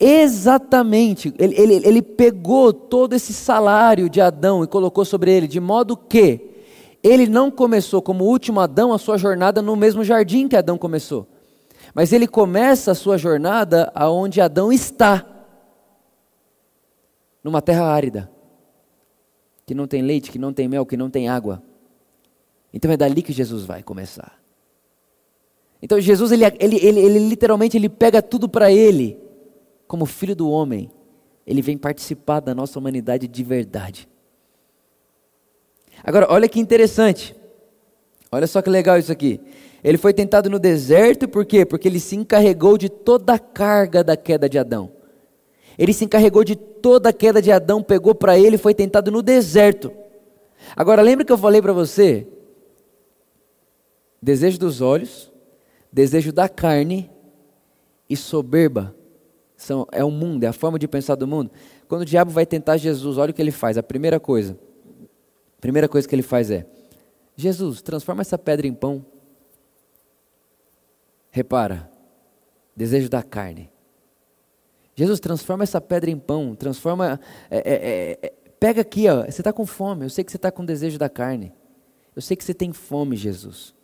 exatamente. 0.00 1.32
Ele, 1.38 1.54
ele, 1.56 1.74
ele 1.86 2.02
pegou 2.02 2.72
todo 2.72 3.12
esse 3.14 3.32
salário 3.32 4.10
de 4.10 4.20
Adão 4.20 4.64
e 4.64 4.66
colocou 4.66 5.04
sobre 5.04 5.32
ele, 5.32 5.46
de 5.46 5.60
modo 5.60 5.96
que 5.96 6.40
ele 7.00 7.28
não 7.28 7.52
começou 7.52 8.02
como 8.02 8.24
último 8.24 8.58
Adão 8.58 8.92
a 8.92 8.98
sua 8.98 9.16
jornada 9.16 9.62
no 9.62 9.76
mesmo 9.76 10.02
jardim 10.02 10.48
que 10.48 10.56
Adão 10.56 10.76
começou. 10.76 11.24
Mas 11.94 12.12
ele 12.12 12.26
começa 12.26 12.90
a 12.90 12.96
sua 12.96 13.16
jornada 13.16 13.92
aonde 13.94 14.40
Adão 14.40 14.72
está 14.72 15.24
numa 17.44 17.62
terra 17.62 17.84
árida 17.84 18.37
que 19.68 19.74
não 19.74 19.86
tem 19.86 20.00
leite, 20.00 20.30
que 20.30 20.38
não 20.38 20.50
tem 20.50 20.66
mel, 20.66 20.86
que 20.86 20.96
não 20.96 21.10
tem 21.10 21.28
água. 21.28 21.62
Então 22.72 22.90
é 22.90 22.96
dali 22.96 23.20
que 23.20 23.34
Jesus 23.34 23.66
vai 23.66 23.82
começar. 23.82 24.40
Então 25.82 26.00
Jesus, 26.00 26.32
ele, 26.32 26.46
ele, 26.58 26.76
ele, 26.76 27.00
ele 27.00 27.18
literalmente 27.28 27.76
ele 27.76 27.90
pega 27.90 28.22
tudo 28.22 28.48
para 28.48 28.72
ele, 28.72 29.18
como 29.86 30.06
filho 30.06 30.34
do 30.34 30.48
homem. 30.48 30.90
Ele 31.46 31.60
vem 31.60 31.76
participar 31.76 32.40
da 32.40 32.54
nossa 32.54 32.78
humanidade 32.78 33.28
de 33.28 33.44
verdade. 33.44 34.08
Agora, 36.02 36.26
olha 36.30 36.48
que 36.48 36.58
interessante. 36.58 37.36
Olha 38.32 38.46
só 38.46 38.62
que 38.62 38.70
legal 38.70 38.98
isso 38.98 39.12
aqui. 39.12 39.38
Ele 39.84 39.98
foi 39.98 40.14
tentado 40.14 40.48
no 40.48 40.58
deserto, 40.58 41.28
por 41.28 41.44
quê? 41.44 41.66
Porque 41.66 41.86
ele 41.86 42.00
se 42.00 42.16
encarregou 42.16 42.78
de 42.78 42.88
toda 42.88 43.34
a 43.34 43.38
carga 43.38 44.02
da 44.02 44.16
queda 44.16 44.48
de 44.48 44.58
Adão. 44.58 44.90
Ele 45.78 45.92
se 45.92 46.04
encarregou 46.04 46.42
de 46.42 46.56
toda 46.56 47.10
a 47.10 47.12
queda 47.12 47.40
de 47.40 47.52
Adão, 47.52 47.82
pegou 47.82 48.14
para 48.14 48.36
ele 48.36 48.56
e 48.56 48.58
foi 48.58 48.74
tentado 48.74 49.12
no 49.12 49.22
deserto. 49.22 49.92
Agora, 50.76 51.00
lembra 51.00 51.24
que 51.24 51.32
eu 51.32 51.38
falei 51.38 51.62
para 51.62 51.72
você? 51.72 52.26
Desejo 54.20 54.58
dos 54.58 54.80
olhos, 54.80 55.32
desejo 55.92 56.32
da 56.32 56.48
carne 56.48 57.08
e 58.10 58.16
soberba. 58.16 58.94
São, 59.56 59.86
é 59.92 60.04
o 60.04 60.10
mundo, 60.10 60.44
é 60.44 60.48
a 60.48 60.52
forma 60.52 60.78
de 60.78 60.88
pensar 60.88 61.14
do 61.14 61.26
mundo. 61.26 61.50
Quando 61.86 62.02
o 62.02 62.06
diabo 62.06 62.30
vai 62.30 62.44
tentar 62.44 62.76
Jesus, 62.76 63.16
olha 63.16 63.30
o 63.30 63.34
que 63.34 63.40
ele 63.40 63.52
faz. 63.52 63.78
A 63.78 63.82
primeira 63.82 64.18
coisa, 64.18 64.58
a 65.56 65.60
primeira 65.60 65.88
coisa 65.88 66.08
que 66.08 66.14
ele 66.14 66.22
faz 66.22 66.50
é: 66.50 66.66
Jesus, 67.36 67.82
transforma 67.82 68.22
essa 68.22 68.36
pedra 68.36 68.66
em 68.66 68.74
pão. 68.74 69.04
Repara, 71.30 71.90
desejo 72.74 73.08
da 73.08 73.22
carne. 73.22 73.70
Jesus, 74.98 75.20
transforma 75.20 75.62
essa 75.62 75.80
pedra 75.80 76.10
em 76.10 76.18
pão, 76.18 76.56
transforma. 76.56 77.20
É, 77.48 77.58
é, 77.58 77.72
é, 77.72 78.18
é 78.20 78.32
pega 78.58 78.80
aqui, 78.80 79.08
ó, 79.08 79.22
você 79.22 79.40
está 79.40 79.52
com 79.52 79.64
fome, 79.64 80.04
eu 80.04 80.10
sei 80.10 80.24
que 80.24 80.32
você 80.32 80.36
está 80.36 80.50
com 80.50 80.64
desejo 80.64 80.98
da 80.98 81.08
carne. 81.08 81.52
Eu 82.16 82.20
sei 82.20 82.36
que 82.36 82.42
você 82.42 82.52
tem 82.52 82.72
fome, 82.72 83.14
Jesus. 83.14 83.76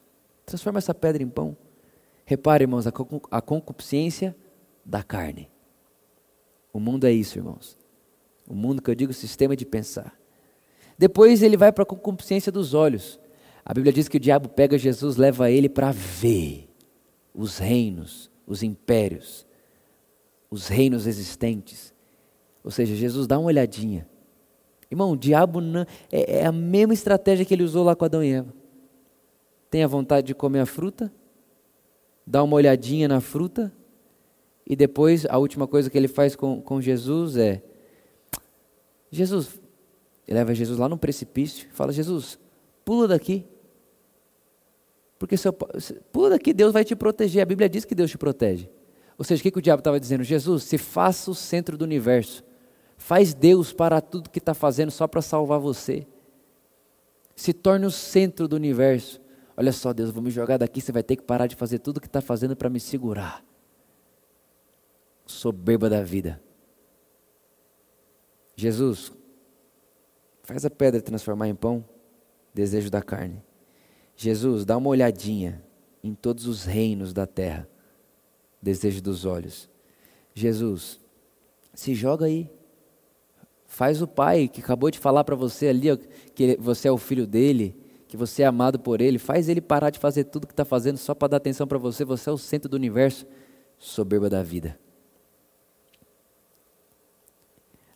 Transforma 0.44 0.80
essa 0.80 0.92
pedra 0.92 1.22
em 1.22 1.28
pão. 1.28 1.56
Repare, 2.24 2.64
irmãos, 2.64 2.84
a, 2.88 3.40
concupiscência 3.40 4.34
da 4.84 5.04
carne. 5.04 5.48
O 6.72 6.80
mundo 6.80 7.06
é 7.06 7.12
isso, 7.12 7.38
irmãos. 7.38 7.78
O 8.48 8.54
mundo 8.56 8.82
que 8.82 8.90
eu 8.90 8.94
digo 8.96 9.12
sistema 9.12 9.54
de 9.54 9.64
pensar. 9.64 10.18
Depois 10.98 11.44
ele 11.44 11.56
vai 11.56 11.70
para 11.70 11.84
a 11.84 11.86
concupiscência 11.86 12.50
dos 12.50 12.74
olhos. 12.74 13.20
A 13.64 13.72
Bíblia 13.72 13.92
diz 13.92 14.08
que 14.08 14.16
o 14.16 14.20
diabo 14.20 14.48
pega 14.48 14.76
Jesus, 14.76 15.16
leva 15.16 15.48
ele 15.48 15.68
para 15.68 15.92
ver 15.92 16.68
os 17.32 17.58
reinos, 17.58 18.28
os 18.44 18.64
impérios, 18.64 19.46
os 20.55 20.68
reinos 20.68 21.07
existentes. 21.07 21.92
Ou 22.62 22.70
seja, 22.70 22.94
Jesus 22.94 23.26
dá 23.26 23.38
uma 23.38 23.48
olhadinha. 23.48 24.09
Irmão, 24.88 25.11
o 25.11 25.16
diabo 25.16 25.61
não, 25.61 25.84
é, 26.12 26.38
é 26.38 26.46
a 26.46 26.52
mesma 26.52 26.94
estratégia 26.94 27.44
que 27.44 27.52
ele 27.52 27.64
usou 27.64 27.84
lá 27.84 27.96
com 27.96 28.05
Adão 28.05 28.22
e 28.22 28.30
Eva. 28.30 28.55
Tem 29.68 29.82
a 29.82 29.88
vontade 29.88 30.28
de 30.28 30.34
comer 30.34 30.61
a 30.61 30.66
fruta, 30.66 31.12
dá 32.24 32.42
uma 32.42 32.55
olhadinha 32.55 33.09
na 33.09 33.20
fruta, 33.20 33.72
e 34.64 34.76
depois 34.76 35.26
a 35.26 35.36
última 35.36 35.66
coisa 35.66 35.90
que 35.90 35.98
ele 35.98 36.07
faz 36.07 36.36
com, 36.36 36.62
com 36.62 36.80
Jesus 36.80 37.36
é: 37.36 37.61
Jesus, 39.11 39.61
ele 40.28 40.38
leva 40.38 40.55
Jesus 40.55 40.78
lá 40.78 40.88
no 40.88 40.96
precipício 40.96 41.66
e 41.68 41.74
fala: 41.74 41.92
Jesus, 41.92 42.38
pula 42.84 43.09
daqui. 43.09 43.44
Porque 45.18 45.36
se 45.36 45.48
eu, 45.48 45.52
pula 45.52 46.30
daqui, 46.30 46.52
Deus 46.52 46.72
vai 46.72 46.84
te 46.84 46.94
proteger. 46.94 47.42
A 47.42 47.46
Bíblia 47.46 47.68
diz 47.68 47.84
que 47.84 47.94
Deus 47.94 48.11
te 48.11 48.16
protege. 48.16 48.70
Ou 49.16 49.24
seja, 49.24 49.40
o 49.40 49.42
que, 49.42 49.50
que 49.50 49.58
o 49.58 49.62
diabo 49.62 49.80
estava 49.80 50.00
dizendo? 50.00 50.24
Jesus, 50.24 50.64
se 50.64 50.76
faça 50.76 51.30
o 51.30 51.34
centro 51.34 51.76
do 51.76 51.84
universo. 51.84 52.44
Faz 52.96 53.34
Deus 53.34 53.72
para 53.72 54.00
tudo 54.00 54.30
que 54.30 54.38
está 54.38 54.54
fazendo 54.54 54.90
só 54.90 55.06
para 55.06 55.22
salvar 55.22 55.60
você. 55.60 56.06
Se 57.36 57.52
torne 57.52 57.86
o 57.86 57.90
centro 57.90 58.48
do 58.48 58.56
universo. 58.56 59.20
Olha 59.56 59.72
só, 59.72 59.92
Deus, 59.92 60.10
vou 60.10 60.22
me 60.22 60.30
jogar 60.30 60.56
daqui, 60.56 60.80
você 60.80 60.90
vai 60.90 61.02
ter 61.02 61.16
que 61.16 61.22
parar 61.22 61.46
de 61.46 61.54
fazer 61.54 61.78
tudo 61.78 62.00
que 62.00 62.06
está 62.06 62.20
fazendo 62.20 62.56
para 62.56 62.68
me 62.68 62.80
segurar. 62.80 63.44
Soberba 65.26 65.88
da 65.88 66.02
vida. 66.02 66.42
Jesus, 68.56 69.12
faz 70.42 70.64
a 70.64 70.70
pedra 70.70 71.00
transformar 71.00 71.48
em 71.48 71.54
pão, 71.54 71.84
desejo 72.52 72.90
da 72.90 73.02
carne. 73.02 73.42
Jesus, 74.16 74.64
dá 74.64 74.76
uma 74.76 74.90
olhadinha 74.90 75.62
em 76.02 76.14
todos 76.14 76.46
os 76.46 76.64
reinos 76.64 77.12
da 77.12 77.26
terra, 77.26 77.68
desejo 78.64 79.00
dos 79.00 79.24
olhos. 79.24 79.68
Jesus, 80.34 80.98
se 81.72 81.94
joga 81.94 82.26
aí. 82.26 82.50
Faz 83.66 84.00
o 84.00 84.06
pai 84.06 84.48
que 84.48 84.60
acabou 84.60 84.90
de 84.90 84.98
falar 84.98 85.24
para 85.24 85.36
você 85.36 85.68
ali 85.68 85.96
que 86.34 86.56
você 86.60 86.88
é 86.88 86.92
o 86.92 86.98
filho 86.98 87.26
dele, 87.26 87.76
que 88.08 88.16
você 88.16 88.42
é 88.42 88.46
amado 88.46 88.78
por 88.78 89.00
ele. 89.00 89.18
Faz 89.18 89.48
ele 89.48 89.60
parar 89.60 89.90
de 89.90 89.98
fazer 89.98 90.24
tudo 90.24 90.46
que 90.46 90.52
está 90.52 90.64
fazendo 90.64 90.96
só 90.96 91.14
para 91.14 91.28
dar 91.28 91.36
atenção 91.36 91.66
para 91.66 91.78
você. 91.78 92.04
Você 92.04 92.30
é 92.30 92.32
o 92.32 92.38
centro 92.38 92.68
do 92.68 92.74
universo, 92.74 93.26
soberba 93.78 94.30
da 94.30 94.42
vida. 94.42 94.78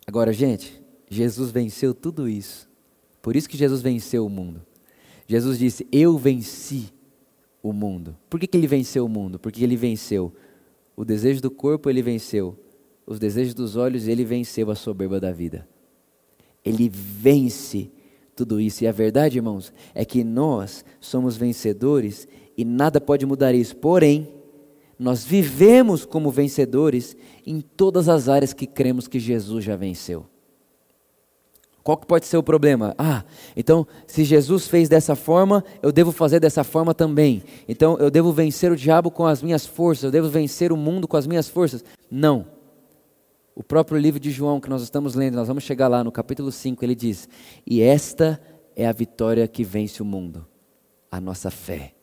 Agora, 0.05 0.33
gente, 0.33 0.81
Jesus 1.09 1.51
venceu 1.51 1.93
tudo 1.93 2.27
isso. 2.27 2.69
Por 3.21 3.35
isso 3.35 3.49
que 3.49 3.57
Jesus 3.57 3.81
venceu 3.81 4.25
o 4.25 4.29
mundo. 4.29 4.61
Jesus 5.27 5.59
disse: 5.59 5.87
Eu 5.91 6.17
venci 6.17 6.91
o 7.61 7.71
mundo. 7.71 8.17
Por 8.29 8.39
que, 8.39 8.47
que 8.47 8.57
ele 8.57 8.67
venceu 8.67 9.05
o 9.05 9.09
mundo? 9.09 9.37
Porque 9.37 9.63
ele 9.63 9.75
venceu 9.75 10.33
o 10.99 11.05
desejo 11.05 11.41
do 11.41 11.49
corpo, 11.49 11.89
ele 11.89 12.01
venceu 12.01 12.59
os 13.07 13.17
desejos 13.17 13.53
dos 13.53 13.77
olhos, 13.77 14.05
ele 14.05 14.25
venceu 14.25 14.69
a 14.69 14.75
soberba 14.75 15.17
da 15.17 15.31
vida. 15.31 15.65
Ele 16.61 16.89
vence 16.89 17.89
tudo 18.35 18.59
isso. 18.59 18.83
E 18.83 18.87
a 18.87 18.91
verdade, 18.91 19.37
irmãos, 19.37 19.71
é 19.95 20.03
que 20.03 20.25
nós 20.25 20.83
somos 20.99 21.37
vencedores 21.37 22.27
e 22.57 22.65
nada 22.65 22.99
pode 22.99 23.25
mudar 23.25 23.55
isso. 23.55 23.77
Porém, 23.77 24.27
nós 24.99 25.23
vivemos 25.23 26.03
como 26.03 26.29
vencedores 26.29 27.15
em 27.47 27.61
todas 27.61 28.09
as 28.09 28.27
áreas 28.27 28.51
que 28.51 28.67
cremos 28.67 29.07
que 29.07 29.21
Jesus 29.21 29.63
já 29.63 29.77
venceu. 29.77 30.25
Qual 31.83 31.97
que 31.97 32.05
pode 32.05 32.25
ser 32.25 32.37
o 32.37 32.43
problema? 32.43 32.93
Ah, 32.97 33.23
então 33.55 33.87
se 34.05 34.23
Jesus 34.23 34.67
fez 34.67 34.89
dessa 34.89 35.15
forma, 35.15 35.63
eu 35.81 35.91
devo 35.91 36.11
fazer 36.11 36.39
dessa 36.39 36.63
forma 36.63 36.93
também. 36.93 37.43
Então 37.67 37.97
eu 37.97 38.11
devo 38.11 38.31
vencer 38.31 38.71
o 38.71 38.75
diabo 38.75 39.09
com 39.09 39.25
as 39.25 39.41
minhas 39.41 39.65
forças, 39.65 40.03
eu 40.03 40.11
devo 40.11 40.29
vencer 40.29 40.71
o 40.71 40.77
mundo 40.77 41.07
com 41.07 41.17
as 41.17 41.25
minhas 41.25 41.47
forças. 41.47 41.83
Não. 42.11 42.47
O 43.55 43.63
próprio 43.63 43.97
livro 43.97 44.19
de 44.19 44.31
João 44.31 44.59
que 44.59 44.69
nós 44.69 44.81
estamos 44.81 45.15
lendo, 45.15 45.35
nós 45.35 45.47
vamos 45.47 45.63
chegar 45.63 45.87
lá 45.87 46.03
no 46.03 46.11
capítulo 46.11 46.51
5, 46.51 46.83
ele 46.83 46.95
diz: 46.95 47.27
"E 47.65 47.81
esta 47.81 48.41
é 48.75 48.87
a 48.87 48.93
vitória 48.93 49.47
que 49.47 49.63
vence 49.63 50.01
o 50.01 50.05
mundo, 50.05 50.45
a 51.11 51.19
nossa 51.19 51.49
fé." 51.49 51.93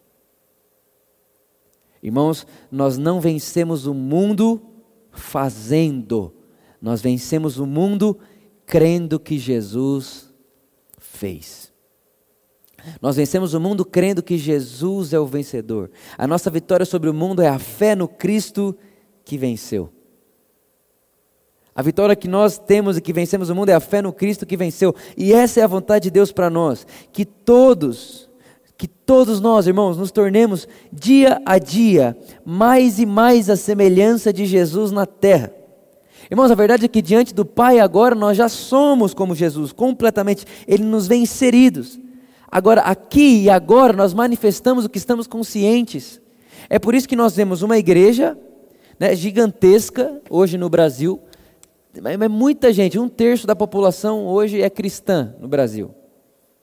Irmãos, 2.03 2.47
nós 2.71 2.99
não 2.99 3.21
vencemos 3.21 3.87
o 3.87 3.95
mundo 3.95 4.61
fazendo, 5.11 6.33
nós 6.81 7.01
vencemos 7.01 7.59
o 7.59 7.67
mundo 7.67 8.19
crendo 8.67 9.21
que 9.21 9.39
Jesus 9.39 10.29
fez. 10.99 11.73
Nós 13.01 13.17
vencemos 13.17 13.55
o 13.55 13.61
mundo 13.61 13.85
crendo 13.85 14.23
que 14.23 14.37
Jesus 14.37 15.13
é 15.13 15.19
o 15.19 15.27
vencedor. 15.27 15.91
A 16.17 16.27
nossa 16.27 16.51
vitória 16.51 16.85
sobre 16.85 17.09
o 17.09 17.15
mundo 17.15 17.43
é 17.43 17.49
a 17.49 17.59
fé 17.59 17.95
no 17.95 18.07
Cristo 18.07 18.77
que 19.25 19.39
venceu. 19.39 19.91
A 21.75 21.83
vitória 21.83 22.17
que 22.17 22.29
nós 22.29 22.59
temos 22.59 22.97
e 22.97 23.01
que 23.01 23.13
vencemos 23.13 23.51
o 23.51 23.55
mundo 23.55 23.69
é 23.69 23.75
a 23.75 23.81
fé 23.81 24.01
no 24.01 24.13
Cristo 24.13 24.47
que 24.47 24.57
venceu. 24.57 24.95
E 25.17 25.33
essa 25.33 25.61
é 25.61 25.63
a 25.63 25.69
vontade 25.69 26.05
de 26.05 26.11
Deus 26.11 26.33
para 26.33 26.49
nós, 26.49 26.87
que 27.13 27.25
todos, 27.25 28.31
que 28.79 28.89
todos 28.89 29.41
nós, 29.41 29.67
irmãos, 29.67 29.99
nos 29.99 30.11
tornemos 30.11 30.67
dia 30.93 31.41
a 31.45 31.59
dia 31.59 32.17
mais 32.45 32.99
e 32.99 33.05
mais 33.05 33.51
a 33.51 33.57
semelhança 33.57 34.33
de 34.33 34.47
Jesus 34.47 34.91
na 34.91 35.05
terra. 35.05 35.53
Irmãos, 36.31 36.51
a 36.51 36.55
verdade 36.55 36.85
é 36.85 36.89
que 36.89 37.01
diante 37.01 37.33
do 37.33 37.45
Pai 37.45 37.79
agora 37.79 38.15
nós 38.15 38.37
já 38.37 38.49
somos 38.49 39.15
como 39.15 39.35
Jesus, 39.35 39.73
completamente. 39.73 40.45
Ele 40.67 40.83
nos 40.83 41.07
vê 41.07 41.17
inseridos. 41.17 41.99
Agora, 42.51 42.81
aqui 42.81 43.45
e 43.45 43.51
agora 43.51 43.93
nós 43.93 44.13
manifestamos 44.13 44.85
o 44.85 44.89
que 44.89 44.99
estamos 44.99 45.27
conscientes. 45.27 46.21
É 46.69 46.79
por 46.79 46.95
isso 46.95 47.09
que 47.09 47.17
nós 47.17 47.37
vemos 47.37 47.63
uma 47.63 47.79
igreja 47.79 48.37
né, 48.99 49.15
gigantesca 49.15 50.21
hoje 50.29 50.59
no 50.59 50.69
Brasil. 50.69 51.21
Mas 52.03 52.31
muita 52.31 52.73
gente, 52.73 52.99
um 52.99 53.09
terço 53.09 53.47
da 53.47 53.55
população 53.55 54.27
hoje 54.27 54.61
é 54.61 54.69
cristã 54.69 55.35
no 55.41 55.49
Brasil. 55.49 55.95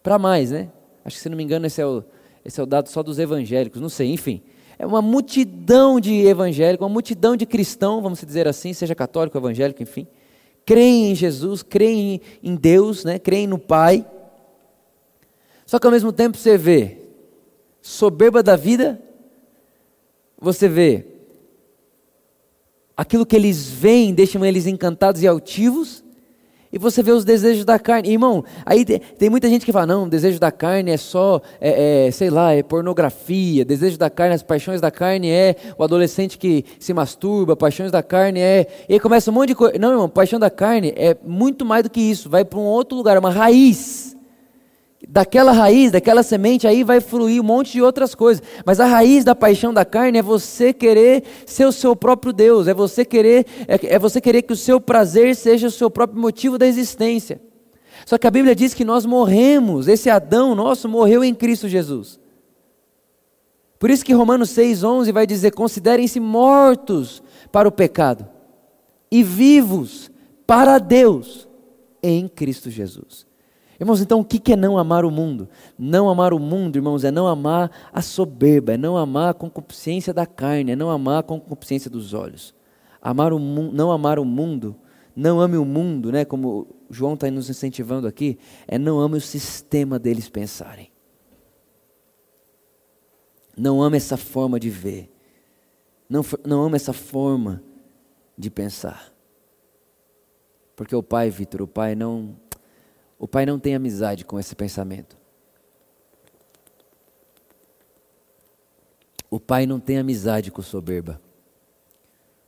Para 0.01 0.20
mais, 0.20 0.51
né? 0.51 0.70
Acho 1.05 1.16
que 1.16 1.22
se 1.22 1.30
não 1.30 1.38
me 1.38 1.43
engano 1.43 1.66
esse 1.66 1.82
é, 1.82 1.86
o, 1.86 2.03
esse 2.43 2.59
é 2.59 2.64
o 2.64 2.66
dado 2.66 2.89
só 2.89 3.01
dos 3.01 3.18
evangélicos, 3.18 3.82
não 3.82 3.89
sei, 3.89 4.11
enfim 4.11 4.41
é 4.78 4.86
uma 4.86 5.02
multidão 5.02 6.00
de 6.00 6.26
evangélicos, 6.26 6.86
uma 6.86 6.94
multidão 6.94 7.36
de 7.36 7.46
cristãos, 7.46 8.02
vamos 8.02 8.20
dizer 8.22 8.48
assim, 8.48 8.74
seja 8.74 8.96
católico, 8.96 9.38
evangélico, 9.38 9.82
enfim, 9.82 10.08
creem 10.66 11.12
em 11.12 11.16
Jesus, 11.16 11.62
creem 11.64 12.22
em 12.42 12.56
Deus, 12.56 13.04
né, 13.04 13.20
creem 13.20 13.48
no 13.48 13.60
Pai. 13.60 14.06
Só 15.66 15.80
que 15.80 15.88
ao 15.88 15.92
mesmo 15.92 16.12
tempo 16.12 16.38
você 16.38 16.58
vê 16.58 16.98
soberba 17.82 18.42
da 18.42 18.56
vida, 18.56 19.02
você 20.40 20.68
vê 20.68 21.06
aquilo 22.96 23.26
que 23.26 23.36
eles 23.36 23.68
veem, 23.70 24.14
deixam 24.14 24.46
eles 24.46 24.68
encantados 24.68 25.22
e 25.22 25.28
altivos, 25.28 26.04
e 26.74 26.80
você 26.80 27.04
vê 27.04 27.12
os 27.12 27.24
desejos 27.24 27.64
da 27.64 27.78
carne. 27.78 28.10
Irmão, 28.10 28.44
aí 28.66 28.84
tem, 28.84 29.30
muita 29.30 29.48
gente 29.48 29.64
que 29.64 29.72
fala: 29.72 29.86
não, 29.86 30.10
desejo 30.10 30.40
da 30.40 30.52
carne 30.52 30.90
é 30.90 30.98
só, 30.98 31.40
é, 31.62 32.08
é, 32.08 32.12
sei 32.12 32.32
lá, 32.32 32.52
é 32.52 32.64
pornografia. 32.64 33.64
Desejo 33.64 33.96
da 33.96 34.10
carne, 34.10 34.34
as 34.34 34.42
paixões 34.42 34.82
da 34.82 34.90
carne 34.90 35.30
é 35.30 35.56
o 35.78 35.84
adolescente 35.84 36.36
que 36.36 36.66
se 36.80 36.92
masturba. 36.92 37.56
Paixões 37.56 37.92
da 37.92 38.02
carne 38.02 38.40
é. 38.40 38.66
E 38.90 38.94
aí 38.94 39.00
começa 39.00 39.30
um 39.30 39.34
monte 39.36 39.50
de 39.50 39.56
coisa. 39.56 39.78
Não, 39.78 39.92
irmão, 39.92 40.10
paixão 40.10 40.40
da 40.40 40.50
carne 40.50 40.92
é 40.98 41.16
muito 41.24 41.64
mais 41.64 41.84
do 41.84 41.92
que 41.92 42.02
isso. 42.02 42.28
Vai 42.28 42.44
para 42.44 42.58
um 42.58 42.64
outro 42.64 42.98
lugar, 42.98 43.16
é 43.16 43.20
uma 43.20 43.30
raiz 43.30 44.12
daquela 45.08 45.51
raiz, 45.51 45.91
daquela 45.91 46.24
semente, 46.24 46.68
aí 46.68 46.84
vai 46.84 46.99
fluir 46.99 47.41
um 47.41 47.45
monte 47.45 47.74
de 47.74 47.82
outras 47.82 48.16
coisas. 48.16 48.43
Mas 48.66 48.80
a 48.80 48.86
raiz 48.86 49.24
da 49.24 49.36
paixão 49.36 49.74
da 49.74 49.86
carne 49.86 50.20
é 50.20 50.22
você 50.22 50.74
querer 50.74 51.24
ser 51.45 51.66
o 51.66 51.72
seu 51.72 51.95
próprio 51.95 52.34
Deus, 52.34 52.68
é 52.68 52.74
você 52.74 53.04
querer, 53.06 53.45
é, 53.68 53.95
é 53.95 53.99
você 53.99 54.20
querer 54.20 54.41
que 54.43 54.54
o 54.54 54.58
seu 54.58 54.80
prazer 54.80 55.36
seja 55.36 55.68
o 55.68 55.72
seu 55.72 55.89
próprio 55.89 56.20
motivo 56.20 56.58
da 56.58 56.68
existência. 56.68 57.41
Só 58.06 58.18
que 58.18 58.28
a 58.28 58.32
Bíblia 58.32 58.56
diz 58.56 58.74
que 58.74 58.84
nós 58.84 59.06
morremos, 59.06 59.88
esse 59.88 60.10
Adão 60.10 60.56
nosso 60.56 60.89
morreu 60.89 61.24
em 61.24 61.34
Cristo 61.34 61.68
Jesus. 61.68 62.20
Por 63.80 63.89
isso 63.89 64.06
que 64.06 64.14
Romanos 64.14 64.49
6,11 64.51 65.12
vai 65.12 65.28
dizer: 65.28 65.51
considerem-se 65.51 66.20
mortos 66.20 67.22
para 67.51 67.68
o 67.68 67.72
pecado 67.72 68.28
e 69.12 69.22
vivos 69.22 70.10
para 70.47 70.80
Deus 70.80 71.47
em 72.01 72.28
Cristo 72.28 72.70
Jesus. 72.70 73.33
Irmãos, 73.84 74.00
então 74.00 74.22
o 74.22 74.24
que 74.24 74.54
é 74.54 74.56
não 74.56 74.78
amar 74.78 75.04
o 75.04 75.12
mundo? 75.12 75.50
Não 75.78 76.10
amar 76.10 76.34
o 76.34 76.40
mundo, 76.40 76.78
irmãos, 76.78 77.04
é 77.04 77.12
não 77.12 77.28
amar 77.28 77.70
a 77.92 78.02
soberba, 78.02 78.76
é 78.76 78.78
não 78.78 78.96
amar 78.96 79.32
a 79.32 79.34
concupiscência 79.34 80.14
da 80.14 80.26
carne, 80.26 80.72
é 80.72 80.76
não 80.76 80.90
amar 80.90 81.20
a 81.20 81.24
concupiscência 81.24 81.92
dos 81.92 82.14
olhos. 82.14 82.56
Amar 83.02 83.34
o 83.34 83.40
não 83.40 83.92
amar 83.92 84.20
o 84.20 84.24
mundo, 84.24 84.74
não 85.14 85.42
ame 85.42 85.58
o 85.58 85.66
mundo, 85.66 86.14
né, 86.14 86.24
como 86.24 86.66
João 86.90 87.16
está 87.16 87.30
nos 87.30 87.50
incentivando 87.50 88.08
aqui, 88.08 88.40
é 88.70 88.78
não 88.80 89.02
ame 89.02 89.18
o 89.18 89.22
sistema 89.22 90.00
deles 90.00 90.30
pensarem. 90.30 90.90
Não 93.58 93.84
ame 93.84 93.98
essa 93.98 94.16
forma 94.16 94.62
de 94.62 94.70
ver. 94.70 95.14
Não, 96.08 96.22
não 96.46 96.64
ame 96.64 96.78
essa 96.78 96.94
forma 96.94 97.62
de 98.38 98.50
pensar. 98.50 99.14
Porque 100.74 100.96
o 100.96 101.04
pai, 101.04 101.30
Vitor, 101.30 101.62
o 101.62 101.68
pai 101.68 101.96
não 101.96 102.36
o 103.18 103.28
pai 103.28 103.45
não 103.45 103.59
tem 103.59 103.76
amizade 103.76 104.26
com 104.26 104.39
esse 104.39 104.55
pensamento. 104.55 105.18
O 109.30 109.39
pai 109.39 109.66
não 109.66 109.80
tem 109.80 109.97
amizade 109.97 110.51
com 110.51 110.61
soberba. 110.61 111.20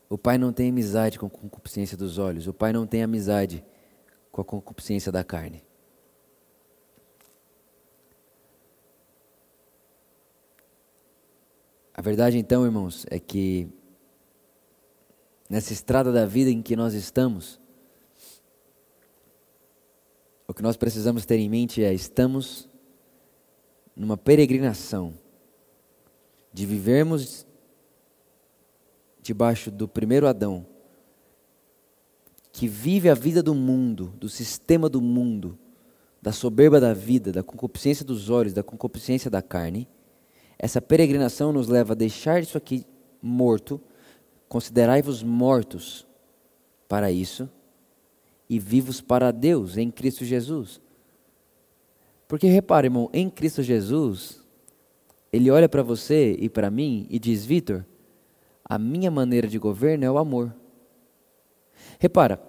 O 0.07 0.17
pai 0.17 0.37
não 0.37 0.53
tem 0.53 0.69
amizade 0.69 1.17
com 1.17 1.25
a 1.25 1.29
concupiscência 1.29 1.97
dos 1.97 2.17
olhos. 2.17 2.47
O 2.47 2.53
pai 2.53 2.71
não 2.71 2.85
tem 2.85 3.01
amizade 3.01 3.65
com 4.31 4.41
a 4.41 4.45
concupiscência 4.45 5.11
da 5.11 5.23
carne. 5.23 5.63
A 11.93 12.01
verdade, 12.01 12.37
então, 12.37 12.65
irmãos, 12.65 13.05
é 13.09 13.19
que 13.19 13.69
nessa 15.49 15.71
estrada 15.71 16.11
da 16.11 16.25
vida 16.25 16.51
em 16.51 16.61
que 16.61 16.75
nós 16.75 16.93
estamos, 16.93 17.59
que 20.55 20.63
nós 20.63 20.77
precisamos 20.77 21.25
ter 21.25 21.37
em 21.37 21.49
mente 21.49 21.83
é: 21.83 21.93
estamos 21.93 22.69
numa 23.95 24.15
peregrinação 24.15 25.13
de 26.53 26.65
vivermos 26.65 27.45
debaixo 29.21 29.69
do 29.69 29.87
primeiro 29.87 30.27
Adão, 30.27 30.65
que 32.51 32.67
vive 32.67 33.09
a 33.09 33.13
vida 33.13 33.43
do 33.43 33.53
mundo, 33.53 34.13
do 34.17 34.29
sistema 34.29 34.87
do 34.87 35.01
mundo, 35.01 35.57
da 36.21 36.31
soberba 36.31 36.79
da 36.79 36.93
vida, 36.93 37.31
da 37.31 37.43
concupiscência 37.43 38.05
dos 38.05 38.29
olhos, 38.29 38.53
da 38.53 38.63
concupiscência 38.63 39.29
da 39.29 39.41
carne, 39.41 39.87
essa 40.57 40.81
peregrinação 40.81 41.51
nos 41.51 41.67
leva 41.67 41.91
a 41.91 41.95
deixar 41.95 42.41
isso 42.41 42.57
aqui 42.57 42.85
morto, 43.21 43.81
considerai-vos 44.47 45.21
mortos 45.21 46.07
para 46.87 47.11
isso 47.11 47.49
e 48.49 48.59
vivos 48.59 49.01
para 49.01 49.31
Deus 49.31 49.77
em 49.77 49.89
Cristo 49.89 50.23
Jesus. 50.23 50.81
Porque 52.27 52.47
repare, 52.47 52.87
irmão, 52.87 53.09
em 53.13 53.29
Cristo 53.29 53.61
Jesus, 53.61 54.41
Ele 55.31 55.51
olha 55.51 55.69
para 55.69 55.83
você 55.83 56.35
e 56.39 56.49
para 56.49 56.71
mim 56.71 57.07
e 57.09 57.19
diz: 57.19 57.45
Vitor, 57.45 57.85
a 58.63 58.79
minha 58.79 59.11
maneira 59.11 59.47
de 59.47 59.59
governo 59.59 60.05
é 60.05 60.11
o 60.11 60.17
amor. 60.17 60.53
Repara, 61.99 62.41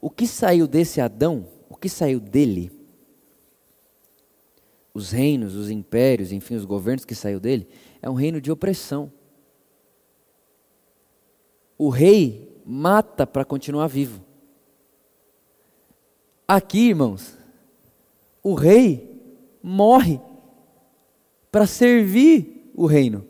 o 0.00 0.08
que 0.08 0.26
saiu 0.26 0.66
desse 0.66 1.00
Adão, 1.00 1.46
o 1.68 1.76
que 1.76 1.88
saiu 1.88 2.20
dele, 2.20 2.70
os 4.94 5.10
reinos, 5.10 5.54
os 5.54 5.70
impérios, 5.70 6.32
enfim, 6.32 6.54
os 6.54 6.64
governos 6.64 7.04
que 7.04 7.14
saiu 7.14 7.40
dele, 7.40 7.68
é 8.00 8.08
um 8.08 8.14
reino 8.14 8.40
de 8.40 8.50
opressão. 8.50 9.12
O 11.76 11.88
rei 11.88 12.60
mata 12.64 13.26
para 13.26 13.44
continuar 13.44 13.86
vivo. 13.86 14.27
Aqui, 16.50 16.88
irmãos, 16.88 17.36
o 18.42 18.54
rei 18.54 19.20
morre 19.62 20.18
para 21.52 21.66
servir 21.66 22.72
o 22.74 22.86
reino. 22.86 23.26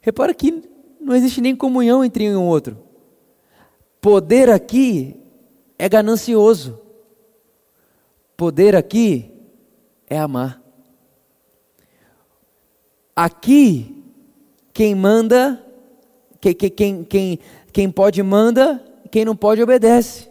Repara 0.00 0.34
que 0.34 0.68
não 1.00 1.14
existe 1.14 1.40
nem 1.40 1.54
comunhão 1.54 2.04
entre 2.04 2.28
um 2.28 2.32
e 2.32 2.34
outro. 2.34 2.76
Poder 4.00 4.50
aqui 4.50 5.20
é 5.78 5.88
ganancioso. 5.88 6.80
Poder 8.36 8.74
aqui 8.74 9.30
é 10.08 10.18
amar. 10.18 10.60
Aqui, 13.14 14.02
quem 14.72 14.94
manda, 14.94 15.64
quem, 16.40 16.54
quem, 16.54 17.04
quem, 17.04 17.38
quem 17.72 17.90
pode 17.90 18.20
manda, 18.22 18.82
quem 19.12 19.24
não 19.24 19.36
pode 19.36 19.62
obedece. 19.62 20.29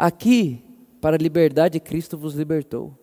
Aqui, 0.00 0.64
para 0.98 1.16
a 1.16 1.18
liberdade, 1.18 1.78
Cristo 1.78 2.16
vos 2.16 2.34
libertou. 2.34 2.96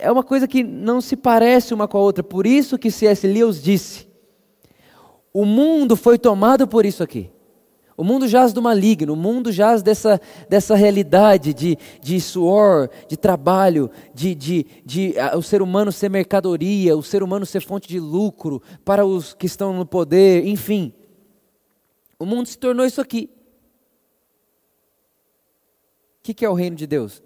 É 0.00 0.10
uma 0.10 0.24
coisa 0.24 0.48
que 0.48 0.64
não 0.64 1.00
se 1.00 1.16
parece 1.16 1.72
uma 1.72 1.86
com 1.86 1.96
a 1.96 2.00
outra, 2.00 2.24
por 2.24 2.44
isso 2.44 2.76
que 2.76 2.90
C.S. 2.90 3.24
Lewis 3.24 3.62
disse: 3.62 4.08
o 5.32 5.44
mundo 5.44 5.94
foi 5.94 6.18
tomado 6.18 6.66
por 6.66 6.84
isso 6.84 7.04
aqui. 7.04 7.30
O 7.96 8.02
mundo 8.02 8.26
jaz 8.26 8.52
do 8.52 8.60
maligno, 8.60 9.12
o 9.12 9.16
mundo 9.16 9.52
jaz 9.52 9.80
dessa, 9.80 10.20
dessa 10.48 10.74
realidade 10.74 11.54
de, 11.54 11.78
de 12.02 12.20
suor, 12.20 12.90
de 13.06 13.16
trabalho, 13.16 13.88
de, 14.12 14.34
de, 14.34 14.66
de 14.84 15.16
a, 15.16 15.36
o 15.36 15.42
ser 15.42 15.62
humano 15.62 15.92
ser 15.92 16.08
mercadoria, 16.08 16.96
o 16.96 17.02
ser 17.02 17.22
humano 17.22 17.46
ser 17.46 17.62
fonte 17.62 17.86
de 17.86 18.00
lucro 18.00 18.60
para 18.84 19.06
os 19.06 19.34
que 19.34 19.46
estão 19.46 19.72
no 19.72 19.86
poder, 19.86 20.44
enfim. 20.46 20.92
O 22.18 22.26
mundo 22.26 22.48
se 22.48 22.58
tornou 22.58 22.84
isso 22.84 23.00
aqui. 23.00 23.30
O 26.24 26.26
que, 26.26 26.32
que 26.32 26.44
é 26.46 26.48
o 26.48 26.54
reino 26.54 26.74
de 26.74 26.86
Deus? 26.86 27.22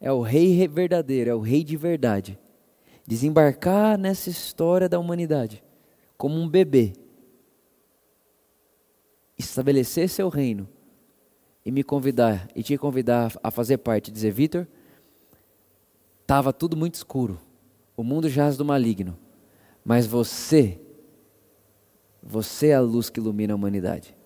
É 0.00 0.12
o 0.12 0.22
rei 0.22 0.68
verdadeiro, 0.68 1.28
é 1.28 1.34
o 1.34 1.40
rei 1.40 1.64
de 1.64 1.76
verdade. 1.76 2.38
Desembarcar 3.04 3.98
nessa 3.98 4.30
história 4.30 4.88
da 4.88 4.96
humanidade 4.96 5.60
como 6.16 6.36
um 6.36 6.48
bebê 6.48 6.92
estabelecer 9.36 10.08
seu 10.08 10.28
reino 10.28 10.68
e 11.66 11.72
me 11.72 11.82
convidar, 11.82 12.48
e 12.54 12.62
te 12.62 12.78
convidar 12.78 13.36
a 13.42 13.50
fazer 13.50 13.78
parte, 13.78 14.12
dizer, 14.12 14.30
Vitor, 14.30 14.64
estava 16.20 16.52
tudo 16.52 16.76
muito 16.76 16.94
escuro, 16.94 17.40
o 17.96 18.04
mundo 18.04 18.28
jaz 18.28 18.56
do 18.56 18.64
maligno, 18.64 19.18
mas 19.84 20.06
você, 20.06 20.80
você 22.22 22.68
é 22.68 22.76
a 22.76 22.80
luz 22.80 23.10
que 23.10 23.18
ilumina 23.18 23.52
a 23.52 23.56
humanidade. 23.56 24.16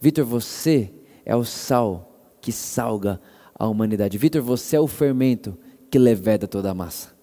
Vitor, 0.00 0.24
você 0.24 0.94
é 1.30 1.36
o 1.36 1.44
sal 1.44 2.12
que 2.40 2.50
salga 2.50 3.20
a 3.54 3.68
humanidade. 3.68 4.18
Vitor, 4.18 4.42
você 4.42 4.74
é 4.74 4.80
o 4.80 4.88
fermento 4.88 5.56
que 5.88 5.96
leveda 5.96 6.48
toda 6.48 6.72
a 6.72 6.74
massa. 6.74 7.14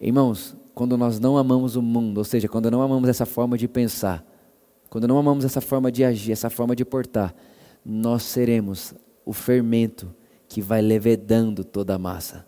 Irmãos, 0.00 0.56
quando 0.74 0.96
nós 0.96 1.20
não 1.20 1.36
amamos 1.36 1.76
o 1.76 1.82
mundo, 1.82 2.16
ou 2.16 2.24
seja, 2.24 2.48
quando 2.48 2.70
não 2.70 2.80
amamos 2.80 3.06
essa 3.10 3.26
forma 3.26 3.58
de 3.58 3.68
pensar, 3.68 4.26
quando 4.88 5.06
não 5.06 5.18
amamos 5.18 5.44
essa 5.44 5.60
forma 5.60 5.92
de 5.92 6.04
agir, 6.04 6.32
essa 6.32 6.48
forma 6.48 6.74
de 6.74 6.86
portar, 6.86 7.34
nós 7.84 8.22
seremos 8.22 8.94
o 9.26 9.34
fermento 9.34 10.14
que 10.48 10.62
vai 10.62 10.80
levedando 10.80 11.64
toda 11.64 11.96
a 11.96 11.98
massa. 11.98 12.46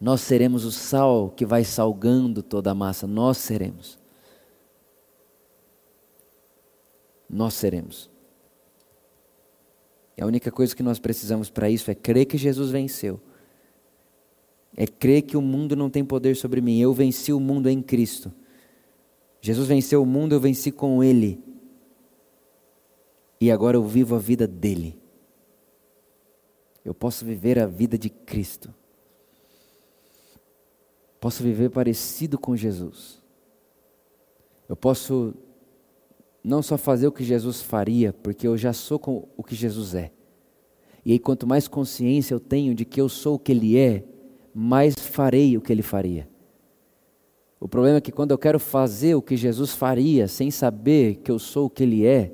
Nós 0.00 0.22
seremos 0.22 0.64
o 0.64 0.72
sal 0.72 1.28
que 1.28 1.44
vai 1.44 1.62
salgando 1.62 2.42
toda 2.42 2.70
a 2.70 2.74
massa. 2.74 3.06
Nós 3.06 3.36
seremos. 3.36 3.98
Nós 7.28 7.52
seremos. 7.52 8.11
E 10.16 10.22
a 10.22 10.26
única 10.26 10.50
coisa 10.50 10.74
que 10.74 10.82
nós 10.82 10.98
precisamos 10.98 11.50
para 11.50 11.70
isso 11.70 11.90
é 11.90 11.94
crer 11.94 12.26
que 12.26 12.36
Jesus 12.36 12.70
venceu. 12.70 13.20
É 14.76 14.86
crer 14.86 15.22
que 15.22 15.36
o 15.36 15.42
mundo 15.42 15.76
não 15.76 15.90
tem 15.90 16.04
poder 16.04 16.36
sobre 16.36 16.60
mim. 16.60 16.78
Eu 16.78 16.92
venci 16.92 17.32
o 17.32 17.40
mundo 17.40 17.68
em 17.68 17.82
Cristo. 17.82 18.32
Jesus 19.40 19.66
venceu 19.66 20.02
o 20.02 20.06
mundo, 20.06 20.34
eu 20.34 20.40
venci 20.40 20.70
com 20.70 21.02
Ele. 21.02 21.42
E 23.40 23.50
agora 23.50 23.76
eu 23.76 23.84
vivo 23.84 24.14
a 24.14 24.18
vida 24.18 24.46
dele. 24.46 24.98
Eu 26.84 26.94
posso 26.94 27.24
viver 27.24 27.58
a 27.58 27.66
vida 27.66 27.98
de 27.98 28.08
Cristo. 28.08 28.72
Posso 31.20 31.42
viver 31.42 31.70
parecido 31.70 32.38
com 32.38 32.56
Jesus. 32.56 33.20
Eu 34.68 34.76
posso 34.76 35.34
não 36.42 36.62
só 36.62 36.76
fazer 36.76 37.06
o 37.06 37.12
que 37.12 37.22
Jesus 37.22 37.62
faria, 37.62 38.12
porque 38.12 38.46
eu 38.46 38.56
já 38.56 38.72
sou 38.72 39.00
o 39.36 39.42
que 39.42 39.54
Jesus 39.54 39.94
é. 39.94 40.10
E 41.04 41.12
aí, 41.12 41.18
quanto 41.18 41.46
mais 41.46 41.66
consciência 41.66 42.34
eu 42.34 42.40
tenho 42.40 42.74
de 42.74 42.84
que 42.84 43.00
eu 43.00 43.08
sou 43.08 43.34
o 43.34 43.38
que 43.38 43.52
Ele 43.52 43.76
é, 43.76 44.04
mais 44.54 44.94
farei 44.94 45.56
o 45.56 45.60
que 45.60 45.72
Ele 45.72 45.82
faria. 45.82 46.28
O 47.58 47.68
problema 47.68 47.98
é 47.98 48.00
que 48.00 48.12
quando 48.12 48.32
eu 48.32 48.38
quero 48.38 48.58
fazer 48.58 49.14
o 49.14 49.22
que 49.22 49.36
Jesus 49.36 49.72
faria, 49.72 50.26
sem 50.26 50.50
saber 50.50 51.16
que 51.16 51.30
eu 51.30 51.38
sou 51.38 51.66
o 51.66 51.70
que 51.70 51.82
Ele 51.82 52.06
é, 52.06 52.32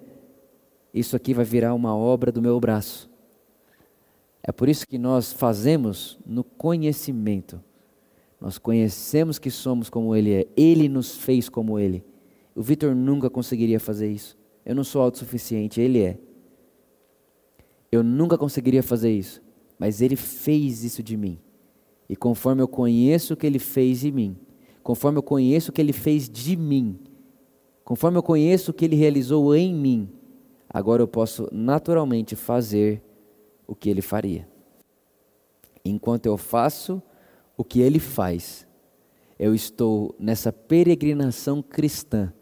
isso 0.92 1.14
aqui 1.14 1.34
vai 1.34 1.44
virar 1.44 1.74
uma 1.74 1.94
obra 1.94 2.32
do 2.32 2.40
meu 2.40 2.58
braço. 2.58 3.10
É 4.42 4.50
por 4.50 4.68
isso 4.68 4.86
que 4.86 4.98
nós 4.98 5.32
fazemos 5.32 6.18
no 6.24 6.42
conhecimento. 6.42 7.62
Nós 8.40 8.56
conhecemos 8.56 9.38
que 9.38 9.50
somos 9.50 9.90
como 9.90 10.16
Ele 10.16 10.32
é. 10.32 10.46
Ele 10.56 10.88
nos 10.88 11.16
fez 11.16 11.48
como 11.48 11.78
Ele. 11.78 12.04
O 12.58 12.62
Vitor 12.62 12.92
nunca 12.92 13.30
conseguiria 13.30 13.78
fazer 13.78 14.10
isso. 14.10 14.36
Eu 14.66 14.74
não 14.74 14.82
sou 14.82 15.00
autossuficiente, 15.00 15.80
Ele 15.80 16.02
é. 16.02 16.18
Eu 17.92 18.02
nunca 18.02 18.36
conseguiria 18.36 18.82
fazer 18.82 19.12
isso. 19.12 19.40
Mas 19.78 20.02
Ele 20.02 20.16
fez 20.16 20.82
isso 20.82 21.00
de 21.00 21.16
mim. 21.16 21.38
E 22.08 22.16
conforme 22.16 22.60
eu 22.60 22.66
conheço 22.66 23.34
o 23.34 23.36
que 23.36 23.46
Ele 23.46 23.60
fez 23.60 24.02
em 24.02 24.10
mim, 24.10 24.36
conforme 24.82 25.18
eu 25.18 25.22
conheço 25.22 25.70
o 25.70 25.72
que 25.72 25.80
Ele 25.80 25.92
fez 25.92 26.28
de 26.28 26.56
mim, 26.56 26.98
conforme 27.84 28.18
eu 28.18 28.24
conheço 28.24 28.72
o 28.72 28.74
que 28.74 28.84
Ele 28.84 28.96
realizou 28.96 29.54
em 29.54 29.72
mim, 29.72 30.08
agora 30.68 31.00
eu 31.00 31.06
posso 31.06 31.48
naturalmente 31.52 32.34
fazer 32.34 33.00
o 33.68 33.74
que 33.76 33.88
Ele 33.88 34.02
faria. 34.02 34.48
Enquanto 35.84 36.26
eu 36.26 36.36
faço 36.36 37.00
o 37.56 37.62
que 37.62 37.78
Ele 37.78 38.00
faz, 38.00 38.66
eu 39.38 39.54
estou 39.54 40.12
nessa 40.18 40.52
peregrinação 40.52 41.62
cristã, 41.62 42.32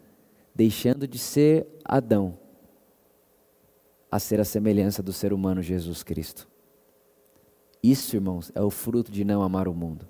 deixando 0.57 1.07
de 1.07 1.19
ser 1.19 1.67
Adão 1.85 2.35
a 4.09 4.17
ser 4.17 4.39
a 4.39 4.43
semelhança 4.43 5.03
do 5.03 5.13
ser 5.13 5.31
humano 5.31 5.61
Jesus 5.61 6.01
Cristo. 6.01 6.47
Isso, 7.83 8.15
irmãos, 8.15 8.51
é 8.55 8.61
o 8.63 8.71
fruto 8.71 9.11
de 9.11 9.23
não 9.23 9.43
amar 9.43 9.67
o 9.67 9.73
mundo. 9.73 10.07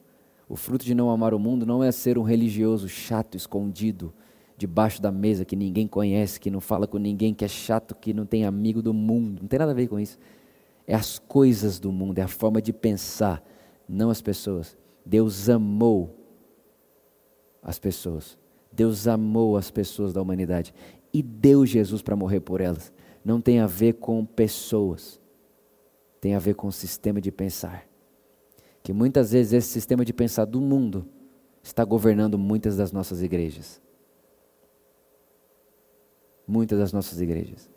O 0.47 0.55
fruto 0.55 0.85
de 0.85 0.95
não 0.95 1.09
amar 1.09 1.33
o 1.33 1.39
mundo 1.39 1.65
não 1.65 1.83
é 1.83 1.91
ser 1.91 2.17
um 2.17 2.23
religioso 2.23 2.87
chato, 2.87 3.35
escondido, 3.35 4.13
debaixo 4.55 5.01
da 5.01 5.11
mesa, 5.11 5.43
que 5.43 5.55
ninguém 5.55 5.85
conhece, 5.85 6.39
que 6.39 6.49
não 6.49 6.61
fala 6.61 6.87
com 6.87 6.97
ninguém, 6.97 7.33
que 7.33 7.43
é 7.43 7.49
chato, 7.49 7.93
que 7.93 8.13
não 8.13 8.25
tem 8.25 8.45
amigo 8.45 8.81
do 8.81 8.93
mundo. 8.93 9.41
Não 9.41 9.49
tem 9.49 9.59
nada 9.59 9.71
a 9.71 9.75
ver 9.75 9.89
com 9.89 9.99
isso. 9.99 10.17
É 10.87 10.95
as 10.95 11.19
coisas 11.19 11.77
do 11.77 11.91
mundo, 11.91 12.19
é 12.19 12.21
a 12.21 12.27
forma 12.29 12.61
de 12.61 12.71
pensar, 12.71 13.43
não 13.85 14.09
as 14.09 14.21
pessoas. 14.21 14.77
Deus 15.05 15.49
amou 15.49 16.15
as 17.61 17.77
pessoas. 17.77 18.37
Deus 18.77 19.07
amou 19.07 19.57
as 19.57 19.71
pessoas 19.71 20.13
da 20.13 20.21
humanidade 20.21 20.71
e 21.11 21.23
deu 21.23 21.65
Jesus 21.65 22.03
para 22.03 22.15
morrer 22.15 22.41
por 22.41 22.61
elas. 22.61 22.93
Não 23.25 23.41
tem 23.41 23.59
a 23.59 23.65
ver 23.65 23.93
com 23.93 24.23
pessoas, 24.23 25.19
tem 26.21 26.35
a 26.35 26.39
ver 26.39 26.53
com 26.53 26.67
o 26.67 26.71
sistema 26.71 27.19
de 27.19 27.31
pensar. 27.31 27.87
Que 28.83 28.93
muitas 28.93 29.31
vezes 29.31 29.51
esse 29.51 29.69
sistema 29.69 30.05
de 30.05 30.13
pensar 30.13 30.45
do 30.45 30.61
mundo 30.61 31.07
está 31.63 31.83
governando 31.83 32.37
muitas 32.37 32.77
das 32.77 32.91
nossas 32.91 33.23
igrejas. 33.23 33.81
Muitas 36.47 36.77
das 36.77 36.93
nossas 36.93 37.19
igrejas. 37.19 37.67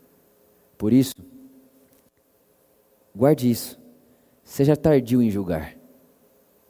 Por 0.76 0.92
isso, 0.92 1.14
guarde 3.16 3.50
isso. 3.50 3.80
Seja 4.44 4.76
tardio 4.76 5.22
em 5.22 5.30
julgar. 5.30 5.79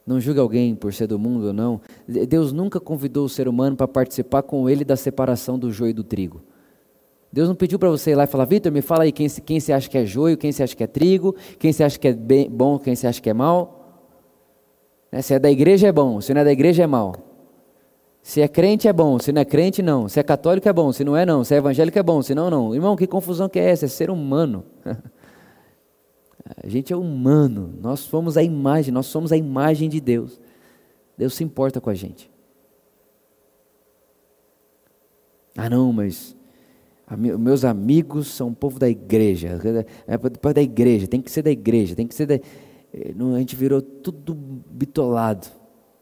Não 0.05 0.19
julgue 0.19 0.39
alguém 0.39 0.75
por 0.75 0.93
ser 0.93 1.07
do 1.07 1.19
mundo 1.19 1.47
ou 1.47 1.53
não. 1.53 1.79
Deus 2.07 2.51
nunca 2.51 2.79
convidou 2.79 3.25
o 3.25 3.29
ser 3.29 3.47
humano 3.47 3.75
para 3.75 3.87
participar 3.87 4.41
com 4.41 4.69
ele 4.69 4.83
da 4.83 4.95
separação 4.95 5.59
do 5.59 5.71
joio 5.71 5.91
e 5.91 5.93
do 5.93 6.03
trigo. 6.03 6.41
Deus 7.31 7.47
não 7.47 7.55
pediu 7.55 7.79
para 7.79 7.89
você 7.89 8.11
ir 8.11 8.15
lá 8.15 8.25
e 8.25 8.27
falar, 8.27 8.45
Vitor, 8.45 8.71
me 8.71 8.81
fala 8.81 9.03
aí 9.03 9.11
quem, 9.11 9.29
quem 9.29 9.59
você 9.59 9.71
acha 9.71 9.89
que 9.89 9.97
é 9.97 10.05
joio, 10.05 10.37
quem 10.37 10.51
você 10.51 10.63
acha 10.63 10.75
que 10.75 10.83
é 10.83 10.87
trigo, 10.87 11.35
quem 11.57 11.71
você 11.71 11.83
acha 11.83 11.97
que 11.97 12.07
é 12.09 12.13
bem, 12.13 12.49
bom, 12.49 12.77
quem 12.77 12.93
você 12.93 13.07
acha 13.07 13.21
que 13.21 13.29
é 13.29 13.33
mal. 13.33 14.07
Né? 15.11 15.21
Se 15.21 15.35
é 15.35 15.39
da 15.39 15.49
igreja 15.49 15.87
é 15.87 15.91
bom, 15.91 16.19
se 16.19 16.33
não 16.33 16.41
é 16.41 16.43
da 16.43 16.51
igreja 16.51 16.83
é 16.83 16.87
mal. 16.87 17.15
Se 18.23 18.41
é 18.41 18.47
crente 18.47 18.87
é 18.87 18.93
bom, 18.93 19.17
se 19.17 19.31
não 19.31 19.41
é 19.41 19.45
crente 19.45 19.81
não. 19.81 20.07
Se 20.07 20.19
é 20.19 20.23
católico 20.23 20.67
é 20.67 20.73
bom, 20.73 20.91
se 20.91 21.03
não 21.03 21.15
é 21.15 21.25
não. 21.25 21.43
Se 21.43 21.55
é 21.55 21.57
evangélico 21.57 21.97
é 21.97 22.03
bom, 22.03 22.21
se 22.21 22.35
não 22.35 22.49
não. 22.49 22.75
Irmão, 22.75 22.95
que 22.95 23.07
confusão 23.07 23.49
que 23.49 23.59
é 23.59 23.69
essa? 23.69 23.85
É 23.85 23.87
ser 23.87 24.09
humano. 24.09 24.63
a 26.45 26.67
gente 26.67 26.91
é 26.91 26.95
humano, 26.95 27.73
nós 27.81 27.99
somos 27.99 28.37
a 28.37 28.43
imagem, 28.43 28.93
nós 28.93 29.05
somos 29.05 29.31
a 29.31 29.37
imagem 29.37 29.89
de 29.89 29.99
Deus. 29.99 30.39
Deus 31.17 31.33
se 31.33 31.43
importa 31.43 31.79
com 31.79 31.89
a 31.89 31.93
gente. 31.93 32.31
Ah 35.55 35.69
não, 35.69 35.91
mas 35.91 36.35
meus 37.17 37.65
amigos 37.65 38.27
são 38.27 38.49
o 38.49 38.55
povo 38.55 38.79
da 38.79 38.89
igreja, 38.89 39.59
é 40.07 40.17
para 40.17 40.53
da 40.53 40.61
igreja, 40.61 41.07
tem 41.07 41.21
que 41.21 41.29
ser 41.29 41.41
da 41.41 41.51
igreja, 41.51 41.95
tem 41.95 42.07
que 42.07 42.15
ser 42.15 42.25
da. 42.25 42.35
Eh, 42.35 43.13
a 43.35 43.39
gente 43.39 43.55
virou 43.55 43.81
tudo 43.81 44.33
bitolado. 44.33 45.47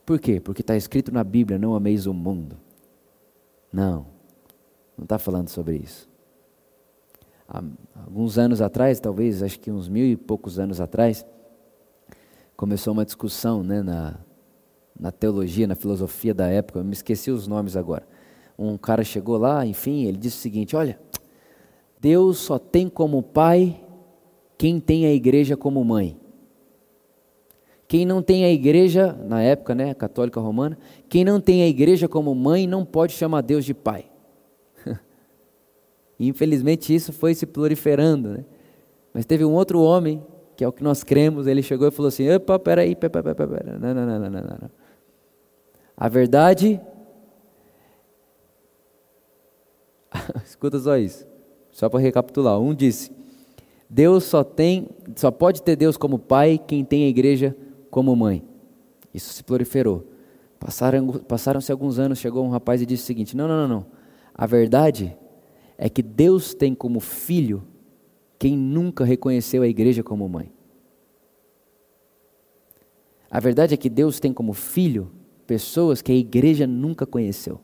Por 0.05 0.19
quê? 0.19 0.39
Porque 0.39 0.61
está 0.61 0.75
escrito 0.75 1.11
na 1.11 1.23
Bíblia: 1.23 1.57
não 1.57 1.75
ameis 1.75 2.05
o 2.05 2.13
mundo. 2.13 2.57
Não, 3.71 4.05
não 4.97 5.03
está 5.03 5.17
falando 5.17 5.49
sobre 5.49 5.77
isso. 5.77 6.08
Há 7.49 7.63
alguns 8.05 8.37
anos 8.37 8.61
atrás, 8.61 8.99
talvez, 8.99 9.41
acho 9.41 9.59
que 9.59 9.71
uns 9.71 9.89
mil 9.89 10.05
e 10.05 10.15
poucos 10.15 10.59
anos 10.59 10.79
atrás, 10.79 11.25
começou 12.55 12.93
uma 12.93 13.03
discussão 13.03 13.63
né, 13.63 13.81
na, 13.81 14.19
na 14.99 15.11
teologia, 15.11 15.67
na 15.67 15.75
filosofia 15.75 16.33
da 16.33 16.47
época, 16.47 16.79
eu 16.79 16.85
me 16.85 16.93
esqueci 16.93 17.31
os 17.31 17.47
nomes 17.47 17.75
agora 17.75 18.07
um 18.59 18.77
cara 18.77 19.03
chegou 19.03 19.37
lá, 19.37 19.65
enfim, 19.65 20.03
ele 20.03 20.17
disse 20.17 20.37
o 20.37 20.41
seguinte: 20.41 20.75
Olha, 20.75 20.99
Deus 21.99 22.39
só 22.39 22.59
tem 22.59 22.89
como 22.89 23.23
pai 23.23 23.81
quem 24.57 24.79
tem 24.79 25.05
a 25.05 25.13
igreja 25.13 25.55
como 25.55 25.83
mãe. 25.83 26.17
Quem 27.87 28.05
não 28.05 28.21
tem 28.21 28.43
a 28.43 28.51
igreja, 28.51 29.13
na 29.25 29.41
época, 29.41 29.73
né, 29.73 29.93
católica 29.95 30.39
romana, 30.39 30.77
quem 31.07 31.23
não 31.23 31.41
tem 31.41 31.63
a 31.63 31.67
igreja 31.67 32.07
como 32.07 32.35
mãe 32.35 32.67
não 32.67 32.85
pode 32.85 33.13
chamar 33.13 33.41
Deus 33.41 33.65
de 33.65 33.73
pai. 33.73 34.08
Infelizmente 36.19 36.93
isso 36.93 37.13
foi 37.13 37.33
se 37.33 37.45
proliferando, 37.45 38.29
né? 38.29 38.45
Mas 39.13 39.25
teve 39.25 39.45
um 39.45 39.53
outro 39.53 39.81
homem, 39.81 40.23
que 40.55 40.63
é 40.63 40.67
o 40.67 40.71
que 40.71 40.83
nós 40.83 41.03
cremos, 41.03 41.47
ele 41.47 41.63
chegou 41.63 41.87
e 41.87 41.91
falou 41.91 42.09
assim: 42.09 42.29
opa, 42.29 42.59
peraí, 42.59 42.95
peraí, 42.95 43.23
peraí, 43.23 43.35
peraí, 43.35 43.79
não, 43.79 43.93
não, 43.93 44.05
não, 44.05 44.19
não, 44.19 44.29
não, 44.29 44.41
não. 44.41 44.71
A 45.95 46.07
verdade 46.09 46.79
Escuta 50.45 50.79
só 50.79 50.97
isso. 50.97 51.27
Só 51.71 51.89
para 51.89 51.99
recapitular. 51.99 52.59
Um 52.59 52.73
disse: 52.73 53.11
Deus 53.89 54.23
só 54.23 54.43
tem, 54.43 54.89
só 55.15 55.31
pode 55.31 55.61
ter 55.61 55.75
Deus 55.75 55.97
como 55.97 56.19
pai 56.19 56.57
quem 56.57 56.83
tem 56.83 57.05
a 57.05 57.09
igreja 57.09 57.55
como 57.89 58.15
mãe. 58.15 58.43
Isso 59.13 59.33
se 59.33 59.43
proliferou. 59.43 60.05
Passaram, 60.59 61.07
passaram-se 61.07 61.71
alguns 61.71 61.99
anos, 61.99 62.19
chegou 62.19 62.43
um 62.43 62.49
rapaz 62.49 62.81
e 62.81 62.85
disse 62.85 63.03
o 63.03 63.07
seguinte: 63.07 63.35
Não, 63.35 63.47
não, 63.47 63.67
não, 63.67 63.67
não. 63.67 63.85
A 64.33 64.45
verdade 64.45 65.17
é 65.79 65.89
que 65.89 66.03
Deus 66.03 66.53
tem 66.53 66.75
como 66.75 66.99
filho 66.99 67.63
quem 68.37 68.55
nunca 68.55 69.03
reconheceu 69.03 69.63
a 69.63 69.67
igreja 69.67 70.03
como 70.03 70.29
mãe. 70.29 70.51
A 73.31 73.39
verdade 73.39 73.73
é 73.73 73.77
que 73.77 73.89
Deus 73.89 74.19
tem 74.19 74.31
como 74.31 74.53
filho 74.53 75.11
pessoas 75.47 76.03
que 76.03 76.11
a 76.11 76.15
igreja 76.15 76.67
nunca 76.67 77.07
conheceu 77.07 77.59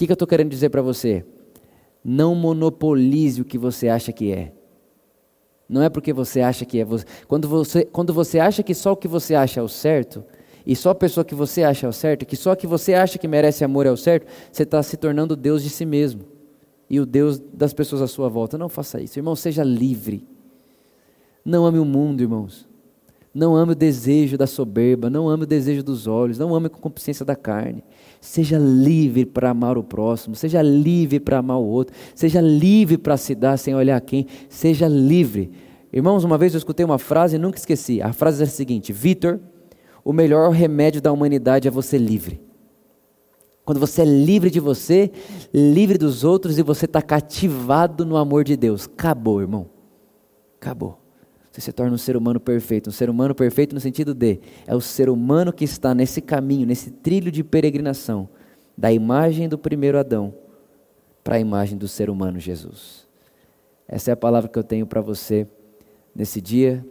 que, 0.00 0.06
que 0.06 0.12
eu 0.12 0.14
estou 0.14 0.28
querendo 0.28 0.48
dizer 0.48 0.70
para 0.70 0.80
você? 0.80 1.24
Não 2.02 2.34
monopolize 2.34 3.42
o 3.42 3.44
que 3.44 3.58
você 3.58 3.88
acha 3.88 4.12
que 4.12 4.32
é. 4.32 4.52
Não 5.68 5.82
é 5.82 5.90
porque 5.90 6.10
você 6.10 6.40
acha 6.40 6.64
que 6.64 6.80
é. 6.80 6.86
Quando 7.28 7.46
você, 7.46 7.84
quando 7.84 8.14
você 8.14 8.38
acha 8.38 8.62
que 8.62 8.74
só 8.74 8.92
o 8.92 8.96
que 8.96 9.06
você 9.06 9.34
acha 9.34 9.60
é 9.60 9.62
o 9.62 9.68
certo, 9.68 10.24
e 10.66 10.76
só 10.76 10.90
a 10.90 10.94
pessoa 10.94 11.24
que 11.24 11.34
você 11.34 11.62
acha 11.62 11.86
é 11.86 11.88
o 11.88 11.92
certo, 11.92 12.26
que 12.26 12.36
só 12.36 12.54
que 12.54 12.66
você 12.66 12.94
acha 12.94 13.18
que 13.18 13.28
merece 13.28 13.64
amor 13.64 13.86
é 13.86 13.90
o 13.90 13.96
certo, 13.96 14.26
você 14.52 14.62
está 14.62 14.82
se 14.82 14.96
tornando 14.96 15.36
Deus 15.36 15.62
de 15.62 15.70
si 15.70 15.84
mesmo. 15.84 16.22
E 16.88 16.98
o 16.98 17.06
Deus 17.06 17.38
das 17.38 17.72
pessoas 17.72 18.02
à 18.02 18.08
sua 18.08 18.28
volta. 18.28 18.58
Não 18.58 18.68
faça 18.68 19.00
isso. 19.00 19.16
Irmão, 19.16 19.36
seja 19.36 19.62
livre. 19.62 20.26
Não 21.44 21.64
ame 21.64 21.78
o 21.78 21.84
mundo, 21.84 22.20
irmãos. 22.20 22.68
Não 23.32 23.54
ame 23.54 23.72
o 23.72 23.76
desejo 23.76 24.36
da 24.36 24.46
soberba, 24.46 25.08
não 25.08 25.28
ame 25.28 25.44
o 25.44 25.46
desejo 25.46 25.84
dos 25.84 26.08
olhos, 26.08 26.36
não 26.36 26.52
ame 26.52 26.66
a 26.66 26.70
concupiscência 26.70 27.24
da 27.24 27.36
carne. 27.36 27.84
Seja 28.20 28.58
livre 28.58 29.24
para 29.24 29.50
amar 29.50 29.78
o 29.78 29.84
próximo, 29.84 30.34
seja 30.34 30.60
livre 30.60 31.20
para 31.20 31.38
amar 31.38 31.58
o 31.58 31.64
outro, 31.64 31.94
seja 32.12 32.40
livre 32.40 32.98
para 32.98 33.16
se 33.16 33.36
dar 33.36 33.56
sem 33.56 33.72
olhar 33.72 34.00
quem, 34.00 34.26
seja 34.48 34.88
livre. 34.88 35.52
Irmãos, 35.92 36.24
uma 36.24 36.36
vez 36.36 36.54
eu 36.54 36.58
escutei 36.58 36.84
uma 36.84 36.98
frase 36.98 37.36
e 37.36 37.38
nunca 37.38 37.56
esqueci. 37.56 38.02
A 38.02 38.12
frase 38.12 38.42
é 38.42 38.46
a 38.46 38.48
seguinte: 38.48 38.92
Vitor, 38.92 39.38
o 40.04 40.12
melhor 40.12 40.50
remédio 40.50 41.00
da 41.00 41.12
humanidade 41.12 41.68
é 41.68 41.70
você 41.70 41.98
livre. 41.98 42.40
Quando 43.64 43.78
você 43.78 44.02
é 44.02 44.04
livre 44.04 44.50
de 44.50 44.58
você, 44.58 45.12
livre 45.52 45.96
dos 45.96 46.24
outros 46.24 46.58
e 46.58 46.62
você 46.62 46.86
está 46.86 47.00
cativado 47.00 48.04
no 48.04 48.16
amor 48.16 48.42
de 48.42 48.56
Deus. 48.56 48.86
Acabou, 48.86 49.40
irmão. 49.40 49.70
Acabou. 50.60 50.98
Você 51.52 51.60
se 51.60 51.72
torna 51.72 51.94
um 51.94 51.98
ser 51.98 52.16
humano 52.16 52.40
perfeito. 52.40 52.90
Um 52.90 52.92
ser 52.92 53.10
humano 53.10 53.34
perfeito 53.34 53.74
no 53.74 53.80
sentido 53.80 54.14
de 54.14 54.40
é 54.66 54.74
o 54.74 54.80
ser 54.80 55.08
humano 55.08 55.52
que 55.52 55.64
está 55.64 55.94
nesse 55.94 56.20
caminho, 56.20 56.66
nesse 56.66 56.90
trilho 56.90 57.30
de 57.30 57.44
peregrinação 57.44 58.28
da 58.76 58.92
imagem 58.92 59.48
do 59.48 59.58
primeiro 59.58 59.98
Adão 59.98 60.34
para 61.22 61.36
a 61.36 61.40
imagem 61.40 61.76
do 61.76 61.86
ser 61.86 62.08
humano 62.08 62.38
Jesus. 62.38 63.06
Essa 63.86 64.10
é 64.10 64.14
a 64.14 64.16
palavra 64.16 64.48
que 64.48 64.58
eu 64.58 64.64
tenho 64.64 64.86
para 64.86 65.00
você 65.00 65.46
nesse 66.14 66.40
dia. 66.40 66.84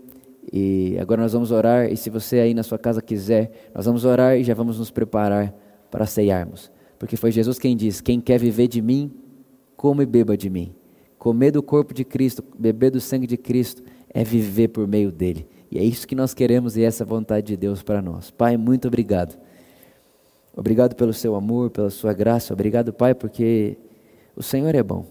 E 0.52 0.98
agora 1.00 1.22
nós 1.22 1.34
vamos 1.34 1.52
orar. 1.52 1.92
E 1.92 1.98
se 1.98 2.10
você 2.10 2.40
aí 2.40 2.54
na 2.54 2.64
sua 2.64 2.78
casa 2.78 3.02
quiser, 3.02 3.70
nós 3.74 3.86
vamos 3.86 4.06
orar 4.06 4.38
e 4.38 4.44
já 4.44 4.54
vamos 4.54 4.80
nos 4.80 4.92
preparar 4.92 5.54
para 5.92 6.06
ceiarmos. 6.06 6.72
Porque 6.98 7.16
foi 7.16 7.32
Jesus 7.32 7.60
quem 7.60 7.76
disse: 7.76 8.02
Quem 8.02 8.20
quer 8.20 8.40
viver 8.40 8.68
de 8.68 8.82
mim, 8.82 9.12
come 9.76 10.04
e 10.04 10.06
beba 10.06 10.36
de 10.36 10.50
mim. 10.50 10.74
Comer 11.18 11.52
do 11.52 11.62
corpo 11.62 11.94
de 11.94 12.04
Cristo, 12.04 12.44
beber 12.58 12.92
do 12.92 13.02
sangue 13.02 13.28
de 13.28 13.38
Cristo 13.38 13.84
é 14.10 14.24
viver 14.24 14.70
por 14.70 14.88
meio 14.88 15.12
dele. 15.12 15.48
E 15.72 15.78
é 15.78 15.84
isso 15.84 16.08
que 16.08 16.16
nós 16.16 16.34
queremos 16.34 16.78
e 16.78 16.84
essa 16.84 17.06
vontade 17.06 17.48
de 17.48 17.58
Deus 17.58 17.84
para 17.84 18.02
nós. 18.02 18.32
Pai, 18.32 18.58
muito 18.58 18.88
obrigado. 18.88 19.38
Obrigado 20.56 20.96
pelo 20.96 21.14
seu 21.14 21.36
amor, 21.36 21.70
pela 21.70 21.90
sua 21.90 22.14
graça. 22.14 22.54
Obrigado, 22.54 22.92
Pai, 22.92 23.14
porque 23.14 23.78
o 24.36 24.42
Senhor 24.42 24.74
é 24.74 24.82
bom. 24.82 25.06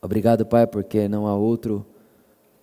Obrigado, 0.00 0.46
Pai, 0.46 0.66
porque 0.66 1.08
não 1.08 1.26
há 1.26 1.34
outro 1.34 1.84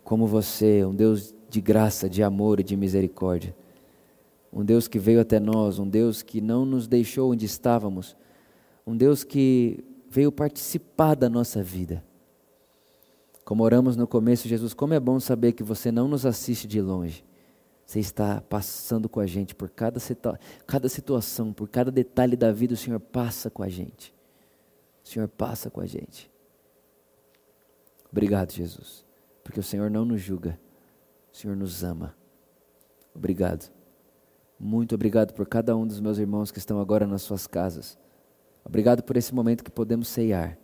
como 0.05 0.27
você, 0.27 0.85
um 0.85 0.93
Deus 0.93 1.33
de 1.49 1.59
graça, 1.59 2.07
de 2.07 2.21
amor 2.21 2.59
e 2.59 2.63
de 2.63 2.77
misericórdia. 2.77 3.55
Um 4.53 4.63
Deus 4.63 4.87
que 4.87 4.99
veio 4.99 5.19
até 5.19 5.39
nós, 5.39 5.79
um 5.79 5.89
Deus 5.89 6.21
que 6.21 6.39
não 6.39 6.63
nos 6.63 6.87
deixou 6.87 7.31
onde 7.31 7.45
estávamos, 7.45 8.15
um 8.85 8.95
Deus 8.95 9.23
que 9.23 9.83
veio 10.07 10.31
participar 10.31 11.15
da 11.15 11.27
nossa 11.27 11.61
vida. 11.63 12.03
Como 13.43 13.63
oramos 13.63 13.97
no 13.97 14.07
começo, 14.07 14.47
Jesus, 14.47 14.75
como 14.75 14.93
é 14.93 14.99
bom 14.99 15.19
saber 15.19 15.53
que 15.53 15.63
você 15.63 15.91
não 15.91 16.07
nos 16.07 16.23
assiste 16.23 16.67
de 16.67 16.79
longe. 16.79 17.25
Você 17.83 17.99
está 17.99 18.41
passando 18.41 19.09
com 19.09 19.19
a 19.19 19.25
gente 19.25 19.55
por 19.55 19.71
cada, 19.71 19.99
situa 19.99 20.39
cada 20.67 20.87
situação, 20.87 21.51
por 21.51 21.67
cada 21.67 21.91
detalhe 21.91 22.35
da 22.35 22.51
vida, 22.51 22.75
o 22.75 22.77
Senhor 22.77 22.99
passa 22.99 23.49
com 23.49 23.63
a 23.63 23.69
gente. 23.69 24.13
O 25.03 25.07
Senhor 25.07 25.27
passa 25.27 25.69
com 25.69 25.81
a 25.81 25.85
gente. 25.85 26.31
Obrigado, 28.11 28.51
Jesus, 28.51 29.04
porque 29.45 29.59
o 29.59 29.63
Senhor 29.63 29.91
não 29.91 30.03
nos 30.03 30.19
julga, 30.21 30.59
o 31.31 31.37
Senhor 31.37 31.55
nos 31.55 31.83
ama. 31.83 32.15
Obrigado. 33.13 33.71
Muito 34.59 34.95
obrigado 34.95 35.33
por 35.33 35.47
cada 35.47 35.77
um 35.77 35.85
dos 35.85 35.99
meus 36.01 36.17
irmãos 36.17 36.51
que 36.51 36.57
estão 36.57 36.79
agora 36.79 37.05
nas 37.05 37.21
suas 37.21 37.45
casas. 37.45 37.95
Obrigado 38.65 39.03
por 39.03 39.15
esse 39.15 39.35
momento 39.35 39.63
que 39.63 39.69
podemos 39.69 40.07
ceiar. 40.07 40.57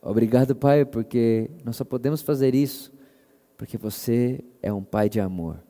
Obrigado, 0.00 0.56
Pai, 0.56 0.86
porque 0.86 1.50
nós 1.62 1.76
só 1.76 1.84
podemos 1.84 2.22
fazer 2.22 2.54
isso 2.54 2.90
porque 3.58 3.76
você 3.76 4.42
é 4.62 4.72
um 4.72 4.82
Pai 4.82 5.10
de 5.10 5.20
amor 5.20 5.62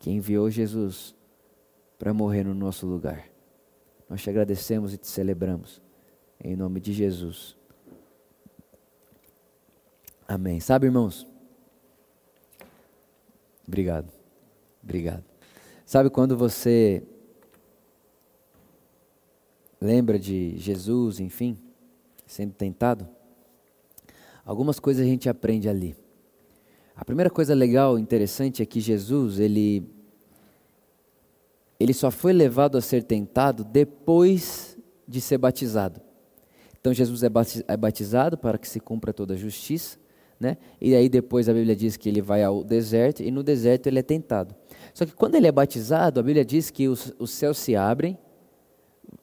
que 0.00 0.10
enviou 0.10 0.50
Jesus 0.50 1.14
para 1.96 2.12
morrer 2.12 2.42
no 2.42 2.54
nosso 2.54 2.84
lugar. 2.84 3.28
Nós 4.08 4.22
te 4.22 4.28
agradecemos 4.28 4.92
e 4.92 4.98
te 4.98 5.06
celebramos. 5.06 5.80
Em 6.42 6.56
nome 6.56 6.80
de 6.80 6.92
Jesus. 6.92 7.55
Amém. 10.28 10.58
Sabe, 10.60 10.86
irmãos? 10.86 11.26
Obrigado. 13.66 14.10
Obrigado. 14.82 15.24
Sabe 15.84 16.10
quando 16.10 16.36
você 16.36 17.02
lembra 19.80 20.18
de 20.18 20.56
Jesus, 20.58 21.20
enfim, 21.20 21.56
sendo 22.26 22.52
tentado? 22.54 23.08
Algumas 24.44 24.80
coisas 24.80 25.04
a 25.04 25.08
gente 25.08 25.28
aprende 25.28 25.68
ali. 25.68 25.96
A 26.94 27.04
primeira 27.04 27.30
coisa 27.30 27.54
legal, 27.54 27.98
interessante, 27.98 28.62
é 28.62 28.66
que 28.66 28.80
Jesus, 28.80 29.38
ele, 29.38 29.88
ele 31.78 31.92
só 31.92 32.10
foi 32.10 32.32
levado 32.32 32.78
a 32.78 32.80
ser 32.80 33.02
tentado 33.02 33.62
depois 33.62 34.78
de 35.06 35.20
ser 35.20 35.38
batizado. 35.38 36.00
Então 36.80 36.94
Jesus 36.94 37.22
é, 37.22 37.30
é 37.68 37.76
batizado 37.76 38.38
para 38.38 38.56
que 38.56 38.68
se 38.68 38.80
cumpra 38.80 39.12
toda 39.12 39.34
a 39.34 39.36
justiça, 39.36 39.98
né? 40.38 40.56
E 40.80 40.94
aí 40.94 41.08
depois 41.08 41.48
a 41.48 41.52
Bíblia 41.52 41.74
diz 41.74 41.96
que 41.96 42.08
ele 42.08 42.20
vai 42.20 42.42
ao 42.42 42.62
deserto 42.62 43.22
e 43.22 43.30
no 43.30 43.42
deserto 43.42 43.86
ele 43.86 43.98
é 43.98 44.02
tentado. 44.02 44.54
Só 44.94 45.04
que 45.04 45.14
quando 45.14 45.34
ele 45.34 45.46
é 45.46 45.52
batizado, 45.52 46.20
a 46.20 46.22
Bíblia 46.22 46.44
diz 46.44 46.70
que 46.70 46.88
os, 46.88 47.12
os 47.18 47.30
céus 47.30 47.58
se 47.58 47.74
abrem, 47.74 48.18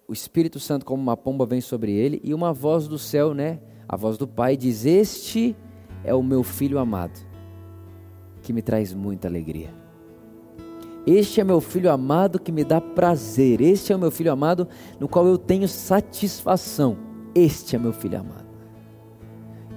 o 0.07 0.13
Espírito 0.13 0.59
Santo 0.59 0.85
como 0.85 1.01
uma 1.01 1.17
pomba 1.17 1.45
vem 1.45 1.61
sobre 1.61 1.91
ele 1.91 2.19
e 2.23 2.33
uma 2.33 2.51
voz 2.53 2.87
do 2.87 2.97
céu, 2.97 3.33
né? 3.33 3.59
A 3.87 3.95
voz 3.95 4.17
do 4.17 4.27
Pai 4.27 4.57
diz: 4.57 4.85
"Este 4.85 5.55
é 6.03 6.13
o 6.13 6.23
meu 6.23 6.43
filho 6.43 6.79
amado, 6.79 7.19
que 8.41 8.53
me 8.53 8.61
traz 8.61 8.93
muita 8.93 9.27
alegria." 9.27 9.83
Este 11.05 11.41
é 11.41 11.43
meu 11.43 11.59
filho 11.59 11.91
amado 11.91 12.39
que 12.39 12.51
me 12.51 12.63
dá 12.63 12.79
prazer. 12.79 13.59
Este 13.59 13.91
é 13.91 13.95
o 13.95 13.99
meu 13.99 14.09
filho 14.09 14.31
amado 14.31 14.67
no 14.99 15.07
qual 15.07 15.27
eu 15.27 15.37
tenho 15.37 15.67
satisfação. 15.67 16.97
Este 17.35 17.75
é 17.75 17.79
meu 17.79 17.91
filho 17.91 18.19
amado. 18.19 18.42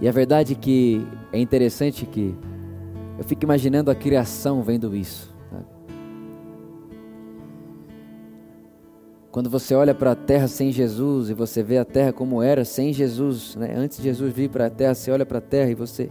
E 0.01 0.09
a 0.09 0.12
verdade 0.12 0.53
é 0.53 0.57
que 0.57 1.07
é 1.32 1.38
interessante 1.38 2.05
que 2.05 2.34
eu 3.18 3.24
fico 3.24 3.44
imaginando 3.44 3.90
a 3.90 3.94
criação 3.94 4.62
vendo 4.62 4.94
isso. 4.94 5.34
Quando 9.36 9.51
você 9.51 9.74
olha 9.74 9.94
para 9.94 10.12
a 10.12 10.14
terra 10.14 10.49
sem 10.49 10.72
Jesus 10.72 11.28
e 11.28 11.34
você 11.34 11.62
vê 11.62 11.76
a 11.76 11.84
terra 11.84 12.11
como 12.11 12.42
era 12.42 12.64
sem 12.64 12.90
Jesus, 12.90 13.55
né? 13.55 13.74
antes 13.76 13.99
de 13.99 14.05
Jesus 14.05 14.32
vir 14.32 14.49
para 14.49 14.66
a 14.66 14.70
terra, 14.70 14.94
você 14.94 15.11
olha 15.11 15.26
para 15.26 15.38
a 15.38 15.42
terra 15.42 15.70
e 15.70 15.74
você 15.74 16.09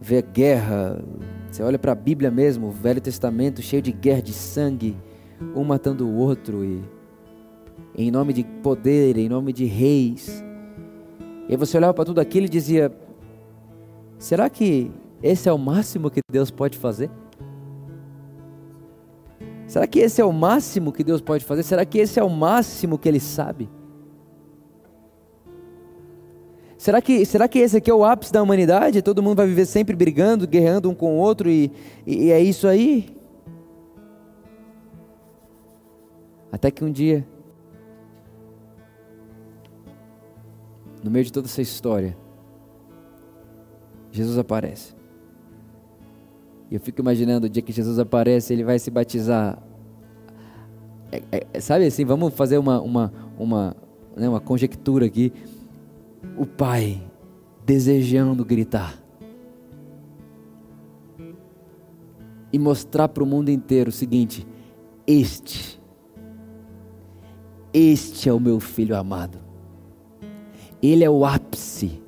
vê 0.00 0.22
guerra, 0.22 1.04
você 1.50 1.62
olha 1.62 1.78
para 1.78 1.92
a 1.92 1.94
Bíblia 1.94 2.30
mesmo, 2.30 2.68
o 2.68 2.70
Velho 2.70 2.98
Testamento 2.98 3.60
cheio 3.60 3.82
de 3.82 3.92
guerra, 3.92 4.22
de 4.22 4.32
sangue, 4.32 4.96
um 5.54 5.62
matando 5.62 6.08
o 6.08 6.16
outro 6.16 6.64
e 6.64 6.82
em 7.94 8.10
nome 8.10 8.32
de 8.32 8.42
poder, 8.42 9.18
em 9.18 9.28
nome 9.28 9.52
de 9.52 9.66
reis. 9.66 10.42
E 11.50 11.56
você 11.56 11.76
olhava 11.76 11.92
para 11.92 12.04
tudo 12.04 12.20
aquilo 12.20 12.46
e 12.46 12.48
dizia: 12.48 12.92
será 14.20 14.48
que 14.48 14.88
esse 15.20 15.48
é 15.48 15.52
o 15.52 15.58
máximo 15.58 16.08
que 16.08 16.20
Deus 16.30 16.48
pode 16.48 16.78
fazer? 16.78 17.10
Será 19.66 19.84
que 19.84 19.98
esse 19.98 20.20
é 20.20 20.24
o 20.24 20.32
máximo 20.32 20.92
que 20.92 21.02
Deus 21.02 21.20
pode 21.20 21.44
fazer? 21.44 21.64
Será 21.64 21.84
que 21.84 21.98
esse 21.98 22.20
é 22.20 22.22
o 22.22 22.30
máximo 22.30 22.96
que 22.96 23.08
Ele 23.08 23.18
sabe? 23.18 23.68
Será 26.78 27.02
que, 27.02 27.26
será 27.26 27.48
que 27.48 27.58
esse 27.58 27.76
aqui 27.76 27.90
é 27.90 27.94
o 27.94 28.04
ápice 28.04 28.32
da 28.32 28.42
humanidade? 28.42 29.02
Todo 29.02 29.22
mundo 29.22 29.36
vai 29.36 29.46
viver 29.48 29.66
sempre 29.66 29.94
brigando, 29.96 30.46
guerreando 30.46 30.88
um 30.88 30.94
com 30.94 31.16
o 31.16 31.18
outro 31.18 31.50
e, 31.50 31.70
e, 32.06 32.26
e 32.26 32.30
é 32.30 32.40
isso 32.40 32.68
aí? 32.68 33.14
Até 36.52 36.70
que 36.70 36.84
um 36.84 36.90
dia 36.90 37.26
no 41.02 41.10
meio 41.10 41.24
de 41.24 41.32
toda 41.32 41.46
essa 41.46 41.62
história, 41.62 42.16
Jesus 44.10 44.38
aparece. 44.38 44.94
E 46.70 46.74
eu 46.74 46.80
fico 46.80 47.00
imaginando 47.00 47.46
o 47.46 47.50
dia 47.50 47.62
que 47.62 47.72
Jesus 47.72 47.98
aparece, 47.98 48.52
ele 48.52 48.64
vai 48.64 48.78
se 48.78 48.90
batizar. 48.90 49.60
É, 51.10 51.46
é, 51.52 51.60
sabe 51.60 51.86
assim, 51.86 52.04
vamos 52.04 52.34
fazer 52.34 52.58
uma, 52.58 52.80
uma, 52.80 53.12
uma, 53.38 53.76
né, 54.16 54.28
uma 54.28 54.40
conjectura 54.40 55.06
aqui. 55.06 55.32
O 56.36 56.46
Pai 56.46 57.02
desejando 57.64 58.44
gritar. 58.44 58.96
E 62.52 62.58
mostrar 62.58 63.08
para 63.08 63.22
o 63.22 63.26
mundo 63.26 63.48
inteiro 63.48 63.90
o 63.90 63.92
seguinte: 63.92 64.46
Este, 65.06 65.80
este 67.72 68.28
é 68.28 68.32
o 68.32 68.40
meu 68.40 68.58
filho 68.58 68.96
amado 68.96 69.49
ele 70.82 71.04
é 71.04 71.10
o 71.10 71.24
ápice. 71.24 72.00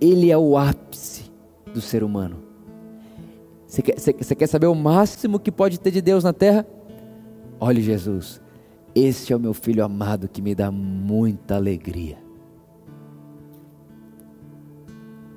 Ele 0.00 0.30
é 0.30 0.38
o 0.38 0.56
ápice 0.56 1.30
do 1.72 1.80
ser 1.80 2.02
humano. 2.02 2.36
Você 3.66 3.82
quer, 3.82 3.98
você, 3.98 4.12
você 4.12 4.34
quer 4.34 4.46
saber 4.46 4.66
o 4.66 4.74
máximo 4.74 5.38
que 5.38 5.52
pode 5.52 5.78
ter 5.78 5.90
de 5.90 6.00
Deus 6.00 6.24
na 6.24 6.32
terra? 6.32 6.66
Olhe, 7.58 7.82
Jesus, 7.82 8.40
esse 8.94 9.32
é 9.32 9.36
o 9.36 9.40
meu 9.40 9.54
filho 9.54 9.84
amado 9.84 10.28
que 10.28 10.42
me 10.42 10.54
dá 10.54 10.70
muita 10.70 11.56
alegria. 11.56 12.18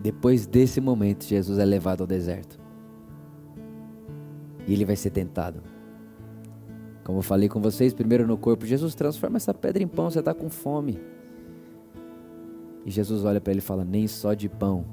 Depois 0.01 0.45
desse 0.45 0.81
momento, 0.81 1.25
Jesus 1.25 1.59
é 1.59 1.65
levado 1.65 2.01
ao 2.01 2.07
deserto. 2.07 2.59
E 4.67 4.73
ele 4.73 4.85
vai 4.85 4.95
ser 4.95 5.11
tentado. 5.11 5.61
Como 7.03 7.19
eu 7.19 7.23
falei 7.23 7.49
com 7.49 7.61
vocês, 7.61 7.93
primeiro 7.93 8.25
no 8.25 8.37
corpo, 8.37 8.65
Jesus 8.65 8.95
transforma 8.95 9.37
essa 9.37 9.53
pedra 9.53 9.83
em 9.83 9.87
pão, 9.87 10.09
você 10.09 10.19
está 10.19 10.33
com 10.33 10.49
fome. 10.49 10.99
E 12.85 12.91
Jesus 12.91 13.23
olha 13.23 13.39
para 13.39 13.51
ele 13.51 13.59
e 13.59 13.63
fala: 13.63 13.83
Nem 13.83 14.07
só 14.07 14.33
de 14.33 14.49
pão 14.49 14.85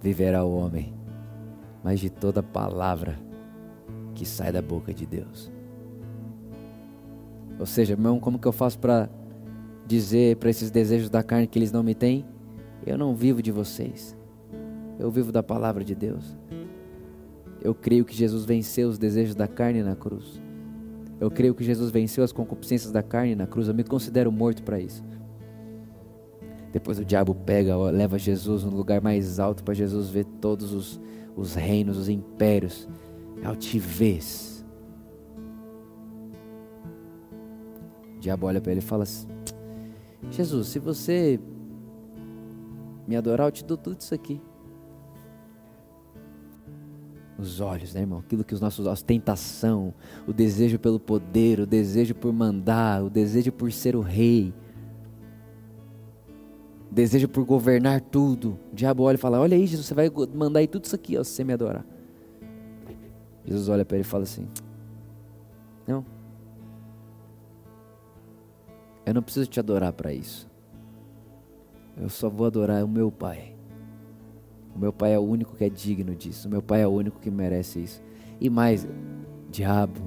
viverá 0.00 0.44
o 0.44 0.54
homem, 0.54 0.94
mas 1.82 2.00
de 2.00 2.10
toda 2.10 2.42
palavra 2.42 3.18
que 4.14 4.26
sai 4.26 4.52
da 4.52 4.62
boca 4.62 4.92
de 4.92 5.06
Deus. 5.06 5.50
Ou 7.58 7.66
seja, 7.66 7.92
irmão, 7.92 8.18
como 8.18 8.38
que 8.38 8.46
eu 8.46 8.52
faço 8.52 8.78
para 8.78 9.08
dizer 9.86 10.36
para 10.36 10.50
esses 10.50 10.70
desejos 10.70 11.08
da 11.08 11.22
carne 11.22 11.46
que 11.46 11.58
eles 11.58 11.72
não 11.72 11.82
me 11.82 11.94
têm? 11.94 12.24
Eu 12.84 12.98
não 12.98 13.14
vivo 13.14 13.42
de 13.42 13.50
vocês, 13.50 14.16
eu 14.98 15.10
vivo 15.10 15.32
da 15.32 15.42
palavra 15.42 15.84
de 15.84 15.94
Deus. 15.94 16.36
Eu 17.62 17.74
creio 17.74 18.04
que 18.04 18.14
Jesus 18.14 18.44
venceu 18.44 18.88
os 18.88 18.98
desejos 18.98 19.34
da 19.34 19.48
carne 19.48 19.82
na 19.82 19.96
cruz. 19.96 20.42
Eu 21.18 21.30
creio 21.30 21.54
que 21.54 21.64
Jesus 21.64 21.90
venceu 21.90 22.22
as 22.22 22.32
concupiscências 22.32 22.92
da 22.92 23.02
carne 23.02 23.34
na 23.34 23.46
cruz. 23.46 23.68
Eu 23.68 23.74
me 23.74 23.84
considero 23.84 24.30
morto 24.30 24.62
para 24.62 24.78
isso. 24.78 25.02
Depois 26.74 26.98
o 26.98 27.04
diabo 27.04 27.36
pega, 27.36 27.76
leva 27.76 28.18
Jesus 28.18 28.64
no 28.64 28.76
lugar 28.76 29.00
mais 29.00 29.38
alto 29.38 29.62
para 29.62 29.72
Jesus 29.72 30.10
ver 30.10 30.24
todos 30.40 30.72
os, 30.72 31.00
os 31.36 31.54
reinos, 31.54 31.96
os 31.96 32.08
impérios, 32.08 32.88
altivez. 33.44 34.66
O 38.16 38.18
diabo 38.18 38.48
olha 38.48 38.60
para 38.60 38.72
ele 38.72 38.80
e 38.80 38.82
fala 38.82 39.04
assim: 39.04 39.28
Jesus, 40.32 40.66
se 40.66 40.80
você 40.80 41.38
me 43.06 43.14
adorar, 43.14 43.46
eu 43.46 43.52
te 43.52 43.64
dou 43.64 43.76
tudo 43.76 44.00
isso 44.00 44.12
aqui. 44.12 44.42
Os 47.38 47.60
olhos, 47.60 47.94
né, 47.94 48.00
irmão? 48.00 48.18
Aquilo 48.18 48.42
que 48.42 48.52
os 48.52 48.60
nossos 48.60 48.84
olhos, 48.84 49.00
tentação, 49.00 49.94
o 50.26 50.32
desejo 50.32 50.76
pelo 50.80 50.98
poder, 50.98 51.60
o 51.60 51.66
desejo 51.66 52.16
por 52.16 52.32
mandar, 52.32 53.04
o 53.04 53.08
desejo 53.08 53.52
por 53.52 53.70
ser 53.70 53.94
o 53.94 54.00
rei 54.00 54.52
desejo 56.94 57.28
por 57.28 57.44
governar 57.44 58.00
tudo. 58.00 58.58
O 58.72 58.74
diabo 58.74 59.02
olha 59.02 59.16
e 59.16 59.18
fala: 59.18 59.40
Olha 59.40 59.56
aí, 59.56 59.66
Jesus, 59.66 59.86
você 59.86 59.94
vai 59.94 60.10
mandar 60.32 60.60
aí 60.60 60.68
tudo 60.68 60.84
isso 60.84 60.94
aqui, 60.94 61.18
ó, 61.18 61.24
se 61.24 61.32
você 61.32 61.44
me 61.44 61.52
adorar. 61.52 61.84
Jesus 63.44 63.68
olha 63.68 63.84
para 63.84 63.96
ele 63.96 64.06
e 64.06 64.08
fala 64.08 64.22
assim: 64.22 64.46
Não, 65.86 66.04
eu 69.04 69.12
não 69.12 69.22
preciso 69.22 69.46
te 69.46 69.58
adorar 69.58 69.92
para 69.92 70.12
isso. 70.12 70.48
Eu 71.96 72.08
só 72.08 72.30
vou 72.30 72.46
adorar 72.46 72.84
o 72.84 72.88
meu 72.88 73.10
Pai. 73.10 73.54
O 74.74 74.78
meu 74.78 74.92
Pai 74.92 75.12
é 75.12 75.18
o 75.18 75.22
único 75.22 75.54
que 75.54 75.64
é 75.64 75.68
digno 75.68 76.14
disso. 76.14 76.48
O 76.48 76.50
meu 76.50 76.62
Pai 76.62 76.82
é 76.82 76.86
o 76.86 76.90
único 76.90 77.20
que 77.20 77.30
merece 77.30 77.80
isso. 77.80 78.02
E 78.40 78.48
mais, 78.48 78.86
diabo. 79.50 80.00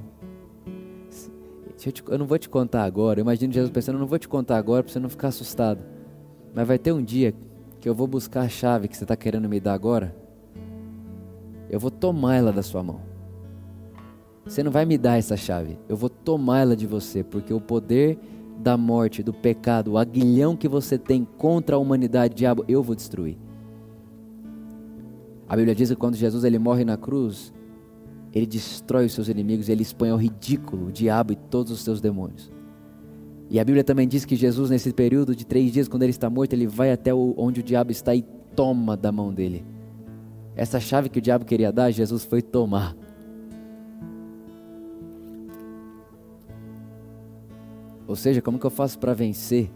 Eu, 1.86 1.92
te, 1.92 2.02
eu 2.08 2.18
não 2.18 2.26
vou 2.26 2.38
te 2.38 2.48
contar 2.48 2.84
agora. 2.84 3.20
Eu 3.20 3.22
imagino 3.22 3.52
Jesus 3.52 3.70
pensando: 3.70 3.96
Eu 3.96 4.00
não 4.00 4.06
vou 4.06 4.18
te 4.18 4.28
contar 4.28 4.56
agora 4.56 4.82
para 4.82 4.92
você 4.92 4.98
não 4.98 5.08
ficar 5.08 5.28
assustado. 5.28 5.97
Mas 6.54 6.66
vai 6.66 6.78
ter 6.78 6.92
um 6.92 7.02
dia 7.02 7.34
que 7.80 7.88
eu 7.88 7.94
vou 7.94 8.06
buscar 8.06 8.42
a 8.42 8.48
chave 8.48 8.88
que 8.88 8.96
você 8.96 9.04
está 9.04 9.16
querendo 9.16 9.48
me 9.48 9.60
dar 9.60 9.74
agora, 9.74 10.14
eu 11.70 11.78
vou 11.78 11.90
tomar 11.90 12.36
ela 12.36 12.52
da 12.52 12.62
sua 12.62 12.82
mão. 12.82 13.00
Você 14.44 14.62
não 14.62 14.70
vai 14.70 14.86
me 14.86 14.96
dar 14.96 15.18
essa 15.18 15.36
chave, 15.36 15.78
eu 15.88 15.96
vou 15.96 16.08
tomar 16.08 16.60
ela 16.60 16.76
de 16.76 16.86
você, 16.86 17.22
porque 17.22 17.52
o 17.52 17.60
poder 17.60 18.18
da 18.58 18.76
morte, 18.76 19.22
do 19.22 19.32
pecado, 19.32 19.92
o 19.92 19.98
aguilhão 19.98 20.56
que 20.56 20.66
você 20.66 20.98
tem 20.98 21.24
contra 21.36 21.76
a 21.76 21.78
humanidade, 21.78 22.34
diabo, 22.34 22.64
eu 22.66 22.82
vou 22.82 22.96
destruir. 22.96 23.36
A 25.48 25.54
Bíblia 25.54 25.74
diz 25.74 25.90
que 25.90 25.96
quando 25.96 26.16
Jesus 26.16 26.44
ele 26.44 26.58
morre 26.58 26.84
na 26.84 26.96
cruz, 26.96 27.52
ele 28.32 28.46
destrói 28.46 29.06
os 29.06 29.12
seus 29.12 29.28
inimigos, 29.28 29.68
ele 29.68 29.82
expõe 29.82 30.10
ao 30.10 30.16
ridículo 30.16 30.88
o 30.88 30.92
diabo 30.92 31.32
e 31.32 31.36
todos 31.36 31.72
os 31.72 31.80
seus 31.80 32.00
demônios. 32.00 32.50
E 33.50 33.58
a 33.58 33.64
Bíblia 33.64 33.82
também 33.82 34.06
diz 34.06 34.24
que 34.24 34.36
Jesus, 34.36 34.68
nesse 34.70 34.92
período 34.92 35.34
de 35.34 35.46
três 35.46 35.72
dias, 35.72 35.88
quando 35.88 36.02
ele 36.02 36.10
está 36.10 36.28
morto, 36.28 36.52
ele 36.52 36.66
vai 36.66 36.92
até 36.92 37.14
onde 37.14 37.60
o 37.60 37.62
diabo 37.62 37.90
está 37.90 38.14
e 38.14 38.22
toma 38.54 38.96
da 38.96 39.10
mão 39.10 39.32
dele. 39.32 39.64
Essa 40.54 40.78
chave 40.78 41.08
que 41.08 41.18
o 41.18 41.22
diabo 41.22 41.44
queria 41.44 41.72
dar, 41.72 41.90
Jesus 41.90 42.24
foi 42.24 42.42
tomar. 42.42 42.94
Ou 48.06 48.16
seja, 48.16 48.42
como 48.42 48.58
que 48.58 48.66
eu 48.66 48.70
faço 48.70 48.98
para 48.98 49.14
vencer 49.14 49.70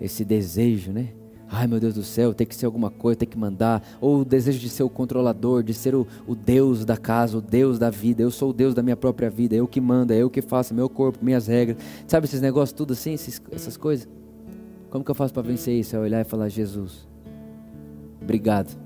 esse 0.00 0.24
desejo, 0.24 0.92
né? 0.92 1.08
Ai 1.52 1.66
meu 1.66 1.80
Deus 1.80 1.94
do 1.94 2.04
céu, 2.04 2.32
tem 2.32 2.46
que 2.46 2.54
ser 2.54 2.64
alguma 2.64 2.90
coisa, 2.90 3.18
tem 3.18 3.28
que 3.28 3.36
mandar. 3.36 3.82
Ou 4.00 4.20
o 4.20 4.24
desejo 4.24 4.60
de 4.60 4.68
ser 4.68 4.84
o 4.84 4.88
controlador, 4.88 5.64
de 5.64 5.74
ser 5.74 5.96
o, 5.96 6.06
o 6.24 6.36
Deus 6.36 6.84
da 6.84 6.96
casa, 6.96 7.36
o 7.36 7.40
Deus 7.40 7.76
da 7.76 7.90
vida. 7.90 8.22
Eu 8.22 8.30
sou 8.30 8.50
o 8.50 8.52
Deus 8.52 8.72
da 8.72 8.84
minha 8.84 8.96
própria 8.96 9.28
vida, 9.28 9.56
eu 9.56 9.66
que 9.66 9.80
manda, 9.80 10.14
eu 10.14 10.30
que 10.30 10.40
faço, 10.40 10.72
meu 10.72 10.88
corpo, 10.88 11.18
minhas 11.20 11.48
regras. 11.48 11.76
Sabe 12.06 12.26
esses 12.26 12.40
negócios, 12.40 12.72
tudo 12.72 12.92
assim, 12.92 13.14
esses, 13.14 13.42
essas 13.50 13.76
coisas? 13.76 14.08
Como 14.90 15.04
que 15.04 15.10
eu 15.10 15.14
faço 15.14 15.34
para 15.34 15.42
vencer 15.42 15.74
isso? 15.74 15.96
É 15.96 15.98
olhar 15.98 16.20
e 16.20 16.24
falar: 16.24 16.48
Jesus, 16.48 17.08
obrigado. 18.22 18.78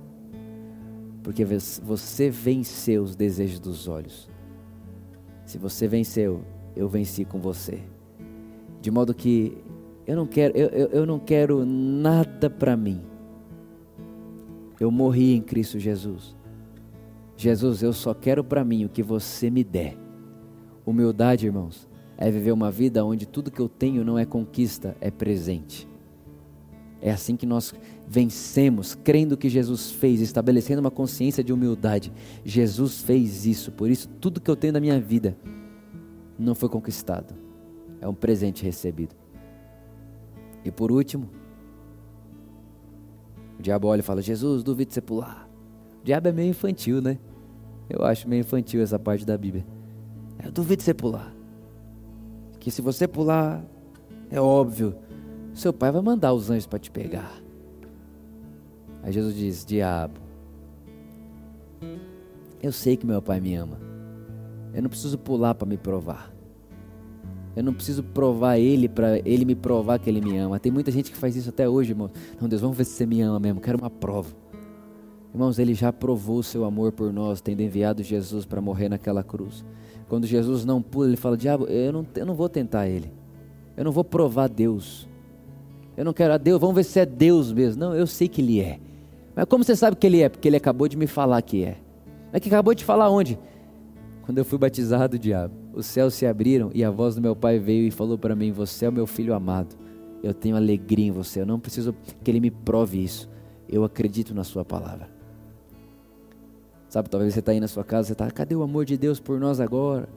Porque 1.23 1.45
você 1.45 2.31
venceu 2.31 3.03
os 3.03 3.15
desejos 3.15 3.59
dos 3.59 3.89
olhos. 3.89 4.27
Se 5.45 5.59
você 5.59 5.87
venceu, 5.87 6.43
eu 6.75 6.89
venci 6.89 7.27
com 7.27 7.39
você. 7.41 7.81
De 8.81 8.91
modo 8.91 9.15
que 9.15 9.57
eu 10.07 10.17
não 10.17 10.27
quero, 10.27 10.57
eu, 10.57 10.69
eu, 10.69 10.87
eu 10.89 11.07
não 11.07 11.19
quero 11.19 11.65
nada 11.65 12.51
para 12.51 12.77
mim. 12.77 13.01
Eu 14.79 14.91
morri 14.91 15.35
em 15.35 15.41
Cristo 15.41 15.79
Jesus. 15.79 16.37
Jesus, 17.37 17.83
eu 17.83 17.93
só 17.93 18.13
quero 18.13 18.45
para 18.45 18.65
mim 18.65 18.85
o 18.85 18.89
que 18.89 19.03
você 19.03 19.51
me 19.51 19.65
der. 19.65 19.97
Humildade, 20.85 21.47
irmãos, 21.47 21.89
é 22.17 22.31
viver 22.31 22.53
uma 22.53 22.71
vida 22.71 23.05
onde 23.05 23.27
tudo 23.27 23.51
que 23.51 23.61
eu 23.61 23.69
tenho 23.69 24.05
não 24.05 24.19
é 24.19 24.25
conquista, 24.25 24.97
é 25.01 25.11
presente. 25.11 25.89
É 27.01 27.11
assim 27.11 27.37
que 27.37 27.47
nós 27.47 27.75
vencemos, 28.07 28.95
crendo 28.95 29.37
que 29.37 29.49
Jesus 29.49 29.91
fez, 29.91 30.21
estabelecendo 30.21 30.81
uma 30.81 30.91
consciência 30.91 31.43
de 31.43 31.53
humildade. 31.53 32.13
Jesus 32.45 33.03
fez 33.03 33.47
isso, 33.47 33.73
por 33.73 33.91
isso 33.91 34.09
tudo 34.21 34.41
que 34.41 34.51
eu 34.51 34.57
tenho 34.57 34.73
na 34.73 34.81
minha 34.81 35.01
vida 35.01 35.37
não 36.39 36.55
foi 36.55 36.69
conquistado, 36.69 37.35
é 38.01 38.09
um 38.09 38.15
presente 38.15 38.65
recebido. 38.65 39.15
E 40.65 40.71
por 40.71 40.91
último, 40.91 41.29
o 43.59 43.63
diabo 43.63 43.89
olha 43.89 44.01
e 44.01 44.03
fala: 44.03 44.23
Jesus, 44.23 44.63
duvido 44.63 44.89
de 44.89 44.95
você 44.95 45.01
pular. 45.01 45.49
O 46.01 46.05
diabo 46.05 46.29
é 46.29 46.33
meio 46.33 46.51
infantil, 46.51 47.01
né? 47.01 47.19
Eu 47.89 48.05
acho 48.05 48.29
meio 48.29 48.41
infantil 48.41 48.83
essa 48.83 48.99
parte 48.99 49.25
da 49.25 49.37
Bíblia. 49.37 49.65
Eu 50.43 50.51
duvido 50.51 50.79
de 50.79 50.85
você 50.85 50.95
pular. 50.95 51.33
Que 52.59 52.71
se 52.71 52.81
você 52.81 53.07
pular, 53.07 53.63
é 54.31 54.41
óbvio, 54.41 54.97
seu 55.53 55.73
pai 55.73 55.93
vai 55.93 56.01
mandar 56.01 56.33
os 56.33 56.51
anjos 56.51 56.67
para 56.67 56.79
te 56.79 56.91
pegar. 56.91 57.31
Aí 59.03 59.13
Jesus 59.13 59.35
diz: 59.35 59.65
Diabo, 59.65 60.19
eu 62.63 62.73
sei 62.73 62.97
que 62.97 63.07
meu 63.07 63.21
pai 63.21 63.39
me 63.39 63.55
ama. 63.55 63.79
Eu 64.73 64.83
não 64.83 64.89
preciso 64.89 65.19
pular 65.19 65.55
para 65.55 65.69
me 65.69 65.77
provar. 65.77 66.34
Eu 67.57 67.63
não 67.63 67.73
preciso 67.73 68.03
provar 68.03 68.59
ele 68.59 68.89
para 68.89 69.19
ele 69.19 69.45
me 69.45 69.55
provar 69.55 69.99
que 69.99 70.11
ele 70.11 70.21
me 70.21 70.37
ama. 70.37 70.59
Tem 70.59 70.73
muita 70.73 70.91
gente 70.91 71.11
que 71.11 71.17
faz 71.17 71.37
isso 71.37 71.51
até 71.51 71.69
hoje, 71.69 71.93
irmão. 71.93 72.11
Não, 72.41 72.49
Deus, 72.49 72.61
vamos 72.61 72.77
ver 72.77 72.85
se 72.85 72.93
você 72.93 73.07
me 73.07 73.21
ama 73.21 73.39
mesmo. 73.39 73.61
Quero 73.61 73.79
uma 73.79 73.91
prova. 73.91 74.35
Irmãos, 75.33 75.59
ele 75.59 75.75
já 75.75 75.93
provou 75.93 76.39
o 76.39 76.43
seu 76.43 76.65
amor 76.65 76.93
por 76.93 77.13
nós, 77.13 77.41
tendo 77.41 77.61
enviado 77.61 78.03
Jesus 78.03 78.45
para 78.45 78.61
morrer 78.61 78.89
naquela 78.89 79.23
cruz. 79.23 79.65
Quando 80.09 80.27
Jesus 80.27 80.65
não 80.65 80.81
pula, 80.83 81.09
ele 81.09 81.17
fala: 81.17 81.37
Diabo, 81.37 81.67
eu 81.67 81.93
não, 81.93 82.07
eu 82.15 82.27
não 82.27 82.35
vou 82.35 82.49
tentar 82.49 82.89
ele. 82.89 83.13
Eu 83.77 83.85
não 83.85 83.93
vou 83.93 84.05
provar 84.05 84.49
Deus. 84.49 85.09
Eu 85.97 86.05
não 86.05 86.13
quero 86.13 86.35
a 86.35 86.39
Deus, 86.39 86.61
vamos 86.61 86.75
ver 86.75 86.85
se 86.85 86.99
é 86.99 87.07
Deus 87.07 87.53
mesmo. 87.53 87.81
Não, 87.81 87.95
eu 87.95 88.07
sei 88.07 88.29
que 88.29 88.41
ele 88.41 88.61
é. 88.61 88.79
Mas 89.35 89.45
como 89.47 89.65
você 89.65 89.77
sabe 89.77 89.97
que 89.97 90.07
ele 90.07 90.21
é? 90.21 90.29
Porque 90.29 90.49
ele 90.49 90.57
acabou 90.57 90.89
de 90.89 90.97
me 90.97 91.07
falar 91.07 91.41
que 91.43 91.65
é. 91.65 91.77
Mas 92.33 92.41
que 92.41 92.49
acabou 92.49 92.75
de 92.75 92.85
falar 92.85 93.11
onde? 93.11 93.39
Quando 94.25 94.39
eu 94.39 94.45
fui 94.45 94.59
batizado, 94.59 95.19
diabo 95.19 95.65
os 95.75 95.87
céus 95.87 96.15
se 96.15 96.25
abriram 96.25 96.71
e 96.73 96.85
a 96.85 96.91
voz 96.91 97.17
do 97.17 97.21
meu 97.21 97.35
pai 97.35 97.59
veio 97.59 97.87
e 97.87 97.91
falou 97.91 98.17
para 98.17 98.37
mim: 98.37 98.53
Você 98.53 98.87
é 98.87 98.89
o 98.89 98.93
meu 98.93 99.07
filho 99.07 99.35
amado. 99.35 99.77
Eu 100.23 100.33
tenho 100.33 100.57
alegria 100.57 101.07
em 101.07 101.11
você. 101.11 101.41
Eu 101.41 101.47
não 101.47 101.61
preciso 101.61 101.95
que 102.23 102.31
ele 102.31 102.41
me 102.41 102.51
prove 102.51 103.03
isso. 103.03 103.29
Eu 103.69 103.85
acredito 103.85 104.35
na 104.35 104.45
Sua 104.45 104.65
palavra. 104.65 105.13
Sabe, 106.89 107.11
talvez 107.11 107.35
você 107.35 107.41
está 107.41 107.51
aí 107.51 107.59
na 107.59 107.67
sua 107.67 107.83
casa, 107.83 108.07
você 108.07 108.13
está, 108.13 108.31
cadê 108.31 108.55
o 108.55 108.63
amor 108.63 108.85
de 108.85 108.97
Deus 108.97 109.19
por 109.19 109.41
nós 109.41 109.59
agora? 109.59 110.09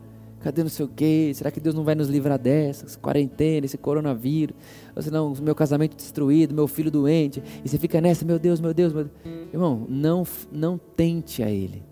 Cadê 0.41 0.61
não 0.61 0.69
sei 0.69 0.85
o 0.85 0.87
quê? 0.87 1.31
Será 1.33 1.49
que 1.49 1.59
Deus 1.59 1.73
não 1.73 1.83
vai 1.83 1.95
nos 1.95 2.07
livrar 2.07 2.37
dessas? 2.37 2.95
Quarentena, 2.95 3.65
esse 3.65 3.79
coronavírus. 3.79 4.55
Ou 4.95 5.01
senão, 5.01 5.33
meu 5.41 5.55
casamento 5.55 5.95
destruído, 5.95 6.53
meu 6.53 6.67
filho 6.67 6.91
doente. 6.91 7.41
E 7.65 7.67
você 7.67 7.79
fica 7.79 7.99
nessa, 7.99 8.23
meu 8.23 8.37
Deus, 8.37 8.59
meu 8.59 8.75
Deus, 8.75 8.93
meu 8.93 9.05
Deus. 9.05 9.15
Irmão, 9.51 9.87
não, 9.89 10.23
não 10.51 10.77
tente 10.77 11.41
a 11.41 11.49
Ele. 11.49 11.83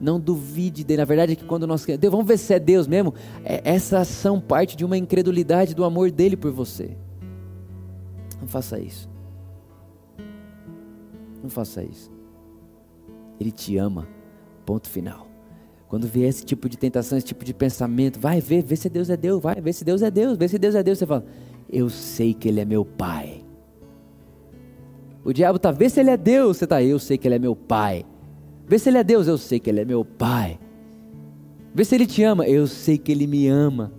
Não 0.00 0.18
duvide 0.18 0.82
dele. 0.82 1.02
Na 1.02 1.04
verdade 1.04 1.32
é 1.32 1.36
que 1.36 1.44
quando 1.44 1.66
nós 1.66 1.84
Deus, 1.84 2.10
vamos 2.10 2.26
ver 2.26 2.38
se 2.38 2.54
é 2.54 2.58
Deus 2.58 2.86
mesmo. 2.86 3.14
É, 3.44 3.60
essa 3.64 3.98
ação 3.98 4.40
parte 4.40 4.76
de 4.76 4.84
uma 4.84 4.96
incredulidade 4.96 5.74
do 5.74 5.84
amor 5.84 6.10
dele 6.10 6.36
por 6.36 6.50
você. 6.50 6.96
Não 8.40 8.48
faça 8.48 8.78
isso. 8.78 9.08
Não 11.42 11.50
faça 11.50 11.82
isso. 11.82 12.10
Ele 13.38 13.50
te 13.50 13.76
ama. 13.76 14.08
Ponto 14.64 14.88
final. 14.88 15.26
Quando 15.88 16.06
vier 16.06 16.28
esse 16.28 16.44
tipo 16.44 16.68
de 16.68 16.78
tentação, 16.78 17.18
esse 17.18 17.26
tipo 17.26 17.44
de 17.44 17.52
pensamento, 17.52 18.20
vai 18.20 18.40
ver, 18.40 18.62
vê 18.62 18.76
se 18.76 18.88
Deus 18.88 19.10
é 19.10 19.16
Deus, 19.16 19.42
vai 19.42 19.60
ver 19.60 19.72
se 19.72 19.84
Deus 19.84 20.02
é 20.02 20.10
Deus, 20.10 20.38
vê 20.38 20.46
se 20.46 20.56
Deus 20.56 20.74
é 20.76 20.82
Deus. 20.82 20.98
Você 20.98 21.06
fala, 21.06 21.26
eu 21.68 21.90
sei 21.90 22.32
que 22.32 22.48
Ele 22.48 22.60
é 22.60 22.64
meu 22.64 22.84
Pai. 22.84 23.44
O 25.24 25.32
diabo 25.32 25.56
está, 25.56 25.72
vê 25.72 25.88
se 25.88 26.00
Ele 26.00 26.10
é 26.10 26.16
Deus. 26.16 26.58
Você 26.58 26.64
está, 26.64 26.82
eu 26.82 26.98
sei 26.98 27.18
que 27.18 27.26
Ele 27.26 27.34
é 27.34 27.38
meu 27.38 27.56
Pai. 27.56 28.06
Vê 28.70 28.78
se 28.78 28.88
Ele 28.88 28.98
é 28.98 29.02
Deus, 29.02 29.26
eu 29.26 29.36
sei 29.36 29.58
que 29.58 29.68
Ele 29.68 29.80
é 29.80 29.84
meu 29.84 30.04
Pai. 30.04 30.56
Vê 31.74 31.84
se 31.84 31.92
Ele 31.92 32.06
te 32.06 32.22
ama, 32.22 32.46
eu 32.46 32.68
sei 32.68 32.96
que 32.96 33.10
Ele 33.10 33.26
me 33.26 33.48
ama. 33.48 33.92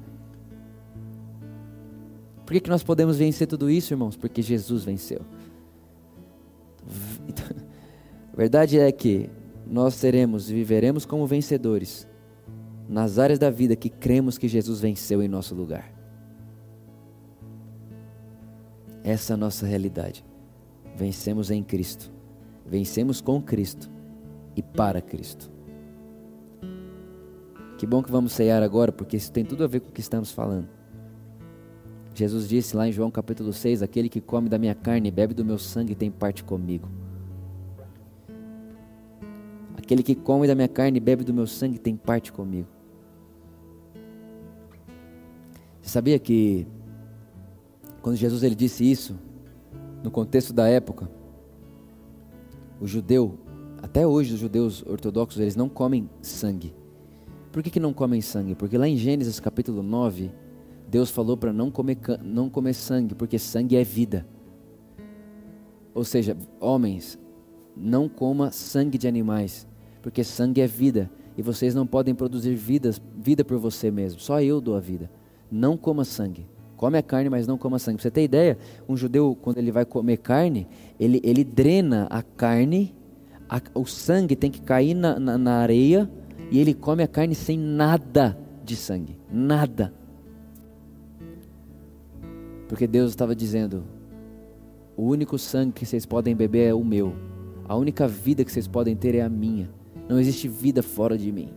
Por 2.46 2.54
que, 2.54 2.62
que 2.62 2.70
nós 2.70 2.82
podemos 2.82 3.18
vencer 3.18 3.48
tudo 3.48 3.70
isso, 3.70 3.94
irmãos? 3.94 4.16
Porque 4.16 4.42
Jesus 4.42 4.86
venceu. 4.86 5.20
A 8.32 8.38
verdade 8.38 8.80
é 8.80 8.90
que 8.94 9.30
nós 9.68 9.96
seremos 9.96 10.50
e 10.50 10.54
viveremos 10.54 11.06
como 11.06 11.28
vencedores 11.28 12.08
nas 12.88 13.20
áreas 13.20 13.40
da 13.40 13.50
vida 13.50 13.76
que 13.76 13.90
cremos 13.90 14.38
que 14.38 14.48
Jesus 14.48 14.80
venceu 14.80 15.22
em 15.22 15.28
nosso 15.28 15.54
lugar. 15.54 15.94
Essa 19.04 19.34
é 19.34 19.36
a 19.36 19.38
nossa 19.38 19.66
realidade. 19.66 20.24
Vencemos 20.96 21.52
em 21.52 21.62
Cristo. 21.62 22.10
Vencemos 22.66 23.20
com 23.20 23.42
Cristo 23.42 23.92
e 24.56 24.62
para 24.62 25.02
Cristo. 25.02 25.52
Que 27.78 27.86
bom 27.88 28.04
que 28.04 28.12
vamos 28.12 28.34
ceiar 28.34 28.62
agora, 28.62 28.92
porque 28.92 29.18
isso 29.18 29.32
tem 29.32 29.44
tudo 29.44 29.64
a 29.64 29.68
ver 29.68 29.80
com 29.80 29.90
o 29.90 29.92
que 29.92 30.02
estamos 30.02 30.32
falando. 30.32 30.68
Jesus 32.14 32.48
disse 32.48 32.76
lá 32.76 32.88
em 32.88 32.92
João 32.92 33.10
capítulo 33.10 33.52
6: 33.52 33.82
Aquele 33.82 34.10
que 34.10 34.22
come 34.22 34.50
da 34.50 34.60
minha 34.60 34.76
carne 34.76 35.08
e 35.08 35.12
bebe 35.12 35.34
do 35.34 35.44
meu 35.44 35.58
sangue 35.58 35.96
tem 35.96 36.12
parte 36.12 36.44
comigo. 36.44 36.88
Aquele 39.78 40.04
que 40.04 40.14
come 40.14 40.46
da 40.46 40.54
minha 40.54 40.68
carne 40.68 40.98
e 40.98 41.02
bebe 41.02 41.24
do 41.24 41.34
meu 41.34 41.48
sangue 41.48 41.80
tem 41.80 41.96
parte 41.96 42.32
comigo. 42.32 42.68
Você 45.82 45.90
sabia 45.90 46.20
que 46.20 46.68
quando 48.02 48.16
Jesus 48.16 48.44
ele 48.44 48.56
disse 48.56 48.90
isso, 48.90 49.18
no 50.04 50.12
contexto 50.12 50.54
da 50.54 50.68
época, 50.68 51.10
o 52.80 52.88
judeu 52.88 53.40
até 53.82 54.06
hoje 54.06 54.34
os 54.34 54.40
judeus 54.40 54.84
ortodoxos 54.86 55.40
eles 55.42 55.56
não 55.56 55.68
comem 55.68 56.10
sangue. 56.22 56.74
Por 57.52 57.62
que, 57.62 57.70
que 57.70 57.80
não 57.80 57.94
comem 57.94 58.22
sangue? 58.22 58.56
Porque 58.56 58.78
lá 58.78 58.88
em 58.88 58.96
Gênesis 58.96 59.40
capítulo 59.40 59.84
9, 59.84 60.32
Deus 60.88 61.10
falou 61.10 61.36
para 61.36 61.52
não 61.52 61.70
comer, 61.72 61.98
não 62.24 62.50
comer 62.50 62.74
sangue, 62.74 63.16
porque 63.16 63.38
sangue 63.40 63.76
é 63.76 63.84
vida. 63.84 64.26
Ou 65.94 66.04
seja, 66.04 66.38
homens, 66.60 67.20
não 67.76 68.08
coma 68.08 68.52
sangue 68.52 68.98
de 68.98 69.08
animais, 69.08 69.68
porque 70.02 70.24
sangue 70.24 70.62
é 70.62 70.68
vida. 70.68 71.12
E 71.38 71.42
vocês 71.42 71.74
não 71.74 71.88
podem 71.88 72.14
produzir 72.14 72.56
vidas, 72.56 73.02
vida 73.18 73.44
por 73.44 73.58
você 73.58 73.90
mesmo. 73.90 74.20
Só 74.20 74.42
eu 74.42 74.62
dou 74.62 74.76
a 74.76 74.80
vida. 74.80 75.10
Não 75.50 75.76
coma 75.76 76.06
sangue. 76.06 76.46
come 76.78 76.98
a 76.98 77.04
carne, 77.04 77.30
mas 77.30 77.48
não 77.48 77.58
coma 77.58 77.80
sangue. 77.80 77.98
Pra 77.98 78.04
você 78.04 78.12
ter 78.12 78.24
ideia, 78.24 78.58
um 78.88 78.98
judeu, 78.98 79.38
quando 79.42 79.58
ele 79.58 79.72
vai 79.72 79.86
comer 79.86 80.18
carne, 80.18 80.68
ele, 81.00 81.22
ele 81.24 81.44
drena 81.44 82.08
a 82.10 82.22
carne, 82.22 82.94
a, 83.52 83.62
o 83.76 83.86
sangue 83.86 84.34
tem 84.34 84.50
que 84.50 84.62
cair 84.62 84.94
na, 84.94 85.20
na, 85.20 85.38
na 85.38 85.56
areia, 85.58 86.10
e 86.50 86.58
ele 86.58 86.74
come 86.74 87.04
a 87.04 87.08
carne 87.08 87.36
sem 87.36 87.60
nada 87.60 88.38
de 88.64 88.78
sangue. 88.78 89.18
Nada. 89.30 89.94
Porque 92.70 92.88
Deus 92.88 93.10
estava 93.10 93.36
dizendo: 93.36 93.84
o 94.96 95.04
único 95.04 95.38
sangue 95.38 95.74
que 95.74 95.86
vocês 95.86 96.06
podem 96.06 96.34
beber 96.34 96.70
é 96.70 96.74
o 96.74 96.84
meu. 96.84 97.14
A 97.68 97.76
única 97.76 98.08
vida 98.08 98.46
que 98.46 98.52
vocês 98.52 98.68
podem 98.70 98.96
ter 98.96 99.16
é 99.16 99.22
a 99.22 99.30
minha. 99.30 99.70
Não 100.08 100.18
existe 100.18 100.48
vida 100.48 100.82
fora 100.82 101.18
de 101.18 101.30
mim. 101.30 101.50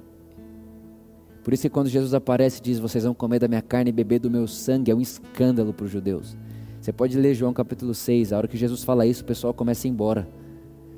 Por 1.45 1.53
isso 1.53 1.62
que 1.62 1.70
quando 1.70 1.88
Jesus 1.88 2.12
aparece 2.12 2.59
e 2.59 2.62
diz: 2.62 2.80
Vocês 2.80 3.05
vão 3.05 3.14
comer 3.14 3.38
da 3.38 3.47
minha 3.47 3.62
carne 3.62 3.90
e 3.90 3.92
beber 3.92 4.18
do 4.18 4.30
meu 4.30 4.49
sangue, 4.49 4.90
é 4.90 4.95
um 4.95 5.01
escândalo 5.01 5.72
para 5.72 5.84
os 5.84 5.92
judeus. 5.92 6.36
Você 6.80 6.92
pode 6.92 7.16
ler 7.16 7.34
João 7.34 7.53
capítulo 7.53 7.95
6, 7.95 8.32
a 8.32 8.36
hora 8.36 8.49
que 8.49 8.57
Jesus 8.57 8.82
fala 8.82 9.07
isso, 9.07 9.22
o 9.22 9.26
pessoal 9.26 9.55
começa 9.55 9.86
a 9.86 9.88
ir 9.88 9.92
embora. 9.92 10.28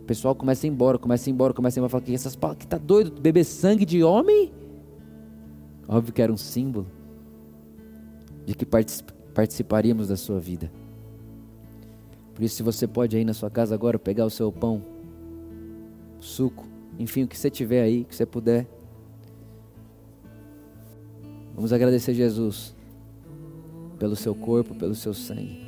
O 0.07 0.09
pessoal 0.14 0.36
começa 0.36 0.64
a 0.64 0.68
ir 0.68 0.70
embora, 0.70 0.98
começa 0.98 1.28
a 1.28 1.30
ir 1.30 1.32
embora, 1.32 1.52
começa 1.52 1.76
a 1.76 1.78
ir 1.78 1.80
embora. 1.80 1.90
Fala 1.90 2.04
que 2.04 2.14
essas 2.14 2.38
que 2.57 2.64
tá 2.64 2.78
doido, 2.78 3.20
beber 3.20 3.42
sangue 3.42 3.84
de 3.84 4.04
homem? 4.04 4.52
Óbvio 5.88 6.12
que 6.12 6.22
era 6.22 6.32
um 6.32 6.36
símbolo 6.36 6.86
de 8.44 8.54
que 8.54 8.64
participaríamos 8.64 10.07
da 10.07 10.16
sua 10.16 10.38
vida. 10.38 10.70
Por 12.32 12.44
isso, 12.44 12.54
se 12.54 12.62
você 12.62 12.86
pode 12.86 13.16
aí 13.16 13.24
na 13.24 13.34
sua 13.34 13.50
casa 13.50 13.74
agora 13.74 13.98
pegar 13.98 14.24
o 14.24 14.30
seu 14.30 14.52
pão, 14.52 14.80
suco, 16.20 16.64
enfim, 17.00 17.24
o 17.24 17.28
que 17.28 17.36
você 17.36 17.50
tiver 17.50 17.82
aí, 17.82 18.04
que 18.04 18.14
você 18.14 18.24
puder, 18.24 18.68
Vamos 21.57 21.72
agradecer 21.72 22.12
Jesus 22.12 22.76
pelo 23.98 24.14
seu 24.14 24.34
corpo, 24.34 24.74
pelo 24.74 24.94
seu 24.94 25.14
sangue. 25.14 25.65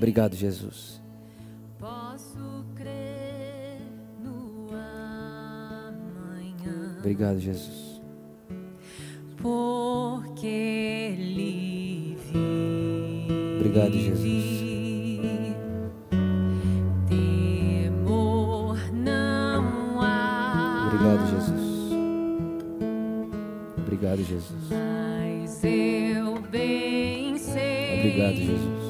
Obrigado, 0.00 0.34
Jesus. 0.34 0.98
Obrigado, 7.00 7.38
Jesus. 7.38 8.00
Porque 9.36 10.46
ele 10.46 12.16
vive. 12.32 13.58
Obrigado, 13.58 13.92
Jesus. 13.92 14.60
Obrigado, 20.86 21.26
Jesus. 21.30 21.92
Obrigado, 23.76 24.24
Jesus. 24.24 24.68
Mas 24.70 25.62
eu 25.62 26.40
bem 26.50 27.36
sei. 27.36 27.98
Obrigado, 27.98 28.36
Jesus. 28.36 28.89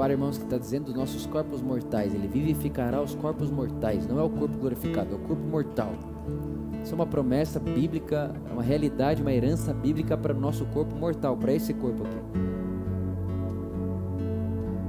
Repara, 0.00 0.14
irmãos, 0.14 0.38
que 0.38 0.44
está 0.44 0.56
dizendo 0.56 0.94
nossos 0.94 1.26
corpos 1.26 1.60
mortais. 1.60 2.14
Ele 2.14 2.26
vivificará 2.26 3.02
os 3.02 3.14
corpos 3.14 3.50
mortais. 3.50 4.06
Não 4.06 4.18
é 4.18 4.22
o 4.22 4.30
corpo 4.30 4.56
glorificado, 4.56 5.12
é 5.12 5.14
o 5.14 5.18
corpo 5.18 5.42
mortal. 5.42 5.92
Isso 6.82 6.92
é 6.92 6.94
uma 6.94 7.04
promessa 7.04 7.60
bíblica, 7.60 8.34
é 8.48 8.50
uma 8.50 8.62
realidade, 8.62 9.20
uma 9.20 9.30
herança 9.30 9.74
bíblica 9.74 10.16
para 10.16 10.34
o 10.34 10.40
nosso 10.40 10.64
corpo 10.64 10.96
mortal, 10.96 11.36
para 11.36 11.52
esse 11.52 11.74
corpo 11.74 12.04
aqui. 12.04 12.16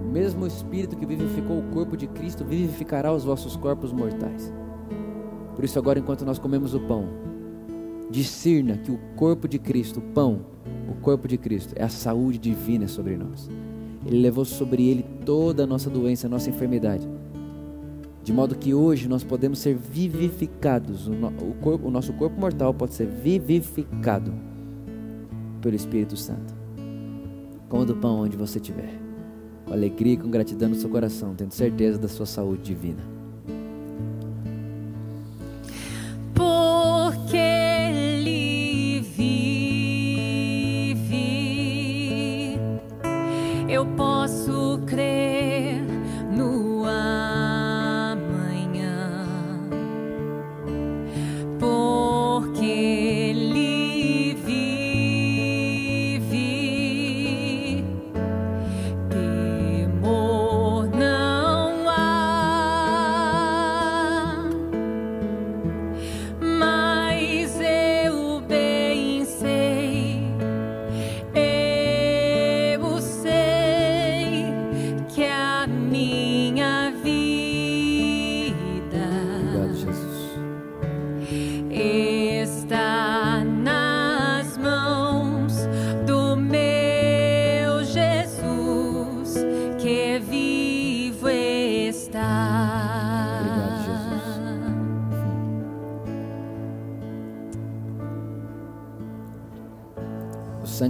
O 0.05 0.09
mesmo 0.13 0.47
Espírito 0.47 0.95
que 0.95 1.05
vivificou 1.05 1.59
o 1.59 1.63
corpo 1.73 1.97
de 1.97 2.07
Cristo 2.07 2.45
vivificará 2.45 3.11
os 3.11 3.25
vossos 3.25 3.57
corpos 3.57 3.91
mortais. 3.91 4.53
Por 5.53 5.65
isso, 5.65 5.77
agora, 5.77 5.99
enquanto 5.99 6.23
nós 6.23 6.39
comemos 6.39 6.73
o 6.73 6.79
pão, 6.79 7.03
discirna 8.09 8.77
que 8.77 8.93
o 8.93 8.97
corpo 9.17 9.45
de 9.45 9.59
Cristo, 9.59 9.99
o 9.99 10.13
pão, 10.13 10.45
o 10.89 10.93
corpo 11.01 11.27
de 11.27 11.37
Cristo, 11.37 11.73
é 11.75 11.83
a 11.83 11.89
saúde 11.89 12.37
divina 12.37 12.87
sobre 12.87 13.17
nós. 13.17 13.49
Ele 14.05 14.19
levou 14.19 14.45
sobre 14.45 14.89
ele 14.89 15.05
toda 15.25 15.63
a 15.63 15.67
nossa 15.67 15.89
doença, 15.89 16.27
a 16.27 16.29
nossa 16.29 16.49
enfermidade. 16.49 17.07
De 18.23 18.31
modo 18.31 18.55
que 18.55 18.73
hoje 18.73 19.07
nós 19.07 19.23
podemos 19.23 19.59
ser 19.59 19.75
vivificados. 19.75 21.07
O, 21.07 21.11
no, 21.11 21.27
o, 21.27 21.53
corpo, 21.61 21.87
o 21.87 21.91
nosso 21.91 22.13
corpo 22.13 22.39
mortal 22.39 22.73
pode 22.73 22.93
ser 22.93 23.07
vivificado 23.07 24.33
pelo 25.61 25.75
Espírito 25.75 26.15
Santo. 26.15 26.53
Coma 27.69 27.85
do 27.85 27.95
pão 27.95 28.21
onde 28.21 28.37
você 28.37 28.59
estiver. 28.59 28.99
Com 29.65 29.73
alegria 29.73 30.13
e 30.13 30.17
com 30.17 30.29
gratidão 30.29 30.69
no 30.69 30.75
seu 30.75 30.89
coração, 30.89 31.33
tendo 31.35 31.51
certeza 31.51 31.97
da 31.97 32.07
sua 32.07 32.25
saúde 32.25 32.63
divina. 32.63 33.20
meu. 43.83 44.10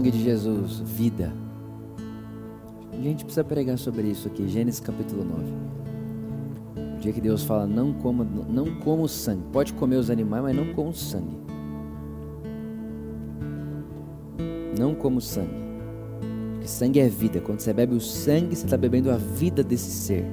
Sangue 0.02 0.10
de 0.10 0.24
Jesus, 0.24 0.80
vida. 0.80 1.32
A 2.92 2.96
gente 2.96 3.24
precisa 3.24 3.44
pregar 3.44 3.78
sobre 3.78 4.08
isso 4.08 4.28
aqui, 4.28 4.48
Gênesis 4.48 4.80
capítulo 4.80 5.24
9. 5.24 6.96
O 6.98 7.00
dia 7.00 7.14
que 7.14 7.22
Deus 7.22 7.44
fala, 7.44 7.68
não 7.68 7.94
coma, 7.94 8.26
não 8.50 8.80
coma 8.80 9.04
o 9.04 9.08
sangue. 9.08 9.44
Pode 9.54 9.74
comer 9.74 9.98
os 9.98 10.10
animais, 10.10 10.42
mas 10.42 10.56
não 10.56 10.74
coma 10.74 10.90
o 10.90 10.94
sangue. 10.94 11.38
Não 14.76 14.96
coma 14.96 15.20
o 15.20 15.22
sangue. 15.22 15.54
Porque 16.54 16.68
sangue 16.68 17.00
é 17.00 17.08
vida. 17.08 17.40
Quando 17.40 17.60
você 17.60 17.72
bebe 17.72 17.94
o 17.94 18.02
sangue, 18.02 18.56
você 18.56 18.66
está 18.66 18.78
bebendo 18.78 19.12
a 19.12 19.18
vida 19.18 19.64
desse 19.64 19.92
ser. 19.92 20.26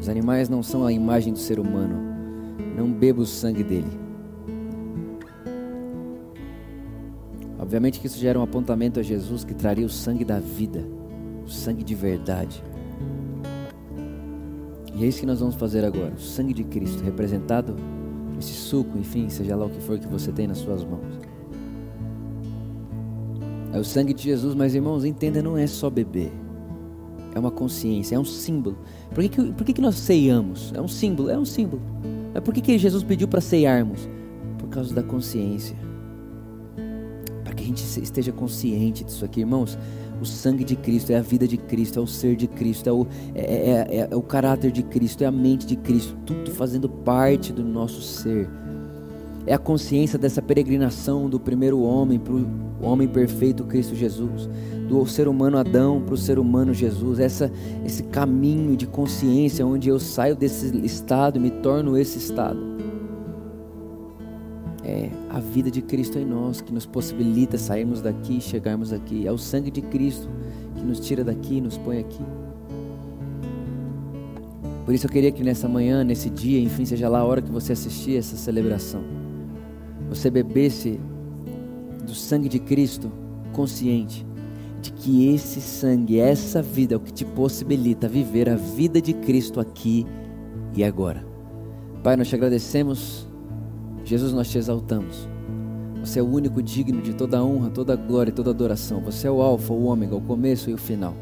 Os 0.00 0.08
animais 0.08 0.48
não 0.48 0.62
são 0.62 0.86
a 0.86 0.92
imagem 0.92 1.32
do 1.32 1.40
ser 1.40 1.58
humano. 1.58 1.96
Não 2.76 2.92
beba 2.92 3.20
o 3.20 3.26
sangue 3.26 3.64
dele. 3.64 3.97
Obviamente 7.68 8.00
que 8.00 8.06
isso 8.06 8.18
gera 8.18 8.40
um 8.40 8.42
apontamento 8.42 8.98
a 8.98 9.02
Jesus 9.02 9.44
que 9.44 9.52
traria 9.52 9.84
o 9.84 9.90
sangue 9.90 10.24
da 10.24 10.40
vida, 10.40 10.82
o 11.44 11.50
sangue 11.50 11.84
de 11.84 11.94
verdade. 11.94 12.64
E 14.94 15.04
é 15.04 15.06
isso 15.06 15.20
que 15.20 15.26
nós 15.26 15.40
vamos 15.40 15.54
fazer 15.54 15.84
agora, 15.84 16.14
o 16.14 16.18
sangue 16.18 16.54
de 16.54 16.64
Cristo, 16.64 17.04
representado 17.04 17.76
nesse 18.34 18.54
suco, 18.54 18.96
enfim, 18.96 19.28
seja 19.28 19.54
lá 19.54 19.66
o 19.66 19.68
que 19.68 19.82
for 19.82 19.98
que 19.98 20.06
você 20.06 20.32
tem 20.32 20.46
nas 20.46 20.56
suas 20.56 20.82
mãos. 20.82 21.20
É 23.74 23.78
o 23.78 23.84
sangue 23.84 24.14
de 24.14 24.22
Jesus, 24.22 24.54
mas 24.54 24.74
irmãos, 24.74 25.04
entenda, 25.04 25.42
não 25.42 25.58
é 25.58 25.66
só 25.66 25.90
beber. 25.90 26.32
É 27.34 27.38
uma 27.38 27.50
consciência, 27.50 28.16
é 28.16 28.18
um 28.18 28.24
símbolo. 28.24 28.78
Por 29.10 29.22
que, 29.24 29.28
que, 29.28 29.52
por 29.52 29.66
que, 29.66 29.74
que 29.74 29.82
nós 29.82 29.96
ceiamos? 29.96 30.72
É 30.74 30.80
um 30.80 30.88
símbolo, 30.88 31.28
é 31.28 31.38
um 31.38 31.44
símbolo. 31.44 31.82
Mas 32.32 32.42
por 32.42 32.54
que, 32.54 32.62
que 32.62 32.78
Jesus 32.78 33.02
pediu 33.02 33.28
para 33.28 33.42
ceiarmos? 33.42 34.08
Por 34.56 34.70
causa 34.70 34.94
da 34.94 35.02
consciência 35.02 35.76
gente 37.68 38.02
esteja 38.02 38.32
consciente 38.32 39.04
disso 39.04 39.24
aqui, 39.24 39.40
irmãos. 39.40 39.78
O 40.20 40.24
sangue 40.24 40.64
de 40.64 40.74
Cristo 40.74 41.12
é 41.12 41.16
a 41.16 41.22
vida 41.22 41.46
de 41.46 41.56
Cristo, 41.56 41.98
é 41.98 42.02
o 42.02 42.06
ser 42.06 42.34
de 42.34 42.48
Cristo, 42.48 42.88
é 42.88 42.92
o, 42.92 43.06
é, 43.34 43.40
é, 43.40 43.86
é, 44.00 44.08
é 44.10 44.16
o 44.16 44.22
caráter 44.22 44.72
de 44.72 44.82
Cristo, 44.82 45.22
é 45.22 45.26
a 45.26 45.30
mente 45.30 45.64
de 45.64 45.76
Cristo, 45.76 46.16
tudo 46.26 46.50
fazendo 46.50 46.88
parte 46.88 47.52
do 47.52 47.62
nosso 47.62 48.02
ser. 48.02 48.48
É 49.46 49.54
a 49.54 49.58
consciência 49.58 50.18
dessa 50.18 50.42
peregrinação 50.42 51.30
do 51.30 51.38
primeiro 51.38 51.80
homem 51.80 52.18
para 52.18 52.34
o 52.34 52.46
homem 52.82 53.08
perfeito 53.08 53.64
Cristo 53.64 53.94
Jesus, 53.94 54.48
do 54.88 55.06
ser 55.06 55.28
humano 55.28 55.56
Adão 55.56 56.02
para 56.02 56.14
o 56.14 56.18
ser 56.18 56.38
humano 56.38 56.74
Jesus, 56.74 57.18
essa, 57.18 57.50
esse 57.84 58.02
caminho 58.02 58.76
de 58.76 58.86
consciência 58.86 59.66
onde 59.66 59.88
eu 59.88 59.98
saio 59.98 60.34
desse 60.34 60.76
estado 60.84 61.38
e 61.38 61.40
me 61.40 61.50
torno 61.50 61.96
esse 61.96 62.18
estado 62.18 62.67
é 64.88 65.10
a 65.28 65.38
vida 65.38 65.70
de 65.70 65.82
Cristo 65.82 66.18
em 66.18 66.24
nós 66.24 66.62
que 66.62 66.72
nos 66.72 66.86
possibilita 66.86 67.58
sairmos 67.58 68.00
daqui 68.00 68.38
e 68.38 68.40
chegarmos 68.40 68.92
aqui. 68.92 69.26
É 69.26 69.32
o 69.32 69.36
sangue 69.36 69.70
de 69.70 69.82
Cristo 69.82 70.28
que 70.74 70.82
nos 70.82 70.98
tira 71.00 71.22
daqui 71.22 71.56
e 71.56 71.60
nos 71.60 71.76
põe 71.76 71.98
aqui. 71.98 72.22
Por 74.86 74.94
isso 74.94 75.06
eu 75.06 75.10
queria 75.10 75.30
que 75.30 75.44
nessa 75.44 75.68
manhã, 75.68 76.02
nesse 76.02 76.30
dia, 76.30 76.58
enfim, 76.58 76.86
seja 76.86 77.08
lá 77.08 77.18
a 77.18 77.24
hora 77.24 77.42
que 77.42 77.50
você 77.50 77.74
assistir 77.74 78.16
essa 78.16 78.36
celebração, 78.36 79.02
você 80.08 80.30
bebesse 80.30 80.98
do 82.06 82.14
sangue 82.14 82.48
de 82.48 82.58
Cristo 82.58 83.12
consciente 83.52 84.26
de 84.80 84.90
que 84.92 85.28
esse 85.34 85.60
sangue, 85.60 86.18
essa 86.18 86.62
vida 86.62 86.94
é 86.94 86.96
o 86.96 87.00
que 87.00 87.12
te 87.12 87.26
possibilita 87.26 88.08
viver 88.08 88.48
a 88.48 88.56
vida 88.56 89.02
de 89.02 89.12
Cristo 89.12 89.60
aqui 89.60 90.06
e 90.74 90.82
agora. 90.82 91.26
Pai, 92.02 92.16
nós 92.16 92.28
te 92.28 92.34
agradecemos 92.34 93.27
Jesus, 94.08 94.32
nós 94.32 94.48
te 94.48 94.56
exaltamos. 94.56 95.28
Você 96.00 96.18
é 96.18 96.22
o 96.22 96.26
único 96.26 96.62
digno 96.62 97.02
de 97.02 97.12
toda 97.12 97.44
honra, 97.44 97.68
toda 97.68 97.94
glória 97.94 98.30
e 98.30 98.32
toda 98.32 98.48
adoração. 98.48 99.02
Você 99.02 99.26
é 99.26 99.30
o 99.30 99.42
Alfa, 99.42 99.74
o 99.74 99.84
Ômega, 99.84 100.16
o 100.16 100.20
começo 100.22 100.70
e 100.70 100.72
o 100.72 100.78
final. 100.78 101.14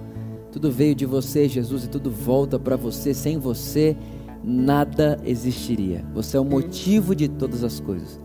Tudo 0.53 0.71
veio 0.71 0.95
de 0.95 1.05
você, 1.05 1.49
Jesus, 1.49 1.85
e 1.85 1.89
tudo 1.89 2.13
volta 2.13 2.61
para 2.61 2.77
você. 2.77 3.13
Sem 3.13 3.39
você, 3.39 3.97
nada 4.45 5.19
existiria. 5.25 6.05
Você 6.15 6.37
é 6.37 6.41
o 6.41 6.45
motivo 6.45 7.13
de 7.13 7.27
todas 7.27 7.65
as 7.65 7.81
coisas. 7.81 8.21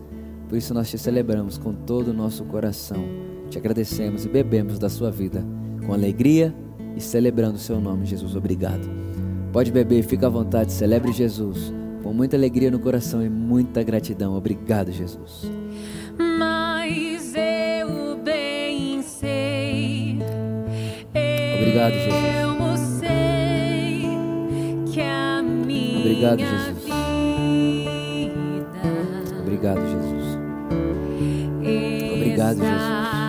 Por 0.48 0.56
isso 0.56 0.72
nós 0.72 0.88
te 0.88 0.96
celebramos 0.96 1.58
com 1.58 1.74
todo 1.74 2.12
o 2.12 2.14
nosso 2.14 2.44
coração. 2.44 3.04
Te 3.50 3.58
agradecemos 3.58 4.24
e 4.24 4.28
bebemos 4.28 4.78
da 4.78 4.88
sua 4.88 5.10
vida 5.10 5.44
com 5.84 5.92
alegria 5.92 6.54
e 6.96 7.00
celebrando 7.00 7.56
o 7.56 7.60
seu 7.60 7.80
nome, 7.80 8.06
Jesus. 8.06 8.36
Obrigado. 8.36 8.88
Pode 9.52 9.72
beber, 9.72 10.04
fica 10.04 10.28
à 10.28 10.30
vontade, 10.30 10.70
celebre 10.70 11.10
Jesus 11.10 11.81
com 12.02 12.12
muita 12.12 12.36
alegria 12.36 12.70
no 12.70 12.78
coração 12.78 13.24
e 13.24 13.28
muita 13.28 13.82
gratidão. 13.82 14.34
Obrigado, 14.36 14.90
Jesus. 14.92 15.50
Mas 16.38 17.34
eu 17.34 18.16
bem 18.22 19.02
sei. 19.02 20.18
Obrigado, 21.58 21.92
Jesus. 21.94 22.12
Eu 22.42 22.76
sei 23.00 24.08
que 24.92 25.00
a 25.00 25.42
minha 25.42 26.00
Obrigado, 26.00 26.40
Jesus. 26.40 26.84
vida 26.84 26.92
Obrigado, 29.40 29.80
Jesus. 29.80 30.38
Obrigado, 32.14 32.56
Jesus. 32.58 33.21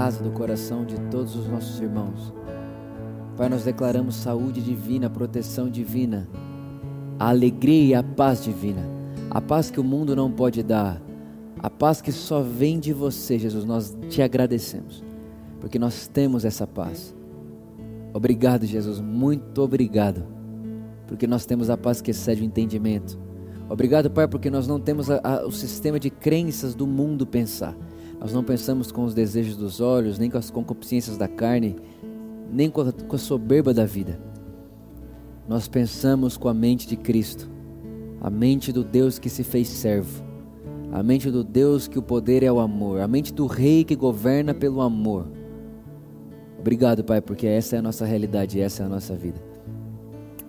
Casa 0.00 0.24
do 0.24 0.30
coração 0.30 0.82
de 0.82 0.98
todos 1.10 1.36
os 1.36 1.46
nossos 1.46 1.78
irmãos. 1.78 2.32
Pai, 3.36 3.50
nós 3.50 3.64
declaramos 3.64 4.14
saúde 4.14 4.62
divina, 4.62 5.10
proteção 5.10 5.68
divina, 5.68 6.26
a 7.18 7.28
alegria 7.28 7.84
e 7.84 7.94
a 7.94 8.02
paz 8.02 8.42
divina, 8.42 8.80
a 9.30 9.42
paz 9.42 9.70
que 9.70 9.78
o 9.78 9.84
mundo 9.84 10.16
não 10.16 10.32
pode 10.32 10.62
dar, 10.62 11.02
a 11.58 11.68
paz 11.68 12.00
que 12.00 12.10
só 12.12 12.40
vem 12.40 12.80
de 12.80 12.94
você, 12.94 13.38
Jesus. 13.38 13.66
Nós 13.66 13.94
te 14.08 14.22
agradecemos, 14.22 15.04
porque 15.60 15.78
nós 15.78 16.06
temos 16.06 16.46
essa 16.46 16.66
paz. 16.66 17.14
Obrigado, 18.14 18.64
Jesus, 18.64 19.00
muito 19.00 19.60
obrigado, 19.60 20.24
porque 21.06 21.26
nós 21.26 21.44
temos 21.44 21.68
a 21.68 21.76
paz 21.76 22.00
que 22.00 22.10
excede 22.10 22.40
o 22.40 22.44
entendimento. 22.44 23.18
Obrigado, 23.68 24.10
Pai, 24.10 24.26
porque 24.26 24.48
nós 24.48 24.66
não 24.66 24.80
temos 24.80 25.10
a- 25.10 25.20
a- 25.22 25.46
o 25.46 25.52
sistema 25.52 26.00
de 26.00 26.08
crenças 26.08 26.74
do 26.74 26.86
mundo 26.86 27.26
pensar. 27.26 27.76
Nós 28.20 28.34
não 28.34 28.44
pensamos 28.44 28.92
com 28.92 29.04
os 29.04 29.14
desejos 29.14 29.56
dos 29.56 29.80
olhos, 29.80 30.18
nem 30.18 30.30
com 30.30 30.36
as 30.36 30.50
concupiscências 30.50 31.16
da 31.16 31.26
carne, 31.26 31.76
nem 32.52 32.68
com 32.68 32.82
a, 32.82 32.92
com 32.92 33.16
a 33.16 33.18
soberba 33.18 33.72
da 33.72 33.86
vida. 33.86 34.20
Nós 35.48 35.66
pensamos 35.66 36.36
com 36.36 36.46
a 36.46 36.54
mente 36.54 36.86
de 36.86 36.96
Cristo, 36.96 37.50
a 38.20 38.28
mente 38.28 38.72
do 38.72 38.84
Deus 38.84 39.18
que 39.18 39.30
se 39.30 39.42
fez 39.42 39.68
servo, 39.68 40.22
a 40.92 41.02
mente 41.02 41.30
do 41.30 41.42
Deus 41.42 41.88
que 41.88 41.98
o 41.98 42.02
poder 42.02 42.42
é 42.42 42.52
o 42.52 42.60
amor, 42.60 43.00
a 43.00 43.08
mente 43.08 43.32
do 43.32 43.46
Rei 43.46 43.84
que 43.84 43.96
governa 43.96 44.52
pelo 44.52 44.82
amor. 44.82 45.26
Obrigado, 46.58 47.02
Pai, 47.02 47.22
porque 47.22 47.46
essa 47.46 47.76
é 47.76 47.78
a 47.78 47.82
nossa 47.82 48.04
realidade, 48.04 48.60
essa 48.60 48.82
é 48.82 48.86
a 48.86 48.88
nossa 48.88 49.16
vida. 49.16 49.42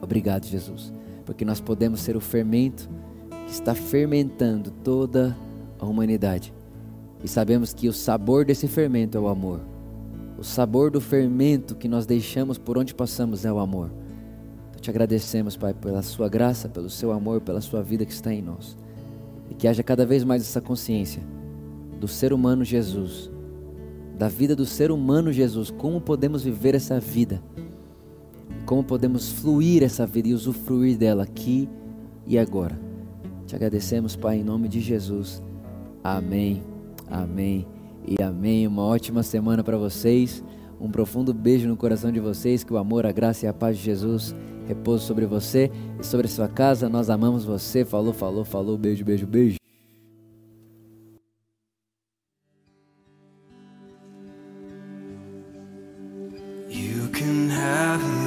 Obrigado, 0.01 0.45
Jesus, 0.45 0.91
porque 1.25 1.45
nós 1.45 1.61
podemos 1.61 2.01
ser 2.01 2.17
o 2.17 2.21
fermento 2.21 2.89
que 3.45 3.53
está 3.53 3.73
fermentando 3.73 4.71
toda 4.83 5.37
a 5.79 5.85
humanidade. 5.85 6.53
E 7.23 7.27
sabemos 7.27 7.73
que 7.73 7.87
o 7.87 7.93
sabor 7.93 8.45
desse 8.45 8.67
fermento 8.67 9.17
é 9.17 9.21
o 9.21 9.27
amor. 9.27 9.59
O 10.37 10.43
sabor 10.43 10.89
do 10.89 10.99
fermento 10.99 11.75
que 11.75 11.87
nós 11.87 12.05
deixamos 12.05 12.57
por 12.57 12.77
onde 12.77 12.95
passamos 12.95 13.45
é 13.45 13.51
o 13.51 13.59
amor. 13.59 13.91
Então 14.69 14.81
te 14.81 14.89
agradecemos, 14.89 15.55
Pai, 15.55 15.73
pela 15.73 16.01
sua 16.01 16.27
graça, 16.27 16.67
pelo 16.67 16.89
seu 16.89 17.11
amor, 17.11 17.41
pela 17.41 17.61
sua 17.61 17.83
vida 17.83 18.05
que 18.05 18.11
está 18.11 18.33
em 18.33 18.41
nós. 18.41 18.75
E 19.49 19.53
que 19.53 19.67
haja 19.67 19.83
cada 19.83 20.05
vez 20.05 20.23
mais 20.23 20.41
essa 20.41 20.59
consciência 20.59 21.21
do 21.99 22.07
ser 22.07 22.33
humano 22.33 22.65
Jesus, 22.65 23.29
da 24.17 24.27
vida 24.27 24.55
do 24.55 24.65
ser 24.65 24.89
humano 24.89 25.31
Jesus, 25.31 25.69
como 25.69 26.01
podemos 26.01 26.43
viver 26.43 26.73
essa 26.73 26.99
vida, 26.99 27.39
como 28.65 28.83
podemos 28.83 29.31
fluir 29.31 29.83
essa 29.83 30.07
vida 30.07 30.29
e 30.29 30.33
usufruir 30.33 30.97
dela 30.97 31.21
aqui 31.21 31.69
e 32.25 32.39
agora. 32.39 32.79
Te 33.45 33.55
agradecemos, 33.55 34.15
Pai, 34.15 34.37
em 34.37 34.43
nome 34.43 34.67
de 34.67 34.79
Jesus. 34.79 35.43
Amém, 36.03 36.63
Amém 37.11 37.67
e 38.07 38.23
amém. 38.23 38.65
Uma 38.65 38.83
ótima 38.83 39.21
semana 39.21 39.63
para 39.63 39.77
vocês. 39.77 40.43
Um 40.79 40.89
profundo 40.89 41.33
beijo 41.33 41.67
no 41.67 41.75
coração 41.75 42.11
de 42.11 42.19
vocês. 42.19 42.63
Que 42.63 42.73
o 42.73 42.77
amor, 42.77 43.05
a 43.05 43.11
graça 43.11 43.45
e 43.45 43.49
a 43.49 43.53
paz 43.53 43.77
de 43.77 43.83
Jesus 43.83 44.33
repouso 44.65 45.05
sobre 45.05 45.25
você 45.25 45.69
e 45.99 46.05
sobre 46.05 46.27
a 46.27 46.29
sua 46.29 46.47
casa. 46.47 46.87
Nós 46.87 47.09
amamos 47.09 47.43
você. 47.43 47.83
Falou, 47.83 48.13
falou, 48.13 48.45
falou. 48.45 48.77
Beijo, 48.77 49.03
beijo, 49.03 49.27
beijo. 49.27 49.57
You 56.69 57.09
can 57.11 57.49
have 57.49 58.20